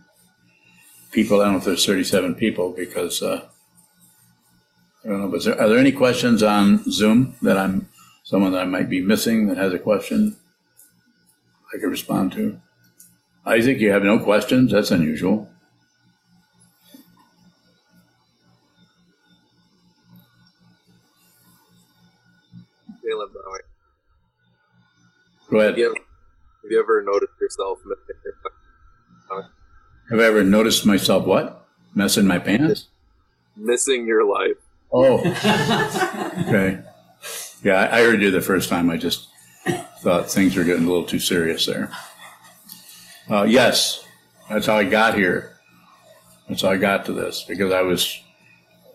people. 1.13 1.41
I 1.41 1.45
don't 1.45 1.53
know 1.55 1.59
if 1.59 1.65
there's 1.65 1.87
37 1.87 2.35
people 2.35 2.73
because, 2.73 3.23
uh, 3.23 3.49
I 5.05 5.09
don't 5.09 5.21
know, 5.21 5.29
but 5.29 5.45
there, 5.45 5.61
are 5.61 5.69
there 5.69 5.79
any 5.79 5.93
questions 5.93 6.43
on 6.43 6.83
Zoom 6.91 7.37
that 7.43 7.57
I'm, 7.57 7.89
someone 8.23 8.53
that 8.53 8.63
I 8.63 8.67
might 8.67 8.89
be 8.89 9.01
missing 9.01 9.47
that 9.49 9.57
has 9.57 9.73
a 9.73 9.79
question 9.79 10.37
I 11.75 11.79
could 11.79 11.91
respond 11.91 12.33
to? 12.33 12.61
Isaac, 13.47 13.79
you 13.79 13.91
have 13.91 14.03
no 14.03 14.19
questions? 14.19 14.73
That's 14.73 14.91
unusual. 14.91 15.49
Caleb 23.03 23.35
Bauer. 23.35 23.44
Go 25.51 25.59
ahead. 25.59 25.71
Have 25.71 25.79
you 25.79 25.87
ever, 25.87 25.95
have 25.95 26.71
you 26.71 26.81
ever 26.81 27.03
noticed 27.03 27.33
yourself 27.41 27.79
missing 27.85 28.21
your, 28.25 29.43
Have 30.11 30.21
I 30.21 30.25
ever 30.25 30.45
noticed 30.45 30.87
myself 30.87 31.27
what? 31.27 31.67
Messing 31.95 32.27
my 32.27 32.39
pants? 32.39 32.89
missing 33.57 34.07
your 34.07 34.25
life? 34.25 34.57
Oh. 34.93 35.19
okay. 36.49 36.81
Yeah, 37.63 37.75
I 37.75 37.99
I 37.99 38.03
heard 38.03 38.21
you 38.23 38.31
the 38.31 38.41
first 38.41 38.69
time. 38.69 38.91
I 38.91 38.97
just 38.97 39.29
thought 40.01 40.31
things 40.31 40.57
were 40.57 40.65
getting 40.65 40.85
a 40.85 40.89
little 40.89 41.07
too 41.07 41.19
serious 41.19 41.67
there. 41.67 41.91
Uh, 43.31 43.45
yes, 43.45 44.05
that's 44.51 44.67
how 44.67 44.77
I 44.77 44.85
got 44.85 45.15
here. 45.15 45.57
That's 46.49 46.63
how 46.63 46.71
I 46.71 46.77
got 46.77 47.07
to 47.07 47.13
this 47.13 47.45
because 47.49 47.73
I 47.73 47.81
was, 47.81 48.21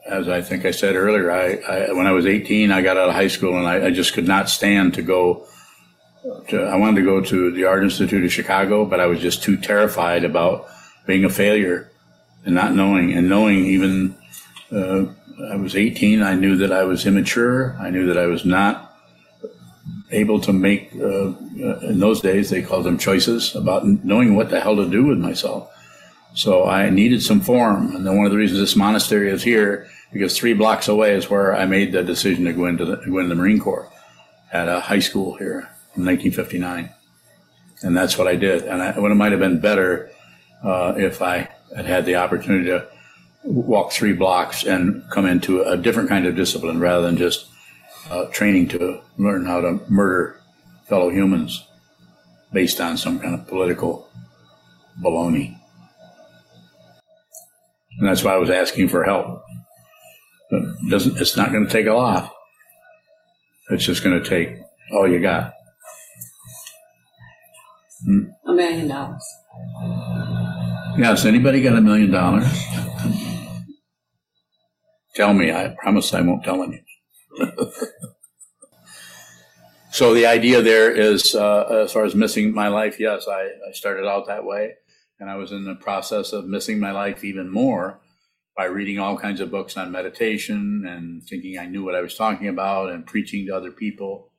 as 0.08 0.30
I 0.30 0.42
think 0.42 0.66
I 0.66 0.72
said 0.72 0.96
earlier, 0.96 1.32
I, 1.32 1.56
I 1.56 1.92
when 1.94 2.06
I 2.06 2.12
was 2.12 2.28
18, 2.28 2.72
I 2.72 2.82
got 2.84 2.98
out 2.98 3.10
of 3.10 3.16
high 3.16 3.28
school 3.28 3.58
and 3.58 3.68
I, 3.68 3.88
I 3.88 3.92
just 3.92 4.14
could 4.14 4.28
not 4.28 4.50
stand 4.50 4.94
to 4.96 5.02
go. 5.02 5.48
To, 6.24 6.64
I 6.64 6.76
wanted 6.76 6.98
to 6.98 7.06
go 7.06 7.22
to 7.22 7.52
the 7.52 7.64
Art 7.66 7.84
Institute 7.84 8.26
of 8.26 8.32
Chicago, 8.32 8.86
but 8.86 9.00
I 9.00 9.06
was 9.06 9.22
just 9.22 9.42
too 9.42 9.56
terrified 9.56 10.26
about 10.26 10.68
being 11.06 11.24
a 11.24 11.30
failure 11.30 11.90
and 12.46 12.54
not 12.54 12.74
knowing 12.74 13.14
and 13.14 13.30
knowing 13.30 13.66
even. 13.66 14.16
Uh, 14.72 15.06
I 15.52 15.56
was 15.56 15.76
18. 15.76 16.22
I 16.22 16.36
knew 16.36 16.58
that 16.58 16.72
I 16.74 16.84
was 16.84 17.06
immature. 17.06 17.78
I 17.80 17.90
knew 17.90 18.06
that 18.08 18.18
I 18.18 18.26
was 18.26 18.44
not 18.44 18.94
able 20.12 20.42
to 20.42 20.52
make, 20.52 20.92
uh, 20.96 21.34
in 21.82 22.00
those 22.00 22.20
days, 22.20 22.50
they 22.50 22.62
called 22.62 22.86
them 22.86 22.98
choices 22.98 23.56
about 23.56 23.86
knowing 23.86 24.36
what 24.36 24.50
the 24.50 24.60
hell 24.60 24.76
to 24.76 24.90
do 24.90 25.06
with 25.06 25.18
myself. 25.18 25.72
So 26.34 26.66
I 26.66 26.90
needed 26.90 27.24
some 27.24 27.40
form. 27.40 27.96
And 27.96 28.06
then 28.06 28.18
one 28.18 28.26
of 28.26 28.32
the 28.32 28.38
reasons 28.38 28.60
this 28.60 28.76
monastery 28.76 29.30
is 29.30 29.44
here, 29.44 29.88
because 30.12 30.38
three 30.38 30.54
blocks 30.54 30.90
away 30.90 31.16
is 31.16 31.30
where 31.30 31.56
I 31.56 31.66
made 31.66 31.94
the 31.94 32.04
decision 32.04 32.46
to 32.46 32.54
go 32.54 32.66
into 32.66 32.84
the, 32.84 32.98
go 32.98 33.20
into 33.20 33.30
the 33.30 33.36
Marine 33.36 33.60
Corps 33.60 33.90
at 34.52 34.68
a 34.68 34.82
high 34.82 35.00
school 35.00 35.38
here 35.38 35.70
in 36.00 36.06
1959. 36.06 36.90
And 37.82 37.96
that's 37.96 38.18
what 38.18 38.28
I 38.28 38.36
did. 38.36 38.64
And 38.64 38.82
I, 38.82 38.90
it 38.90 39.16
might 39.16 39.32
have 39.32 39.40
been 39.40 39.60
better 39.60 40.12
uh, 40.64 40.94
if 40.98 41.22
I 41.22 41.50
had 41.76 41.86
had 41.86 42.06
the 42.06 42.16
opportunity 42.16 42.66
to 42.66 42.88
walk 43.44 43.92
three 43.92 44.14
blocks 44.14 44.64
and 44.66 45.04
come 45.10 45.26
into 45.26 45.62
a 45.62 45.78
different 45.78 46.10
kind 46.10 46.26
of 46.26 46.36
discipline 46.36 46.80
rather 46.80 47.06
than 47.06 47.18
just 47.18 47.48
uh, 48.10 48.26
training 48.26 48.68
to 48.70 49.02
learn 49.18 49.46
how 49.46 49.62
to 49.62 49.80
murder 49.88 50.42
fellow 50.86 51.10
humans 51.10 51.66
based 52.52 52.82
on 52.82 52.98
some 52.98 53.20
kind 53.20 53.36
of 53.36 53.48
political 53.48 54.10
baloney. 55.02 55.58
And 58.00 58.08
that's 58.08 58.24
why 58.24 58.34
I 58.34 58.38
was 58.38 58.50
asking 58.50 58.90
for 58.90 59.04
help. 59.04 59.44
Doesn't 60.90 61.18
it's 61.18 61.38
not 61.38 61.52
going 61.52 61.66
to 61.66 61.72
take 61.72 61.86
a 61.86 61.94
lot. 61.94 62.34
It's 63.70 63.86
just 63.86 64.04
going 64.04 64.22
to 64.22 64.28
take 64.28 64.58
all 64.92 65.08
you 65.08 65.20
got. 65.20 65.54
Hmm? 68.06 68.24
A 68.48 68.54
million 68.54 68.88
dollars. 68.88 69.26
Yes, 70.98 71.26
anybody 71.26 71.62
got 71.62 71.78
a 71.78 71.82
million 71.82 72.12
dollars? 72.12 72.48
Tell 75.16 75.34
me. 75.34 75.52
I 75.52 75.76
promise 75.82 76.14
I 76.14 76.22
won't 76.22 76.44
tell 76.44 76.64
anyone. 76.64 76.84
so 79.92 80.14
the 80.14 80.26
idea 80.26 80.62
there 80.62 80.92
is, 80.92 81.36
uh, 81.36 81.84
as 81.84 81.92
far 81.92 82.06
as 82.06 82.16
missing 82.16 82.54
my 82.54 82.70
life, 82.70 83.00
yes, 83.00 83.28
I, 83.28 83.42
I 83.42 83.72
started 83.74 84.08
out 84.08 84.28
that 84.28 84.46
way, 84.46 84.76
and 85.20 85.30
I 85.30 85.36
was 85.36 85.52
in 85.52 85.66
the 85.66 85.76
process 85.76 86.32
of 86.32 86.48
missing 86.48 86.80
my 86.80 86.92
life 86.92 87.24
even 87.24 87.52
more 87.52 88.00
by 88.56 88.66
reading 88.66 89.00
all 89.00 89.18
kinds 89.18 89.40
of 89.40 89.52
books 89.52 89.78
on 89.78 89.92
meditation 89.92 90.86
and 90.88 91.24
thinking 91.24 91.58
I 91.58 91.66
knew 91.66 91.84
what 91.84 91.96
I 91.96 92.02
was 92.02 92.16
talking 92.16 92.48
about 92.48 92.90
and 92.90 93.06
preaching 93.06 93.46
to 93.48 93.56
other 93.56 93.72
people. 93.72 94.32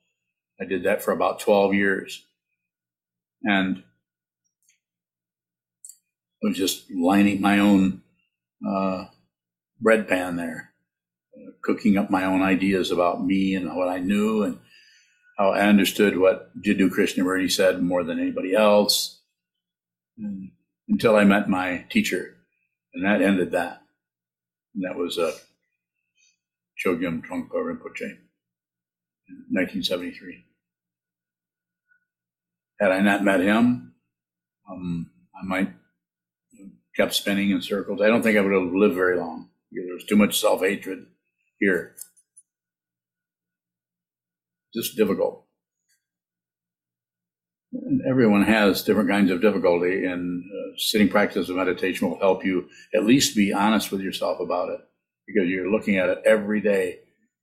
I 0.59 0.65
did 0.65 0.83
that 0.83 1.01
for 1.01 1.11
about 1.11 1.39
12 1.39 1.73
years. 1.73 2.25
And 3.43 3.83
I 6.43 6.47
was 6.47 6.57
just 6.57 6.91
lining 6.91 7.41
my 7.41 7.59
own 7.59 8.01
uh, 8.67 9.05
bread 9.79 10.07
pan 10.07 10.35
there, 10.35 10.71
uh, 11.35 11.51
cooking 11.61 11.97
up 11.97 12.09
my 12.09 12.25
own 12.25 12.41
ideas 12.41 12.91
about 12.91 13.23
me 13.25 13.55
and 13.55 13.75
what 13.75 13.89
I 13.89 13.99
knew 13.99 14.43
and 14.43 14.59
how 15.37 15.51
I 15.51 15.61
understood 15.61 16.17
what 16.17 16.51
Jiddu 16.61 16.89
Krishnamurti 16.89 17.51
said 17.51 17.81
more 17.81 18.03
than 18.03 18.19
anybody 18.19 18.53
else 18.53 19.21
and, 20.17 20.51
until 20.87 21.15
I 21.15 21.23
met 21.23 21.49
my 21.49 21.85
teacher. 21.89 22.35
And 22.93 23.05
that 23.05 23.21
ended 23.21 23.51
that. 23.51 23.81
And 24.75 24.83
that 24.83 24.95
was 24.95 25.17
uh, 25.17 25.35
Chogyam 26.83 27.25
Trungpa 27.25 27.53
Rinpoche 27.53 28.17
in 29.27 29.45
1973. 29.49 30.45
Had 32.81 32.91
I 32.91 32.99
not 32.99 33.23
met 33.23 33.41
him, 33.41 33.93
um, 34.69 35.11
I 35.35 35.45
might 35.45 35.67
have 35.67 36.69
kept 36.97 37.13
spinning 37.13 37.51
in 37.51 37.61
circles. 37.61 38.01
I 38.01 38.07
don't 38.07 38.23
think 38.23 38.37
I 38.37 38.41
would 38.41 38.51
have 38.51 38.73
lived 38.73 38.95
very 38.95 39.17
long 39.17 39.51
there 39.71 39.93
was 39.93 40.05
too 40.05 40.15
much 40.15 40.39
self 40.39 40.61
hatred 40.61 41.05
here. 41.59 41.95
Just 44.73 44.95
difficult. 44.95 45.45
And 47.73 48.01
everyone 48.09 48.43
has 48.43 48.83
different 48.83 49.09
kinds 49.09 49.31
of 49.31 49.41
difficulty, 49.41 50.05
and 50.05 50.43
uh, 50.43 50.77
sitting 50.77 51.07
practice 51.07 51.47
of 51.47 51.55
meditation 51.55 52.09
will 52.09 52.19
help 52.19 52.43
you 52.43 52.67
at 52.93 53.05
least 53.05 53.35
be 53.35 53.53
honest 53.53 53.91
with 53.91 54.01
yourself 54.01 54.39
about 54.41 54.69
it 54.69 54.79
because 55.25 55.47
you're 55.47 55.71
looking 55.71 55.97
at 55.97 56.09
it 56.09 56.19
every 56.25 56.59
day. 56.59 56.99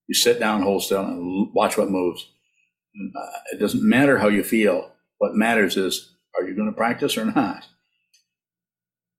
You 0.06 0.14
sit 0.14 0.38
down, 0.38 0.62
hold 0.62 0.82
still, 0.82 1.04
and 1.04 1.52
watch 1.54 1.78
what 1.78 1.90
moves. 1.90 2.30
Uh, 3.16 3.26
it 3.52 3.60
doesn't 3.60 3.86
matter 3.86 4.18
how 4.18 4.28
you 4.28 4.42
feel. 4.42 4.92
What 5.18 5.34
matters 5.34 5.76
is, 5.76 6.14
are 6.36 6.46
you 6.46 6.54
going 6.54 6.68
to 6.68 6.76
practice 6.76 7.18
or 7.18 7.24
not? 7.24 7.66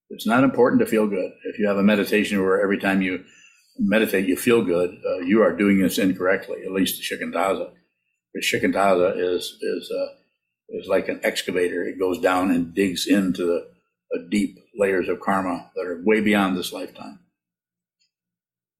It's 0.10 0.26
not 0.26 0.44
important 0.44 0.80
to 0.82 0.88
feel 0.88 1.08
good. 1.08 1.32
If 1.46 1.60
you 1.60 1.68
have 1.68 1.78
a 1.78 1.84
meditation 1.84 2.42
where 2.42 2.62
every 2.62 2.80
time 2.80 3.02
you 3.02 3.24
meditate 3.78 4.28
you 4.28 4.36
feel 4.36 4.64
good, 4.64 4.90
uh, 5.06 5.20
you 5.20 5.42
are 5.44 5.56
doing 5.56 5.80
this 5.80 5.98
incorrectly. 5.98 6.64
At 6.66 6.72
least 6.72 6.98
the 6.98 7.04
shikantaza. 7.16 7.72
The 8.34 8.42
shikantaza 8.42 9.18
is 9.18 9.58
is 9.62 9.92
uh, 9.92 10.14
is 10.70 10.88
like 10.88 11.10
an 11.10 11.20
excavator. 11.24 11.84
It 11.84 12.00
goes 12.00 12.20
down 12.20 12.52
and 12.52 12.74
digs 12.74 13.08
into 13.08 13.46
the 13.46 13.68
uh, 14.16 14.24
deep 14.30 14.58
layers 14.78 15.10
of 15.10 15.20
karma 15.20 15.70
that 15.76 15.86
are 15.86 16.02
way 16.04 16.22
beyond 16.22 16.58
this 16.58 16.74
lifetime. 16.74 17.20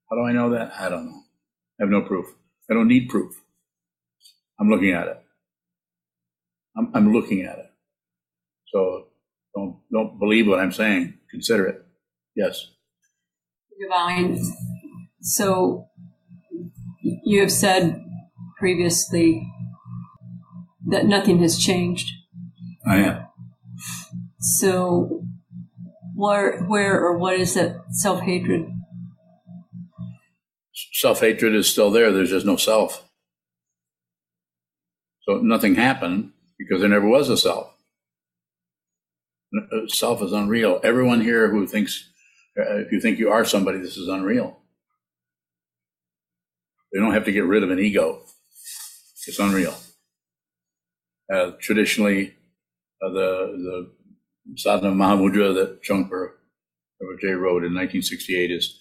How 0.10 0.16
do 0.16 0.24
I 0.24 0.32
know 0.32 0.50
that? 0.52 0.74
I 0.80 0.90
don't 0.90 1.06
know. 1.06 1.22
I 1.80 1.84
have 1.84 1.90
no 1.90 2.02
proof. 2.02 2.28
I 2.70 2.74
don't 2.74 2.88
need 2.88 3.10
proof. 3.10 3.36
I'm 4.60 4.70
looking 4.70 4.92
at 4.92 5.08
it. 5.08 5.24
I'm, 6.80 6.92
I'm 6.94 7.14
looking 7.14 7.42
at 7.42 7.60
it. 7.60 7.66
So 8.68 9.08
don't 9.54 9.80
don't 9.92 10.18
believe 10.18 10.48
what 10.48 10.60
I'm 10.60 10.72
saying. 10.72 11.16
Consider 11.30 11.68
it. 11.68 11.86
Yes. 12.36 12.68
Divine. 13.80 14.40
So 15.22 15.88
you 17.02 17.42
have 17.42 17.52
said 17.52 18.02
previously 18.58 19.52
that 20.88 21.06
nothing 21.06 21.40
has 21.40 21.58
changed. 21.58 22.10
I 22.86 22.98
am. 22.98 23.26
So 24.40 25.24
where 26.16 26.64
where 26.64 26.98
or 27.04 27.18
what 27.18 27.36
is 27.36 27.56
that 27.56 27.76
self 27.92 28.22
hatred? 28.22 28.72
Self 30.94 31.20
hatred 31.20 31.56
is 31.56 31.70
still 31.70 31.92
there. 31.92 32.12
There's 32.12 32.30
just 32.30 32.46
no 32.46 32.56
self. 32.56 33.06
So 35.28 35.38
nothing 35.38 35.76
happened 35.76 36.32
because 36.60 36.82
there 36.82 36.90
never 36.90 37.08
was 37.08 37.30
a 37.30 37.38
self. 37.38 37.74
Uh, 39.58 39.88
self 39.88 40.22
is 40.22 40.34
unreal. 40.34 40.80
Everyone 40.84 41.22
here 41.22 41.50
who 41.50 41.66
thinks, 41.66 42.10
uh, 42.60 42.78
if 42.78 42.92
you 42.92 43.02
think 43.02 43.18
you 43.18 43.32
are 43.32 43.46
somebody, 43.46 43.80
this 43.80 43.98
is 43.98 44.08
unreal. 44.08 44.60
They 46.94 47.00
don't 47.00 47.14
have 47.14 47.26
to 47.26 47.32
get 47.32 47.46
rid 47.46 47.64
of 47.64 47.72
an 47.72 47.80
ego. 47.80 48.24
It's 49.28 49.40
unreal. 49.40 49.76
Uh, 51.34 51.52
traditionally, 51.62 52.36
uh, 53.04 53.10
the 53.10 53.92
the 54.48 54.58
sadhana 54.58 54.96
Mahamudra 54.96 55.54
that 55.54 55.84
Trungpa 55.84 56.30
Rinpoche 57.02 57.40
wrote 57.40 57.64
in 57.64 57.74
1968 57.76 58.52
is 58.52 58.80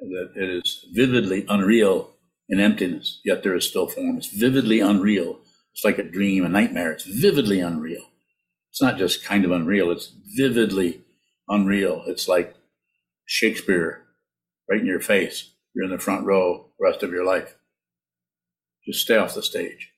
that 0.00 0.32
it 0.36 0.50
is 0.50 0.84
vividly 0.92 1.46
unreal 1.48 2.10
in 2.48 2.60
emptiness, 2.60 3.20
yet 3.24 3.42
there 3.42 3.54
is 3.54 3.66
still 3.66 3.88
form. 3.88 4.18
It's 4.18 4.28
vividly 4.28 4.80
unreal. 4.80 5.40
It's 5.76 5.84
like 5.84 5.98
a 5.98 6.02
dream, 6.10 6.42
a 6.46 6.48
nightmare. 6.48 6.92
It's 6.92 7.04
vividly 7.04 7.60
unreal. 7.60 8.06
It's 8.70 8.80
not 8.80 8.96
just 8.96 9.22
kind 9.22 9.44
of 9.44 9.50
unreal, 9.50 9.90
it's 9.90 10.10
vividly 10.36 11.02
unreal. 11.48 12.02
It's 12.06 12.26
like 12.28 12.54
Shakespeare 13.26 14.06
right 14.70 14.80
in 14.80 14.86
your 14.86 15.00
face. 15.00 15.50
You're 15.74 15.84
in 15.84 15.90
the 15.90 15.98
front 15.98 16.24
row 16.24 16.70
the 16.78 16.84
rest 16.86 17.02
of 17.02 17.10
your 17.10 17.24
life. 17.26 17.56
Just 18.86 19.00
stay 19.00 19.16
off 19.16 19.34
the 19.34 19.42
stage. 19.42 19.90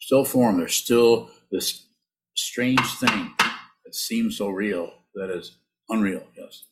Still 0.00 0.24
form, 0.24 0.58
there's 0.58 0.74
still 0.74 1.30
this 1.50 1.86
strange 2.34 2.80
thing 2.98 3.32
that 3.38 3.94
seems 3.94 4.36
so 4.36 4.48
real 4.50 4.92
that 5.14 5.30
is 5.30 5.56
unreal, 5.88 6.24
yes. 6.36 6.64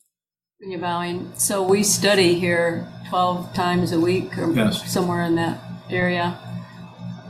You're 0.59 0.79
bowing. 0.79 1.31
So 1.37 1.63
we 1.63 1.81
study 1.81 2.35
here 2.35 2.87
12 3.09 3.53
times 3.55 3.91
a 3.91 3.99
week 3.99 4.37
or 4.37 4.51
Yes. 4.53 4.91
somewhere 4.93 5.23
in 5.23 5.35
that 5.35 5.59
area. 5.91 6.37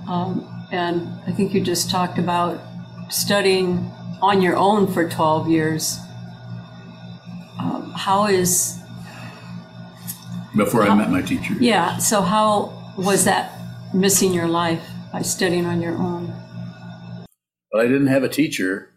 Um, 0.07 0.47
and 0.71 1.07
I 1.27 1.31
think 1.31 1.53
you 1.53 1.61
just 1.61 1.89
talked 1.89 2.17
about 2.17 2.59
studying 3.09 3.91
on 4.21 4.41
your 4.41 4.55
own 4.55 4.91
for 4.91 5.09
12 5.09 5.49
years. 5.49 5.97
Um, 7.59 7.91
how 7.95 8.27
is, 8.27 8.79
Before 10.55 10.83
I 10.83 10.93
met 10.95 11.09
my 11.11 11.21
teacher. 11.21 11.53
yeah, 11.59 11.97
so 11.97 12.21
how 12.21 12.73
was 12.97 13.25
that 13.25 13.51
missing 13.93 14.33
your 14.33 14.47
life 14.47 14.83
by 15.11 15.21
studying 15.21 15.65
on 15.65 15.81
your 15.81 15.95
own? 15.95 16.33
But 17.71 17.81
I 17.81 17.87
didn't 17.87 18.07
have 18.07 18.23
a 18.23 18.29
teacher, 18.29 18.89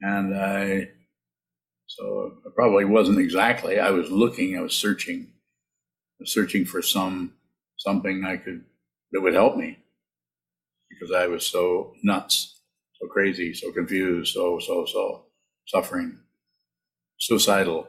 and 0.00 0.34
I, 0.34 0.88
so 1.86 2.32
it 2.46 2.54
probably 2.54 2.84
wasn't 2.84 3.18
exactly. 3.18 3.78
I 3.78 3.90
was 3.90 4.10
looking, 4.10 4.56
I 4.56 4.62
was 4.62 4.74
searching, 4.74 5.26
I 5.28 6.16
was 6.20 6.32
searching 6.32 6.64
for 6.64 6.80
some 6.82 7.34
something 7.76 8.24
I 8.24 8.36
could 8.38 8.64
that 9.12 9.20
would 9.20 9.34
help 9.34 9.56
me 9.56 9.78
because 10.90 11.14
I 11.14 11.26
was 11.26 11.46
so 11.46 11.94
nuts, 12.02 12.60
so 13.00 13.06
crazy, 13.08 13.54
so 13.54 13.72
confused, 13.72 14.34
so 14.34 14.58
so 14.58 14.86
so 14.86 15.24
suffering, 15.66 16.18
suicidal. 17.18 17.88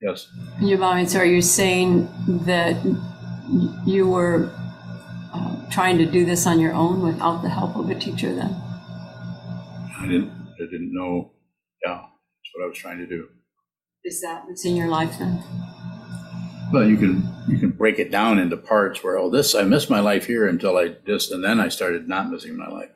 Yes, 0.00 0.26
You're 0.60 0.78
bowing. 0.78 1.06
So 1.06 1.20
are 1.20 1.24
you 1.24 1.40
saying 1.42 2.08
that 2.44 2.74
you 3.86 4.08
were 4.08 4.50
uh, 5.32 5.70
trying 5.70 5.96
to 5.98 6.06
do 6.06 6.24
this 6.24 6.44
on 6.46 6.58
your 6.58 6.72
own 6.72 7.02
without 7.02 7.42
the 7.42 7.48
help 7.48 7.76
of 7.76 7.88
a 7.88 7.94
teacher 7.94 8.34
then? 8.34 8.50
I 9.98 10.06
didn't 10.08 10.30
I 10.60 10.64
didn't 10.70 10.92
know. 10.92 11.30
Yeah, 11.84 12.00
that's 12.00 12.50
what 12.54 12.64
I 12.64 12.68
was 12.68 12.78
trying 12.78 12.98
to 12.98 13.06
do. 13.06 13.28
Is 14.04 14.20
that 14.22 14.44
what's 14.46 14.64
in 14.64 14.74
your 14.74 14.88
life 14.88 15.16
then? 15.20 15.40
Well, 16.72 16.88
you 16.88 16.96
can 16.96 17.22
you 17.48 17.58
can 17.58 17.70
break 17.70 17.98
it 17.98 18.10
down 18.10 18.38
into 18.38 18.56
parts 18.56 19.04
where 19.04 19.18
oh 19.18 19.28
this 19.28 19.54
I 19.54 19.62
missed 19.62 19.90
my 19.90 20.00
life 20.00 20.24
here 20.24 20.46
until 20.46 20.78
I 20.78 20.96
just 21.06 21.30
and 21.30 21.44
then 21.44 21.60
I 21.60 21.68
started 21.68 22.08
not 22.08 22.30
missing 22.30 22.56
my 22.56 22.66
life. 22.68 22.88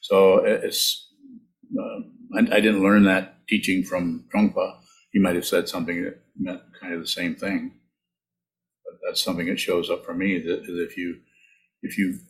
So 0.00 0.44
it's 0.44 1.10
uh, 1.76 2.02
I, 2.38 2.56
I 2.56 2.60
didn't 2.60 2.84
learn 2.84 3.02
that 3.04 3.46
teaching 3.48 3.82
from 3.82 4.26
Trungpa. 4.32 4.78
He 5.10 5.18
might 5.18 5.34
have 5.34 5.44
said 5.44 5.68
something 5.68 6.04
that 6.04 6.20
meant 6.38 6.60
kind 6.80 6.94
of 6.94 7.00
the 7.00 7.08
same 7.08 7.34
thing, 7.34 7.72
but 8.84 9.00
that's 9.04 9.22
something 9.22 9.46
that 9.46 9.58
shows 9.58 9.90
up 9.90 10.04
for 10.04 10.14
me 10.14 10.38
that, 10.38 10.62
that 10.64 10.86
if 10.88 10.96
you 10.96 11.16
if 11.82 11.98
you 11.98 12.20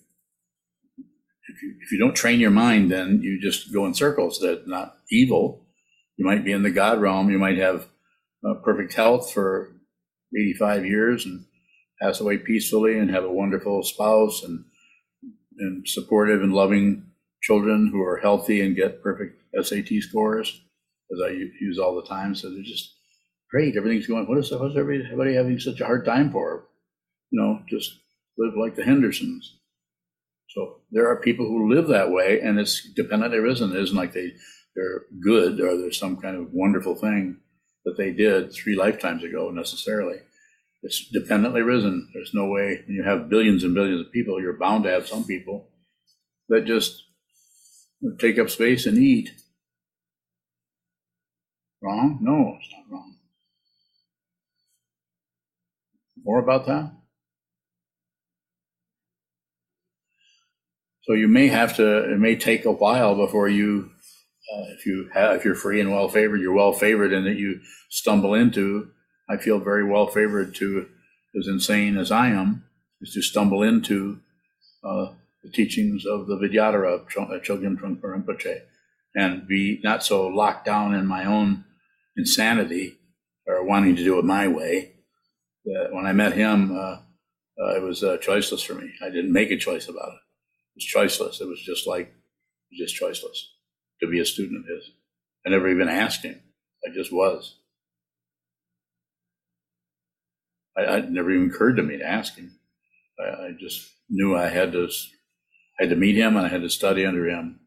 if 1.46 1.62
you 1.62 1.74
if 1.82 1.92
you 1.92 1.98
don't 1.98 2.16
train 2.16 2.40
your 2.40 2.50
mind, 2.50 2.90
then 2.90 3.20
you 3.22 3.38
just 3.38 3.70
go 3.70 3.84
in 3.84 3.92
circles. 3.92 4.40
That's 4.40 4.66
not 4.66 4.96
evil. 5.10 5.66
You 6.16 6.24
might 6.24 6.42
be 6.42 6.52
in 6.52 6.62
the 6.62 6.70
God 6.70 7.02
realm. 7.02 7.28
You 7.28 7.38
might 7.38 7.58
have 7.58 7.86
uh, 8.48 8.54
perfect 8.64 8.94
health 8.94 9.30
for 9.30 9.75
85 10.36 10.86
years 10.86 11.26
and 11.26 11.44
pass 12.00 12.20
away 12.20 12.38
peacefully 12.38 12.98
and 12.98 13.10
have 13.10 13.24
a 13.24 13.32
wonderful 13.32 13.82
spouse 13.82 14.42
and 14.42 14.64
and 15.58 15.88
supportive 15.88 16.42
and 16.42 16.52
loving 16.52 17.06
children 17.42 17.88
who 17.92 18.02
are 18.02 18.18
healthy 18.18 18.60
and 18.60 18.76
get 18.76 19.02
perfect 19.02 19.40
SAT 19.60 19.88
scores, 20.00 20.60
as 21.12 21.18
I 21.24 21.30
use 21.30 21.78
all 21.78 21.94
the 21.96 22.08
time. 22.08 22.34
So 22.34 22.50
they're 22.50 22.62
just 22.62 22.94
great. 23.50 23.76
Everything's 23.76 24.06
going. 24.06 24.26
What 24.26 24.38
is 24.38 24.50
what's 24.50 24.76
everybody, 24.76 25.34
having 25.34 25.58
such 25.58 25.80
a 25.80 25.86
hard 25.86 26.04
time 26.04 26.30
for? 26.30 26.66
You 27.30 27.40
know, 27.40 27.60
just 27.68 27.90
live 28.38 28.54
like 28.56 28.76
the 28.76 28.84
Hendersons. 28.84 29.58
So 30.50 30.80
there 30.90 31.08
are 31.08 31.20
people 31.20 31.46
who 31.46 31.72
live 31.74 31.88
that 31.88 32.10
way, 32.10 32.40
and 32.40 32.58
it's 32.58 32.88
dependently 32.94 33.38
risen. 33.38 33.74
It 33.74 33.82
isn't 33.82 33.96
like 33.96 34.12
they 34.12 34.32
they're 34.74 35.04
good 35.22 35.58
or 35.60 35.76
there's 35.78 35.98
some 35.98 36.18
kind 36.18 36.36
of 36.36 36.52
wonderful 36.52 36.94
thing 36.94 37.38
that 37.86 37.96
they 37.96 38.10
did 38.12 38.52
three 38.52 38.74
lifetimes 38.74 39.24
ago 39.24 39.50
necessarily. 39.50 40.18
It's 40.82 41.08
dependently 41.08 41.62
risen. 41.62 42.10
There's 42.12 42.34
no 42.34 42.46
way 42.46 42.82
when 42.86 42.96
you 42.96 43.04
have 43.04 43.30
billions 43.30 43.64
and 43.64 43.74
billions 43.74 44.04
of 44.04 44.12
people, 44.12 44.40
you're 44.40 44.58
bound 44.58 44.84
to 44.84 44.90
have 44.90 45.08
some 45.08 45.24
people 45.24 45.68
that 46.48 46.66
just 46.66 47.04
take 48.18 48.38
up 48.38 48.50
space 48.50 48.86
and 48.86 48.98
eat. 48.98 49.30
Wrong? 51.80 52.18
No, 52.20 52.56
it's 52.58 52.72
not 52.72 52.92
wrong. 52.92 53.16
More 56.24 56.40
about 56.40 56.66
that? 56.66 56.92
So 61.02 61.12
you 61.12 61.28
may 61.28 61.46
have 61.46 61.76
to, 61.76 62.12
it 62.12 62.18
may 62.18 62.34
take 62.34 62.64
a 62.64 62.72
while 62.72 63.14
before 63.14 63.48
you 63.48 63.90
uh, 64.52 64.64
if 64.68 64.86
you 64.86 65.08
have, 65.12 65.36
if 65.36 65.44
you're 65.44 65.54
free 65.54 65.80
and 65.80 65.90
well 65.90 66.08
favored, 66.08 66.40
you're 66.40 66.52
well 66.52 66.72
favored, 66.72 67.12
and 67.12 67.26
that 67.26 67.36
you 67.36 67.60
stumble 67.90 68.34
into. 68.34 68.90
I 69.28 69.36
feel 69.36 69.58
very 69.58 69.84
well 69.84 70.06
favored 70.06 70.54
to, 70.56 70.86
as 71.38 71.48
insane 71.48 71.98
as 71.98 72.12
I 72.12 72.28
am, 72.28 72.64
is 73.00 73.12
to 73.14 73.22
stumble 73.22 73.62
into 73.62 74.20
uh, 74.84 75.06
the 75.42 75.50
teachings 75.52 76.06
of 76.06 76.28
the 76.28 76.36
Vidyadhara 76.36 76.94
of 76.94 77.00
uh, 77.02 77.40
Chogyam 77.40 77.76
Trungpa 77.76 78.02
Rinpoche, 78.02 78.60
and 79.16 79.48
be 79.48 79.80
not 79.82 80.04
so 80.04 80.28
locked 80.28 80.64
down 80.64 80.94
in 80.94 81.06
my 81.06 81.24
own 81.24 81.64
insanity 82.16 82.98
or 83.46 83.64
wanting 83.64 83.96
to 83.96 84.04
do 84.04 84.18
it 84.18 84.24
my 84.24 84.46
way. 84.46 84.92
That 85.64 85.88
when 85.90 86.06
I 86.06 86.12
met 86.12 86.34
him, 86.34 86.76
uh, 86.76 86.98
uh, 87.60 87.76
it 87.76 87.82
was 87.82 88.04
uh, 88.04 88.18
choiceless 88.18 88.64
for 88.64 88.74
me. 88.74 88.92
I 89.02 89.10
didn't 89.10 89.32
make 89.32 89.50
a 89.50 89.56
choice 89.56 89.88
about 89.88 90.10
it. 90.10 90.20
It 90.76 90.94
was 90.94 90.94
choiceless. 90.94 91.40
It 91.40 91.48
was 91.48 91.60
just 91.60 91.88
like, 91.88 92.14
just 92.72 93.00
choiceless 93.00 93.38
to 94.00 94.08
be 94.08 94.20
a 94.20 94.26
student 94.26 94.60
of 94.60 94.66
his. 94.66 94.90
I 95.46 95.50
never 95.50 95.68
even 95.68 95.88
asked 95.88 96.22
him. 96.24 96.40
I 96.86 96.92
just 96.94 97.12
was. 97.12 97.56
I, 100.76 100.98
it 100.98 101.10
never 101.10 101.30
even 101.30 101.50
occurred 101.50 101.76
to 101.76 101.82
me 101.82 101.98
to 101.98 102.04
ask 102.06 102.36
him. 102.36 102.58
I, 103.18 103.46
I 103.46 103.50
just 103.58 103.90
knew 104.10 104.36
I 104.36 104.48
had 104.48 104.72
to, 104.72 104.88
I 105.78 105.84
had 105.84 105.90
to 105.90 105.96
meet 105.96 106.16
him 106.16 106.36
and 106.36 106.46
I 106.46 106.50
had 106.50 106.62
to 106.62 106.70
study 106.70 107.06
under 107.06 107.28
him. 107.28 107.60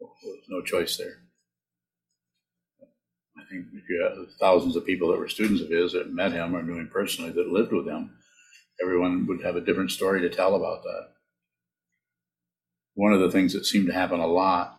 There 0.00 0.08
was 0.32 0.44
no 0.48 0.62
choice 0.62 0.96
there. 0.96 1.22
I 3.38 3.42
think 3.50 3.66
if 3.72 3.88
you 3.88 4.02
have 4.02 4.28
thousands 4.40 4.76
of 4.76 4.86
people 4.86 5.10
that 5.10 5.18
were 5.18 5.28
students 5.28 5.62
of 5.62 5.70
his 5.70 5.92
that 5.92 6.12
met 6.12 6.32
him 6.32 6.54
or 6.54 6.62
knew 6.62 6.78
him 6.78 6.90
personally 6.92 7.30
that 7.32 7.48
lived 7.48 7.72
with 7.72 7.86
him, 7.86 8.16
everyone 8.82 9.26
would 9.26 9.42
have 9.42 9.56
a 9.56 9.60
different 9.60 9.90
story 9.90 10.20
to 10.20 10.28
tell 10.28 10.54
about 10.56 10.82
that. 10.82 11.08
One 12.96 13.12
of 13.12 13.20
the 13.20 13.30
things 13.30 13.52
that 13.52 13.66
seemed 13.66 13.86
to 13.86 13.92
happen 13.92 14.20
a 14.20 14.26
lot 14.26 14.78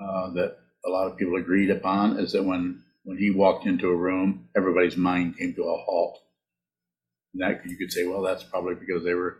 uh, 0.00 0.30
that 0.30 0.56
a 0.86 0.88
lot 0.88 1.10
of 1.10 1.18
people 1.18 1.36
agreed 1.36 1.70
upon 1.70 2.18
is 2.18 2.32
that 2.32 2.44
when 2.44 2.82
when 3.04 3.18
he 3.18 3.30
walked 3.30 3.66
into 3.66 3.88
a 3.88 3.96
room, 3.96 4.48
everybody's 4.56 4.96
mind 4.96 5.36
came 5.38 5.54
to 5.54 5.62
a 5.62 5.76
halt. 5.84 6.18
And 7.32 7.42
that 7.42 7.62
you 7.66 7.76
could 7.76 7.90
say, 7.90 8.06
well, 8.06 8.22
that's 8.22 8.44
probably 8.44 8.74
because 8.74 9.02
they 9.02 9.14
were 9.14 9.38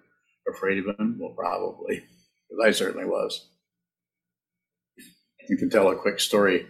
afraid 0.53 0.79
of 0.79 0.99
him. 0.99 1.19
Well, 1.21 1.35
probably, 1.37 2.03
because 2.49 2.65
I 2.65 2.71
certainly 2.71 3.07
was. 3.07 3.49
You 5.49 5.57
can 5.57 5.71
tell 5.71 5.91
a 5.91 5.97
quick 5.97 6.19
story. 6.19 6.67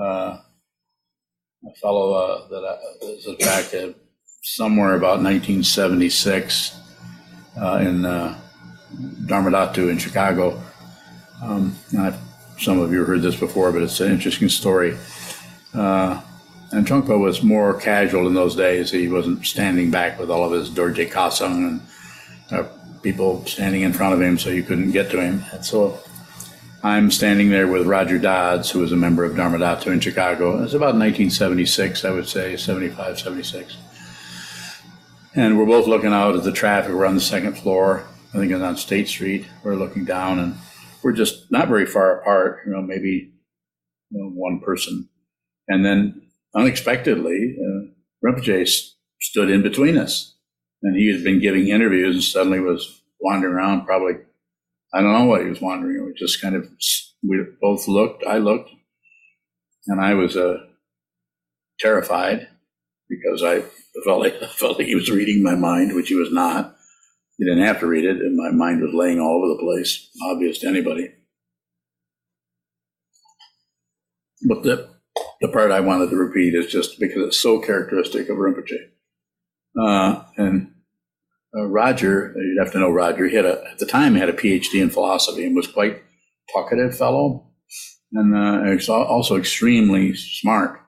Uh, 0.00 0.38
a 1.64 1.74
fellow 1.80 2.12
uh, 2.12 2.48
that 2.48 2.64
I, 2.64 2.76
this 3.00 3.26
is 3.26 3.36
back 3.36 3.68
to 3.70 3.94
somewhere 4.42 4.94
about 4.94 5.22
1976 5.22 6.78
uh, 7.60 7.78
in 7.82 8.04
uh, 8.04 8.38
Dharmadhatu 8.94 9.90
in 9.90 9.98
Chicago. 9.98 10.62
Um, 11.42 11.76
some 12.58 12.80
of 12.80 12.92
you 12.92 13.04
heard 13.04 13.22
this 13.22 13.36
before, 13.36 13.72
but 13.72 13.82
it's 13.82 14.00
an 14.00 14.10
interesting 14.10 14.48
story. 14.48 14.96
Uh, 15.74 16.20
and 16.72 16.86
Trungpa 16.86 17.18
was 17.18 17.42
more 17.42 17.78
casual 17.78 18.26
in 18.26 18.34
those 18.34 18.56
days. 18.56 18.90
He 18.90 19.08
wasn't 19.08 19.46
standing 19.46 19.90
back 19.90 20.18
with 20.18 20.30
all 20.30 20.44
of 20.44 20.52
his 20.52 20.70
Dorje 20.70 21.10
Kasung 21.10 21.68
and 21.68 21.80
uh, 22.50 22.68
people 23.02 23.44
standing 23.46 23.82
in 23.82 23.92
front 23.92 24.14
of 24.14 24.20
him 24.20 24.38
so 24.38 24.50
you 24.50 24.62
couldn't 24.62 24.90
get 24.90 25.10
to 25.10 25.20
him. 25.20 25.44
And 25.52 25.64
so 25.64 26.00
I'm 26.82 27.10
standing 27.10 27.50
there 27.50 27.68
with 27.68 27.86
Roger 27.86 28.18
Dodds, 28.18 28.70
who 28.70 28.80
was 28.80 28.92
a 28.92 28.96
member 28.96 29.24
of 29.24 29.34
Dharmadhatu 29.34 29.88
in 29.88 30.00
Chicago. 30.00 30.58
It 30.58 30.62
was 30.62 30.74
about 30.74 30.94
1976, 30.94 32.04
I 32.04 32.10
would 32.10 32.28
say, 32.28 32.56
75, 32.56 33.18
76. 33.18 33.76
And 35.34 35.58
we're 35.58 35.66
both 35.66 35.86
looking 35.86 36.12
out 36.12 36.34
at 36.34 36.42
the 36.42 36.52
traffic. 36.52 36.92
We're 36.92 37.06
on 37.06 37.14
the 37.14 37.20
second 37.20 37.58
floor. 37.58 38.06
I 38.36 38.40
think 38.40 38.52
it's 38.52 38.62
on 38.62 38.76
State 38.76 39.08
Street. 39.08 39.46
We're 39.64 39.76
looking 39.76 40.04
down, 40.04 40.38
and 40.38 40.56
we're 41.02 41.12
just 41.12 41.50
not 41.50 41.68
very 41.68 41.86
far 41.86 42.20
apart, 42.20 42.64
you 42.66 42.72
know, 42.72 42.82
maybe 42.82 43.32
you 44.10 44.22
know, 44.22 44.28
one 44.28 44.60
person. 44.60 45.08
And 45.68 45.86
then 45.86 46.20
unexpectedly, 46.54 47.56
uh, 47.58 47.86
Rinpoche 48.22 48.90
stood 49.22 49.48
in 49.48 49.62
between 49.62 49.96
us. 49.96 50.36
And 50.82 50.94
he 50.98 51.10
had 51.10 51.24
been 51.24 51.40
giving 51.40 51.68
interviews 51.68 52.14
and 52.14 52.22
suddenly 52.22 52.60
was 52.60 53.00
wandering 53.20 53.54
around, 53.54 53.86
probably, 53.86 54.16
I 54.92 55.00
don't 55.00 55.14
know 55.14 55.24
what 55.24 55.40
he 55.40 55.48
was 55.48 55.62
wandering. 55.62 56.04
We 56.04 56.12
just 56.12 56.42
kind 56.42 56.54
of, 56.54 56.68
we 57.26 57.42
both 57.58 57.88
looked, 57.88 58.22
I 58.26 58.36
looked, 58.36 58.70
and 59.86 59.98
I 59.98 60.12
was 60.12 60.36
uh, 60.36 60.58
terrified 61.80 62.48
because 63.08 63.42
I 63.42 63.62
felt 64.04 64.20
like, 64.20 64.34
I 64.42 64.46
felt 64.58 64.78
like 64.78 64.88
he 64.88 64.94
was 64.94 65.10
reading 65.10 65.42
my 65.42 65.54
mind, 65.54 65.94
which 65.94 66.08
he 66.08 66.14
was 66.14 66.30
not. 66.30 66.75
He 67.38 67.44
didn't 67.44 67.64
have 67.66 67.80
to 67.80 67.86
read 67.86 68.04
it, 68.04 68.16
and 68.16 68.36
my 68.36 68.50
mind 68.50 68.80
was 68.80 68.94
laying 68.94 69.20
all 69.20 69.36
over 69.36 69.48
the 69.48 69.62
place, 69.62 70.08
obvious 70.24 70.58
to 70.58 70.68
anybody. 70.68 71.10
But 74.46 74.62
the 74.62 74.96
the 75.40 75.48
part 75.48 75.70
I 75.70 75.80
wanted 75.80 76.10
to 76.10 76.16
repeat 76.16 76.54
is 76.54 76.70
just 76.70 76.98
because 76.98 77.22
it's 77.26 77.38
so 77.38 77.58
characteristic 77.58 78.28
of 78.28 78.36
Rinpoche. 78.36 78.90
Uh, 79.78 80.24
and 80.36 80.72
uh, 81.56 81.66
Roger, 81.66 82.34
you'd 82.36 82.62
have 82.62 82.72
to 82.72 82.78
know 82.78 82.90
Roger. 82.90 83.28
He 83.28 83.36
had 83.36 83.44
a, 83.44 83.62
at 83.70 83.78
the 83.78 83.86
time 83.86 84.14
he 84.14 84.20
had 84.20 84.28
a 84.28 84.34
PhD 84.34 84.80
in 84.80 84.90
philosophy 84.90 85.46
and 85.46 85.56
was 85.56 85.66
quite 85.66 86.02
talkative 86.52 86.96
fellow, 86.96 87.50
and 88.12 88.34
uh, 88.34 88.92
also 88.92 89.36
extremely 89.36 90.14
smart. 90.14 90.80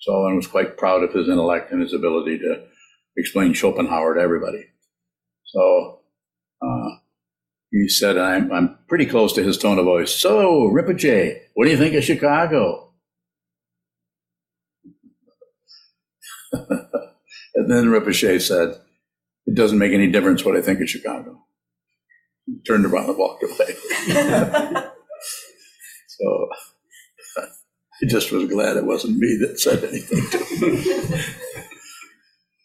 So 0.00 0.26
I 0.26 0.32
was 0.32 0.46
quite 0.46 0.78
proud 0.78 1.02
of 1.02 1.12
his 1.12 1.28
intellect 1.28 1.72
and 1.72 1.82
his 1.82 1.92
ability 1.92 2.38
to 2.38 2.64
explain 3.16 3.54
Schopenhauer 3.54 4.14
to 4.14 4.20
everybody. 4.20 4.64
So 5.52 6.00
uh, 6.62 6.88
he 7.70 7.88
said, 7.88 8.16
I'm, 8.18 8.52
I'm 8.52 8.78
pretty 8.88 9.06
close 9.06 9.32
to 9.34 9.42
his 9.42 9.58
tone 9.58 9.78
of 9.78 9.84
voice. 9.84 10.12
So, 10.12 10.70
Rinpoche, 10.70 11.38
what 11.54 11.64
do 11.64 11.70
you 11.70 11.76
think 11.76 11.94
of 11.94 12.04
Chicago? 12.04 12.92
and 16.52 17.70
then 17.70 17.86
Rinpoche 17.86 18.40
said, 18.40 18.80
It 19.46 19.54
doesn't 19.54 19.78
make 19.78 19.92
any 19.92 20.10
difference 20.10 20.44
what 20.44 20.56
I 20.56 20.62
think 20.62 20.80
of 20.80 20.88
Chicago. 20.88 21.44
He 22.46 22.60
Turned 22.66 22.86
around 22.86 23.10
and 23.10 23.18
walked 23.18 23.42
away. 23.44 23.76
so 26.08 26.48
I 28.02 28.06
just 28.08 28.32
was 28.32 28.48
glad 28.48 28.76
it 28.76 28.84
wasn't 28.84 29.18
me 29.18 29.38
that 29.42 29.60
said 29.60 29.84
anything 29.84 30.22
to 30.30 30.38
him. 30.38 30.76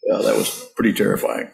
yeah, 0.04 0.22
that 0.22 0.36
was 0.36 0.68
pretty 0.76 0.92
terrifying. 0.92 1.50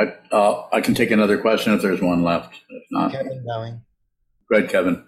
I, 0.00 0.14
uh, 0.32 0.66
I 0.72 0.80
can 0.80 0.94
take 0.94 1.10
another 1.10 1.38
question 1.38 1.74
if 1.74 1.82
there's 1.82 2.00
one 2.00 2.22
left. 2.22 2.54
If 2.70 2.84
not, 2.90 3.12
Kevin 3.12 3.44
Bowing. 3.46 3.82
Go 4.48 4.56
ahead, 4.56 4.70
Kevin 4.70 5.04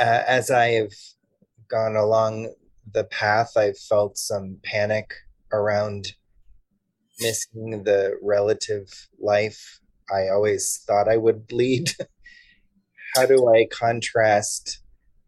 uh, 0.00 0.24
as 0.26 0.50
I 0.50 0.68
have 0.68 0.94
gone 1.68 1.94
along 1.94 2.54
the 2.90 3.04
path, 3.04 3.56
I've 3.56 3.78
felt 3.78 4.16
some 4.16 4.58
panic 4.64 5.12
around 5.52 6.14
missing 7.20 7.82
the 7.84 8.18
relative 8.22 8.88
life 9.20 9.80
I 10.12 10.28
always 10.28 10.82
thought 10.86 11.08
I 11.08 11.18
would 11.18 11.52
lead. 11.52 11.90
How 13.14 13.26
do 13.26 13.52
I 13.54 13.66
contrast 13.70 14.80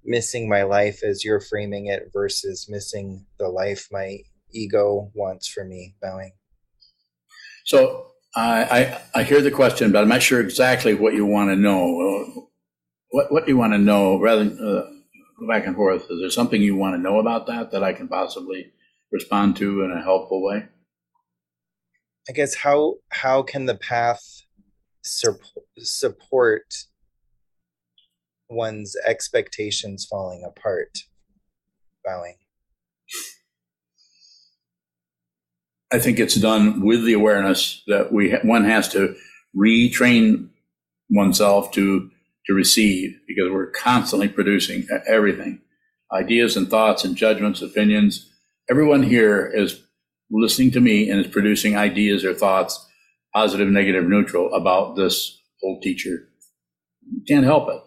missing 0.05 0.49
my 0.49 0.63
life 0.63 1.05
as 1.05 1.25
you're 1.25 1.41
framing 1.41 1.87
it 1.87 2.11
versus 2.13 2.67
missing 2.69 3.27
the 3.39 3.49
life 3.49 3.89
my 3.93 4.19
ego 4.51 5.11
wants 5.15 5.47
for 5.47 5.65
me, 5.65 5.95
Bowing? 6.01 6.33
So 7.65 8.13
I, 8.35 9.01
I, 9.15 9.21
I 9.21 9.23
hear 9.25 9.41
the 9.41 9.51
question, 9.51 9.93
but 9.93 10.03
I'm 10.03 10.09
not 10.09 10.23
sure 10.23 10.41
exactly 10.41 10.95
what 10.95 11.15
you 11.15 11.27
want 11.27 11.51
to 11.51 11.57
know 11.57 12.49
what 13.13 13.31
what 13.31 13.47
do 13.47 13.53
you 13.53 13.59
want 13.59 13.75
to 13.75 13.79
know 13.79 14.19
rather 14.19 14.45
than 14.45 14.59
uh, 14.59 14.91
go 15.39 15.47
back 15.49 15.67
and 15.67 15.77
forth? 15.77 16.03
Is 16.11 16.21
there 16.21 16.31
something 16.31 16.61
you 16.61 16.77
want 16.77 16.97
to 16.97 17.01
know 17.01 17.21
about 17.21 17.47
that 17.47 17.71
that 17.71 17.85
I 17.85 17.93
can 17.93 18.09
possibly 18.09 18.73
respond 19.13 19.57
to 19.57 19.83
in 19.85 19.93
a 19.93 20.03
helpful 20.03 20.43
way? 20.43 20.67
I 22.29 22.33
guess 22.33 22.55
how 22.57 22.97
how 23.11 23.43
can 23.43 23.67
the 23.67 23.77
path 23.77 24.23
support 25.03 26.75
one's 28.49 28.97
expectations 29.05 30.07
falling 30.09 30.43
apart? 30.45 30.99
Bowing. 32.05 32.37
I 35.93 35.99
think 35.99 36.19
it's 36.19 36.35
done 36.37 36.81
with 36.81 37.05
the 37.05 37.13
awareness 37.13 37.83
that 37.87 38.13
we 38.13 38.33
one 38.43 38.65
has 38.65 38.89
to 38.91 39.15
retrain 39.57 40.49
oneself 41.11 41.71
to 41.73 42.11
to 42.47 42.55
receive 42.55 43.21
because 43.29 43.51
we're 43.53 43.71
constantly 43.71 44.29
producing 44.29 44.87
everything 45.07 45.61
ideas 46.13 46.57
and 46.57 46.69
thoughts 46.69 47.05
and 47.05 47.17
judgments, 47.17 47.63
opinions. 47.63 48.31
Everyone 48.71 49.03
here 49.03 49.47
is 49.47 49.83
listening 50.31 50.71
to 50.73 50.81
me 50.81 51.09
and 51.11 51.21
is 51.21 51.27
producing 51.27 51.77
ideas 51.77 52.25
or 52.25 52.35
thoughts, 52.35 52.87
positive, 53.35 53.69
negative, 53.69 54.05
neutral, 54.05 54.53
about 54.55 54.97
this 54.97 55.39
old 55.63 55.83
teacher. 55.83 56.29
You 57.11 57.23
can't 57.27 57.45
help 57.45 57.69
it. 57.69 57.83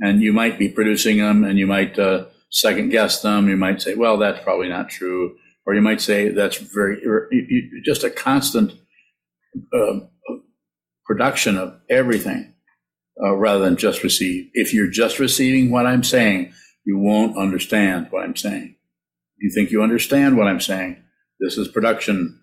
And 0.00 0.22
you 0.22 0.32
might 0.32 0.58
be 0.58 0.68
producing 0.68 1.18
them 1.18 1.44
and 1.44 1.58
you 1.58 1.66
might 1.66 1.98
uh, 1.98 2.26
second 2.50 2.90
guess 2.90 3.22
them. 3.22 3.48
You 3.48 3.56
might 3.56 3.80
say, 3.80 3.94
well, 3.94 4.16
that's 4.16 4.42
probably 4.42 4.68
not 4.68 4.88
true. 4.88 5.36
Or 5.66 5.74
you 5.74 5.80
might 5.80 6.00
say 6.00 6.28
that's 6.28 6.56
very, 6.56 7.00
just 7.84 8.04
a 8.04 8.10
constant 8.10 8.72
uh, 9.72 10.00
production 11.04 11.56
of 11.56 11.78
everything 11.88 12.54
uh, 13.22 13.34
rather 13.36 13.64
than 13.64 13.76
just 13.76 14.02
receive. 14.02 14.50
If 14.54 14.74
you're 14.74 14.90
just 14.90 15.18
receiving 15.18 15.70
what 15.70 15.86
I'm 15.86 16.02
saying, 16.02 16.52
you 16.84 16.98
won't 16.98 17.36
understand 17.36 18.08
what 18.10 18.24
I'm 18.24 18.36
saying. 18.36 18.76
You 19.38 19.50
think 19.54 19.70
you 19.70 19.82
understand 19.82 20.36
what 20.36 20.48
I'm 20.48 20.60
saying. 20.60 21.02
This 21.40 21.58
is 21.58 21.68
production. 21.68 22.40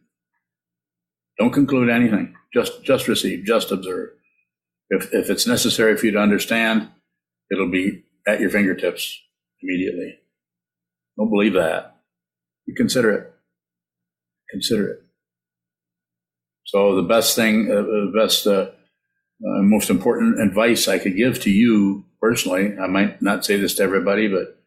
Don't 1.37 1.51
conclude 1.53 1.89
anything. 1.89 2.35
Just 2.53 2.83
just 2.83 3.07
receive. 3.07 3.45
Just 3.45 3.71
observe. 3.71 4.09
If 4.89 5.13
if 5.13 5.29
it's 5.29 5.47
necessary 5.47 5.95
for 5.95 6.05
you 6.05 6.11
to 6.13 6.19
understand, 6.19 6.89
it'll 7.51 7.71
be 7.71 8.03
at 8.27 8.39
your 8.39 8.49
fingertips 8.49 9.17
immediately. 9.61 10.19
Don't 11.17 11.29
believe 11.29 11.53
that. 11.53 11.98
You 12.69 12.75
consider 12.75 13.11
it. 13.11 13.33
Consider 14.51 14.89
it. 14.89 14.99
So 16.65 16.95
the 16.95 17.01
best 17.01 17.35
thing, 17.35 17.67
uh, 17.71 17.81
the 17.81 18.13
best 18.15 18.45
uh, 18.45 18.69
uh, 19.41 19.63
most 19.63 19.89
important 19.89 20.39
advice 20.39 20.87
I 20.87 20.99
could 20.99 21.17
give 21.17 21.41
to 21.41 21.49
you 21.49 22.05
personally, 22.21 22.77
I 22.77 22.85
might 22.85 23.23
not 23.23 23.43
say 23.43 23.57
this 23.57 23.73
to 23.75 23.81
everybody, 23.81 24.27
but 24.27 24.61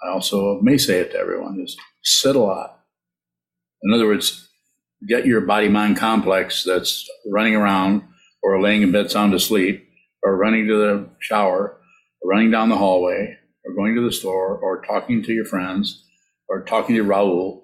I 0.00 0.10
also 0.10 0.60
may 0.60 0.78
say 0.78 1.00
it 1.00 1.10
to 1.10 1.18
everyone, 1.18 1.60
is 1.60 1.76
sit 2.04 2.36
a 2.36 2.38
lot. 2.38 2.78
In 3.82 3.92
other 3.92 4.06
words, 4.06 4.48
get 5.08 5.26
your 5.26 5.40
body 5.40 5.68
mind 5.68 5.96
complex 5.96 6.62
that's 6.62 7.10
running 7.26 7.56
around 7.56 8.04
or 8.44 8.62
laying 8.62 8.82
in 8.82 8.92
bed 8.92 9.10
sound 9.10 9.34
asleep, 9.34 9.88
or 10.22 10.36
running 10.36 10.68
to 10.68 10.76
the 10.76 11.08
shower, 11.18 11.80
or 12.22 12.30
running 12.30 12.52
down 12.52 12.68
the 12.68 12.76
hallway, 12.76 13.36
or 13.64 13.74
going 13.74 13.96
to 13.96 14.04
the 14.04 14.12
store, 14.12 14.56
or 14.56 14.82
talking 14.82 15.20
to 15.24 15.32
your 15.32 15.46
friends, 15.46 16.04
or 16.48 16.62
talking 16.64 16.96
to 16.96 17.04
Raul, 17.04 17.62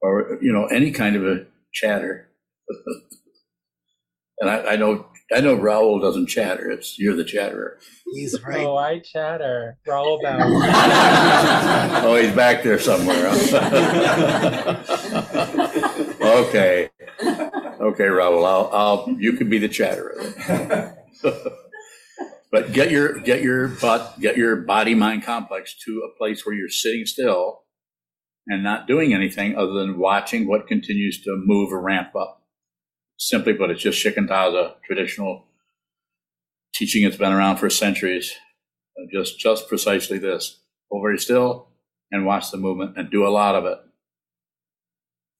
or 0.00 0.38
you 0.40 0.52
know 0.52 0.66
any 0.66 0.90
kind 0.90 1.16
of 1.16 1.26
a 1.26 1.46
chatter. 1.72 2.30
and 4.40 4.50
I, 4.50 4.72
I 4.72 4.76
know 4.76 5.06
I 5.34 5.40
know 5.40 5.56
Raul 5.58 6.00
doesn't 6.00 6.28
chatter. 6.28 6.70
It's 6.70 6.98
you're 6.98 7.14
the 7.14 7.24
chatterer. 7.24 7.78
He's 8.14 8.42
right. 8.42 8.64
Oh, 8.64 8.78
I 8.78 9.00
chatter. 9.00 9.76
Raul 9.86 10.22
bound. 10.22 10.42
oh, 12.04 12.16
he's 12.16 12.32
back 12.32 12.62
there 12.62 12.78
somewhere. 12.78 13.26
okay, 16.22 16.88
okay, 17.20 18.04
Raul. 18.04 18.46
I'll, 18.46 18.70
I'll. 18.72 19.10
You 19.18 19.34
can 19.34 19.50
be 19.50 19.58
the 19.58 19.68
chatterer. 19.68 20.16
but 22.50 22.72
get 22.72 22.90
your 22.90 23.18
get 23.18 23.42
your 23.42 23.68
butt, 23.68 24.18
get 24.20 24.38
your 24.38 24.56
body 24.56 24.94
mind 24.94 25.24
complex 25.24 25.76
to 25.84 26.08
a 26.10 26.16
place 26.16 26.46
where 26.46 26.54
you're 26.54 26.70
sitting 26.70 27.04
still 27.04 27.64
and 28.48 28.62
not 28.62 28.86
doing 28.86 29.12
anything 29.12 29.56
other 29.56 29.74
than 29.74 29.98
watching 29.98 30.48
what 30.48 30.66
continues 30.66 31.22
to 31.22 31.36
move 31.36 31.72
or 31.72 31.80
ramp 31.80 32.16
up. 32.16 32.42
Simply 33.18 33.52
put, 33.52 33.70
it's 33.70 33.82
just 33.82 34.02
shikantaza, 34.02 34.74
traditional 34.86 35.46
teaching 36.74 37.04
that's 37.04 37.16
been 37.16 37.32
around 37.32 37.58
for 37.58 37.68
centuries. 37.68 38.32
Uh, 38.96 39.06
just, 39.12 39.38
just 39.38 39.68
precisely 39.68 40.18
this. 40.18 40.60
Hold 40.90 41.02
very 41.02 41.18
still 41.18 41.68
and 42.10 42.24
watch 42.24 42.50
the 42.50 42.56
movement 42.56 42.96
and 42.96 43.10
do 43.10 43.26
a 43.26 43.28
lot 43.28 43.54
of 43.54 43.66
it. 43.66 43.78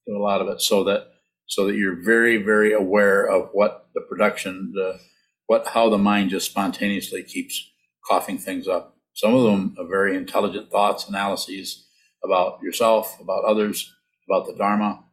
Do 0.05 0.17
a 0.17 0.21
lot 0.21 0.41
of 0.41 0.47
it 0.47 0.61
so 0.61 0.83
that, 0.83 1.07
so 1.47 1.65
that 1.65 1.75
you're 1.75 2.03
very, 2.03 2.37
very 2.37 2.73
aware 2.73 3.25
of 3.25 3.49
what 3.53 3.87
the 3.95 4.01
production, 4.01 4.71
the, 4.75 4.99
what, 5.47 5.67
how 5.67 5.89
the 5.89 5.97
mind 5.97 6.29
just 6.29 6.51
spontaneously 6.51 7.23
keeps 7.23 7.71
coughing 8.07 8.37
things 8.37 8.67
up. 8.67 8.97
Some 9.13 9.33
of 9.33 9.43
them 9.43 9.75
are 9.79 9.87
very 9.87 10.15
intelligent 10.15 10.69
thoughts, 10.69 11.07
analyses, 11.09 11.87
about 12.23 12.61
yourself, 12.61 13.19
about 13.19 13.45
others, 13.45 13.93
about 14.29 14.47
the 14.47 14.55
Dharma. 14.55 15.03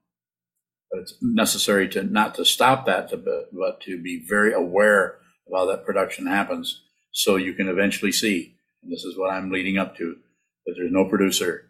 But 0.91 1.01
it's 1.01 1.15
necessary 1.21 1.89
to 1.91 2.05
not 2.05 2.35
to 2.37 2.45
stop 2.45 2.87
that, 2.87 3.11
to, 3.11 3.17
but 3.17 3.81
to 3.83 4.01
be 4.01 4.25
very 4.29 4.53
aware 4.53 5.19
of 5.47 5.53
how 5.55 5.67
that 5.67 5.85
production 5.85 6.27
happens, 6.27 6.83
so 7.13 7.37
you 7.37 7.55
can 7.55 7.69
eventually 7.69 8.13
see. 8.13 8.55
And 8.83 8.93
this 8.93 9.05
is 9.05 9.19
what 9.19 9.33
I'm 9.33 9.51
leading 9.51 9.79
up 9.79 9.97
to: 9.97 10.17
that 10.65 10.75
there's 10.77 10.93
no 10.93 11.05
producer. 11.09 11.65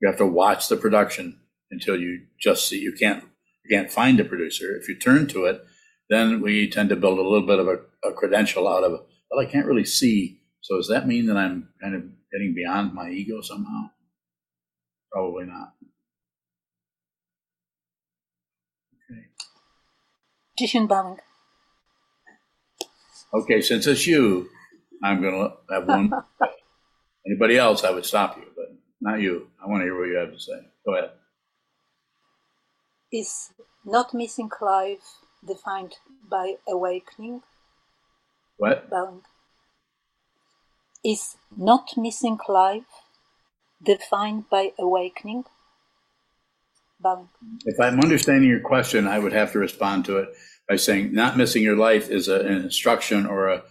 You 0.00 0.08
have 0.08 0.18
to 0.18 0.26
watch 0.26 0.68
the 0.68 0.76
production 0.76 1.40
until 1.70 1.98
you 1.98 2.26
just 2.40 2.68
see. 2.68 2.78
You 2.78 2.92
can't 2.92 3.24
you 3.64 3.76
can't 3.76 3.90
find 3.90 4.20
a 4.20 4.24
producer. 4.24 4.76
If 4.76 4.88
you 4.88 4.98
turn 4.98 5.26
to 5.28 5.44
it, 5.46 5.64
then 6.10 6.40
we 6.40 6.68
tend 6.68 6.88
to 6.90 6.96
build 6.96 7.18
a 7.18 7.22
little 7.22 7.46
bit 7.46 7.58
of 7.58 7.68
a, 7.68 7.78
a 8.08 8.12
credential 8.12 8.68
out 8.68 8.84
of. 8.84 8.92
Well, 9.30 9.46
I 9.46 9.50
can't 9.50 9.66
really 9.66 9.84
see. 9.84 10.40
So 10.60 10.76
does 10.76 10.88
that 10.88 11.06
mean 11.06 11.26
that 11.26 11.36
I'm 11.36 11.68
kind 11.82 11.94
of 11.94 12.02
getting 12.32 12.54
beyond 12.54 12.94
my 12.94 13.10
ego 13.10 13.40
somehow? 13.40 13.90
Probably 15.12 15.46
not. 15.46 15.74
Okay. 20.60 20.86
bowing. 20.86 21.18
Okay, 23.32 23.60
since 23.60 23.86
it's 23.86 24.06
you, 24.06 24.48
I'm 25.02 25.20
going 25.20 25.34
to 25.34 25.74
have 25.74 25.86
one. 25.86 26.10
Anybody 27.26 27.58
else, 27.58 27.84
I 27.84 27.90
would 27.90 28.06
stop 28.06 28.36
you, 28.38 28.44
but 28.56 28.74
not 29.00 29.20
you. 29.20 29.48
I 29.62 29.68
want 29.68 29.80
to 29.80 29.84
hear 29.84 29.98
what 29.98 30.08
you 30.08 30.16
have 30.16 30.32
to 30.32 30.40
say. 30.40 30.60
Go 30.84 30.94
ahead. 30.94 31.10
Is 33.12 33.50
not 33.84 34.14
missing 34.14 34.50
life 34.60 35.18
defined 35.46 35.94
by 36.28 36.54
awakening? 36.66 37.42
What? 38.56 38.90
Bang. 38.90 39.22
Is 41.04 41.36
not 41.56 41.96
missing 41.96 42.38
life 42.48 42.84
defined 43.82 44.48
by 44.50 44.72
awakening? 44.78 45.44
If 47.64 47.78
I'm 47.80 48.00
understanding 48.00 48.50
your 48.50 48.60
question, 48.60 49.06
I 49.06 49.18
would 49.18 49.32
have 49.32 49.52
to 49.52 49.58
respond 49.58 50.04
to 50.06 50.18
it 50.18 50.30
by 50.68 50.76
saying 50.76 51.12
not 51.12 51.36
missing 51.36 51.62
your 51.62 51.76
life 51.76 52.10
is 52.10 52.28
a, 52.28 52.40
an 52.40 52.56
instruction 52.56 53.24
or 53.24 53.48
a, 53.48 53.62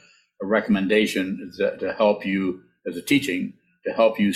a 0.41 0.45
recommendation 0.45 1.51
to, 1.57 1.77
to, 1.77 1.93
help 1.93 2.25
you 2.25 2.61
as 2.87 2.95
a 2.95 3.01
teaching 3.01 3.53
to 3.85 3.91
help 3.91 4.17
you 4.17 4.33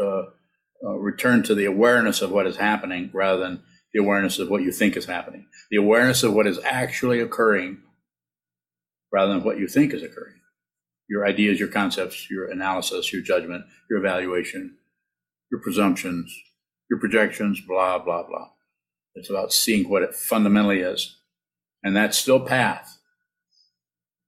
uh, 0.00 0.04
uh, 0.06 0.98
return 0.98 1.42
to 1.42 1.54
the 1.54 1.64
awareness 1.64 2.22
of 2.22 2.30
what 2.30 2.46
is 2.46 2.56
happening 2.56 3.10
rather 3.12 3.40
than 3.40 3.62
the 3.92 4.00
awareness 4.00 4.38
of 4.38 4.48
what 4.48 4.62
you 4.62 4.70
think 4.70 4.96
is 4.96 5.06
happening. 5.06 5.46
The 5.70 5.78
awareness 5.78 6.22
of 6.22 6.32
what 6.32 6.46
is 6.46 6.60
actually 6.64 7.20
occurring 7.20 7.78
rather 9.12 9.34
than 9.34 9.42
what 9.42 9.58
you 9.58 9.66
think 9.66 9.92
is 9.92 10.02
occurring 10.02 10.39
your 11.10 11.26
ideas, 11.26 11.58
your 11.58 11.68
concepts, 11.68 12.30
your 12.30 12.48
analysis, 12.48 13.12
your 13.12 13.20
judgment, 13.20 13.64
your 13.90 13.98
evaluation, 13.98 14.76
your 15.50 15.60
presumptions, 15.60 16.32
your 16.88 17.00
projections, 17.00 17.60
blah, 17.60 17.98
blah, 17.98 18.22
blah. 18.22 18.50
It's 19.16 19.28
about 19.28 19.52
seeing 19.52 19.90
what 19.90 20.04
it 20.04 20.14
fundamentally 20.14 20.80
is. 20.80 21.18
And 21.82 21.96
that's 21.96 22.16
still 22.16 22.40
path. 22.40 22.98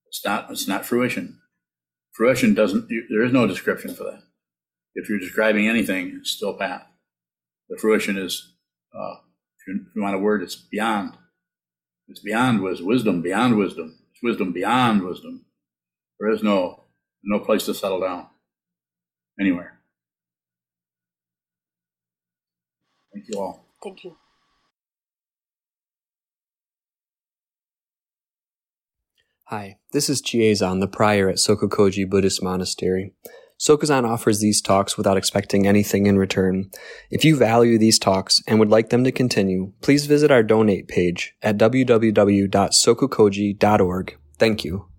It's 0.09 0.25
not, 0.25 0.51
it's 0.51 0.67
not 0.67 0.85
fruition. 0.85 1.39
Fruition 2.11 2.53
doesn't, 2.53 2.89
there 3.09 3.23
is 3.23 3.33
no 3.33 3.47
description 3.47 3.95
for 3.95 4.03
that. 4.05 4.23
If 4.97 5.09
you're 5.09 5.21
describing 5.21 5.69
anything, 5.69 6.17
it's 6.19 6.33
still 6.33 6.55
path. 6.55 6.85
The 7.71 7.79
fruition 7.79 8.19
is, 8.19 8.55
uh, 8.93 9.15
if, 9.61 9.69
you, 9.69 9.87
if 9.89 9.97
you 9.97 10.03
want 10.03 10.17
a 10.17 10.19
word, 10.19 10.43
it's 10.43 10.57
beyond. 10.57 11.17
It's 12.09 12.21
beyond 12.21 12.61
wisdom, 12.61 13.23
beyond 13.23 13.57
wisdom. 13.57 13.99
It's 14.11 14.23
wisdom 14.23 14.53
beyond 14.53 15.03
wisdom. 15.03 15.47
There 16.23 16.31
is 16.31 16.43
no 16.45 16.85
no 17.25 17.41
place 17.41 17.65
to 17.65 17.75
settle 17.75 18.01
down 18.01 18.29
anywhere. 19.41 19.81
Thank 23.13 23.25
you 23.29 23.41
all. 23.41 23.67
Thank 23.83 24.05
you. 24.05 24.15
Hi, 29.47 29.79
this 29.93 30.09
is 30.09 30.23
Chiezan, 30.23 30.79
the 30.79 30.87
prior 30.87 31.29
at 31.29 31.39
Sokukoji 31.39 32.09
Buddhist 32.09 32.41
Monastery. 32.41 33.15
Sokuzan 33.59 34.09
offers 34.09 34.39
these 34.39 34.63
talks 34.63 34.97
without 34.97 35.17
expecting 35.17 35.67
anything 35.67 36.07
in 36.07 36.19
return. 36.19 36.71
If 37.11 37.25
you 37.25 37.35
value 37.37 37.79
these 37.79 37.99
talks 37.99 38.41
and 38.47 38.61
would 38.61 38.71
like 38.71 38.91
them 38.91 39.03
to 39.03 39.11
continue, 39.11 39.73
please 39.81 40.07
visit 40.07 40.31
our 40.31 40.45
donate 40.45 40.87
page 40.87 41.35
at 41.43 41.59
www.sokukoji.org. 41.59 44.17
Thank 44.39 44.65
you. 44.65 44.92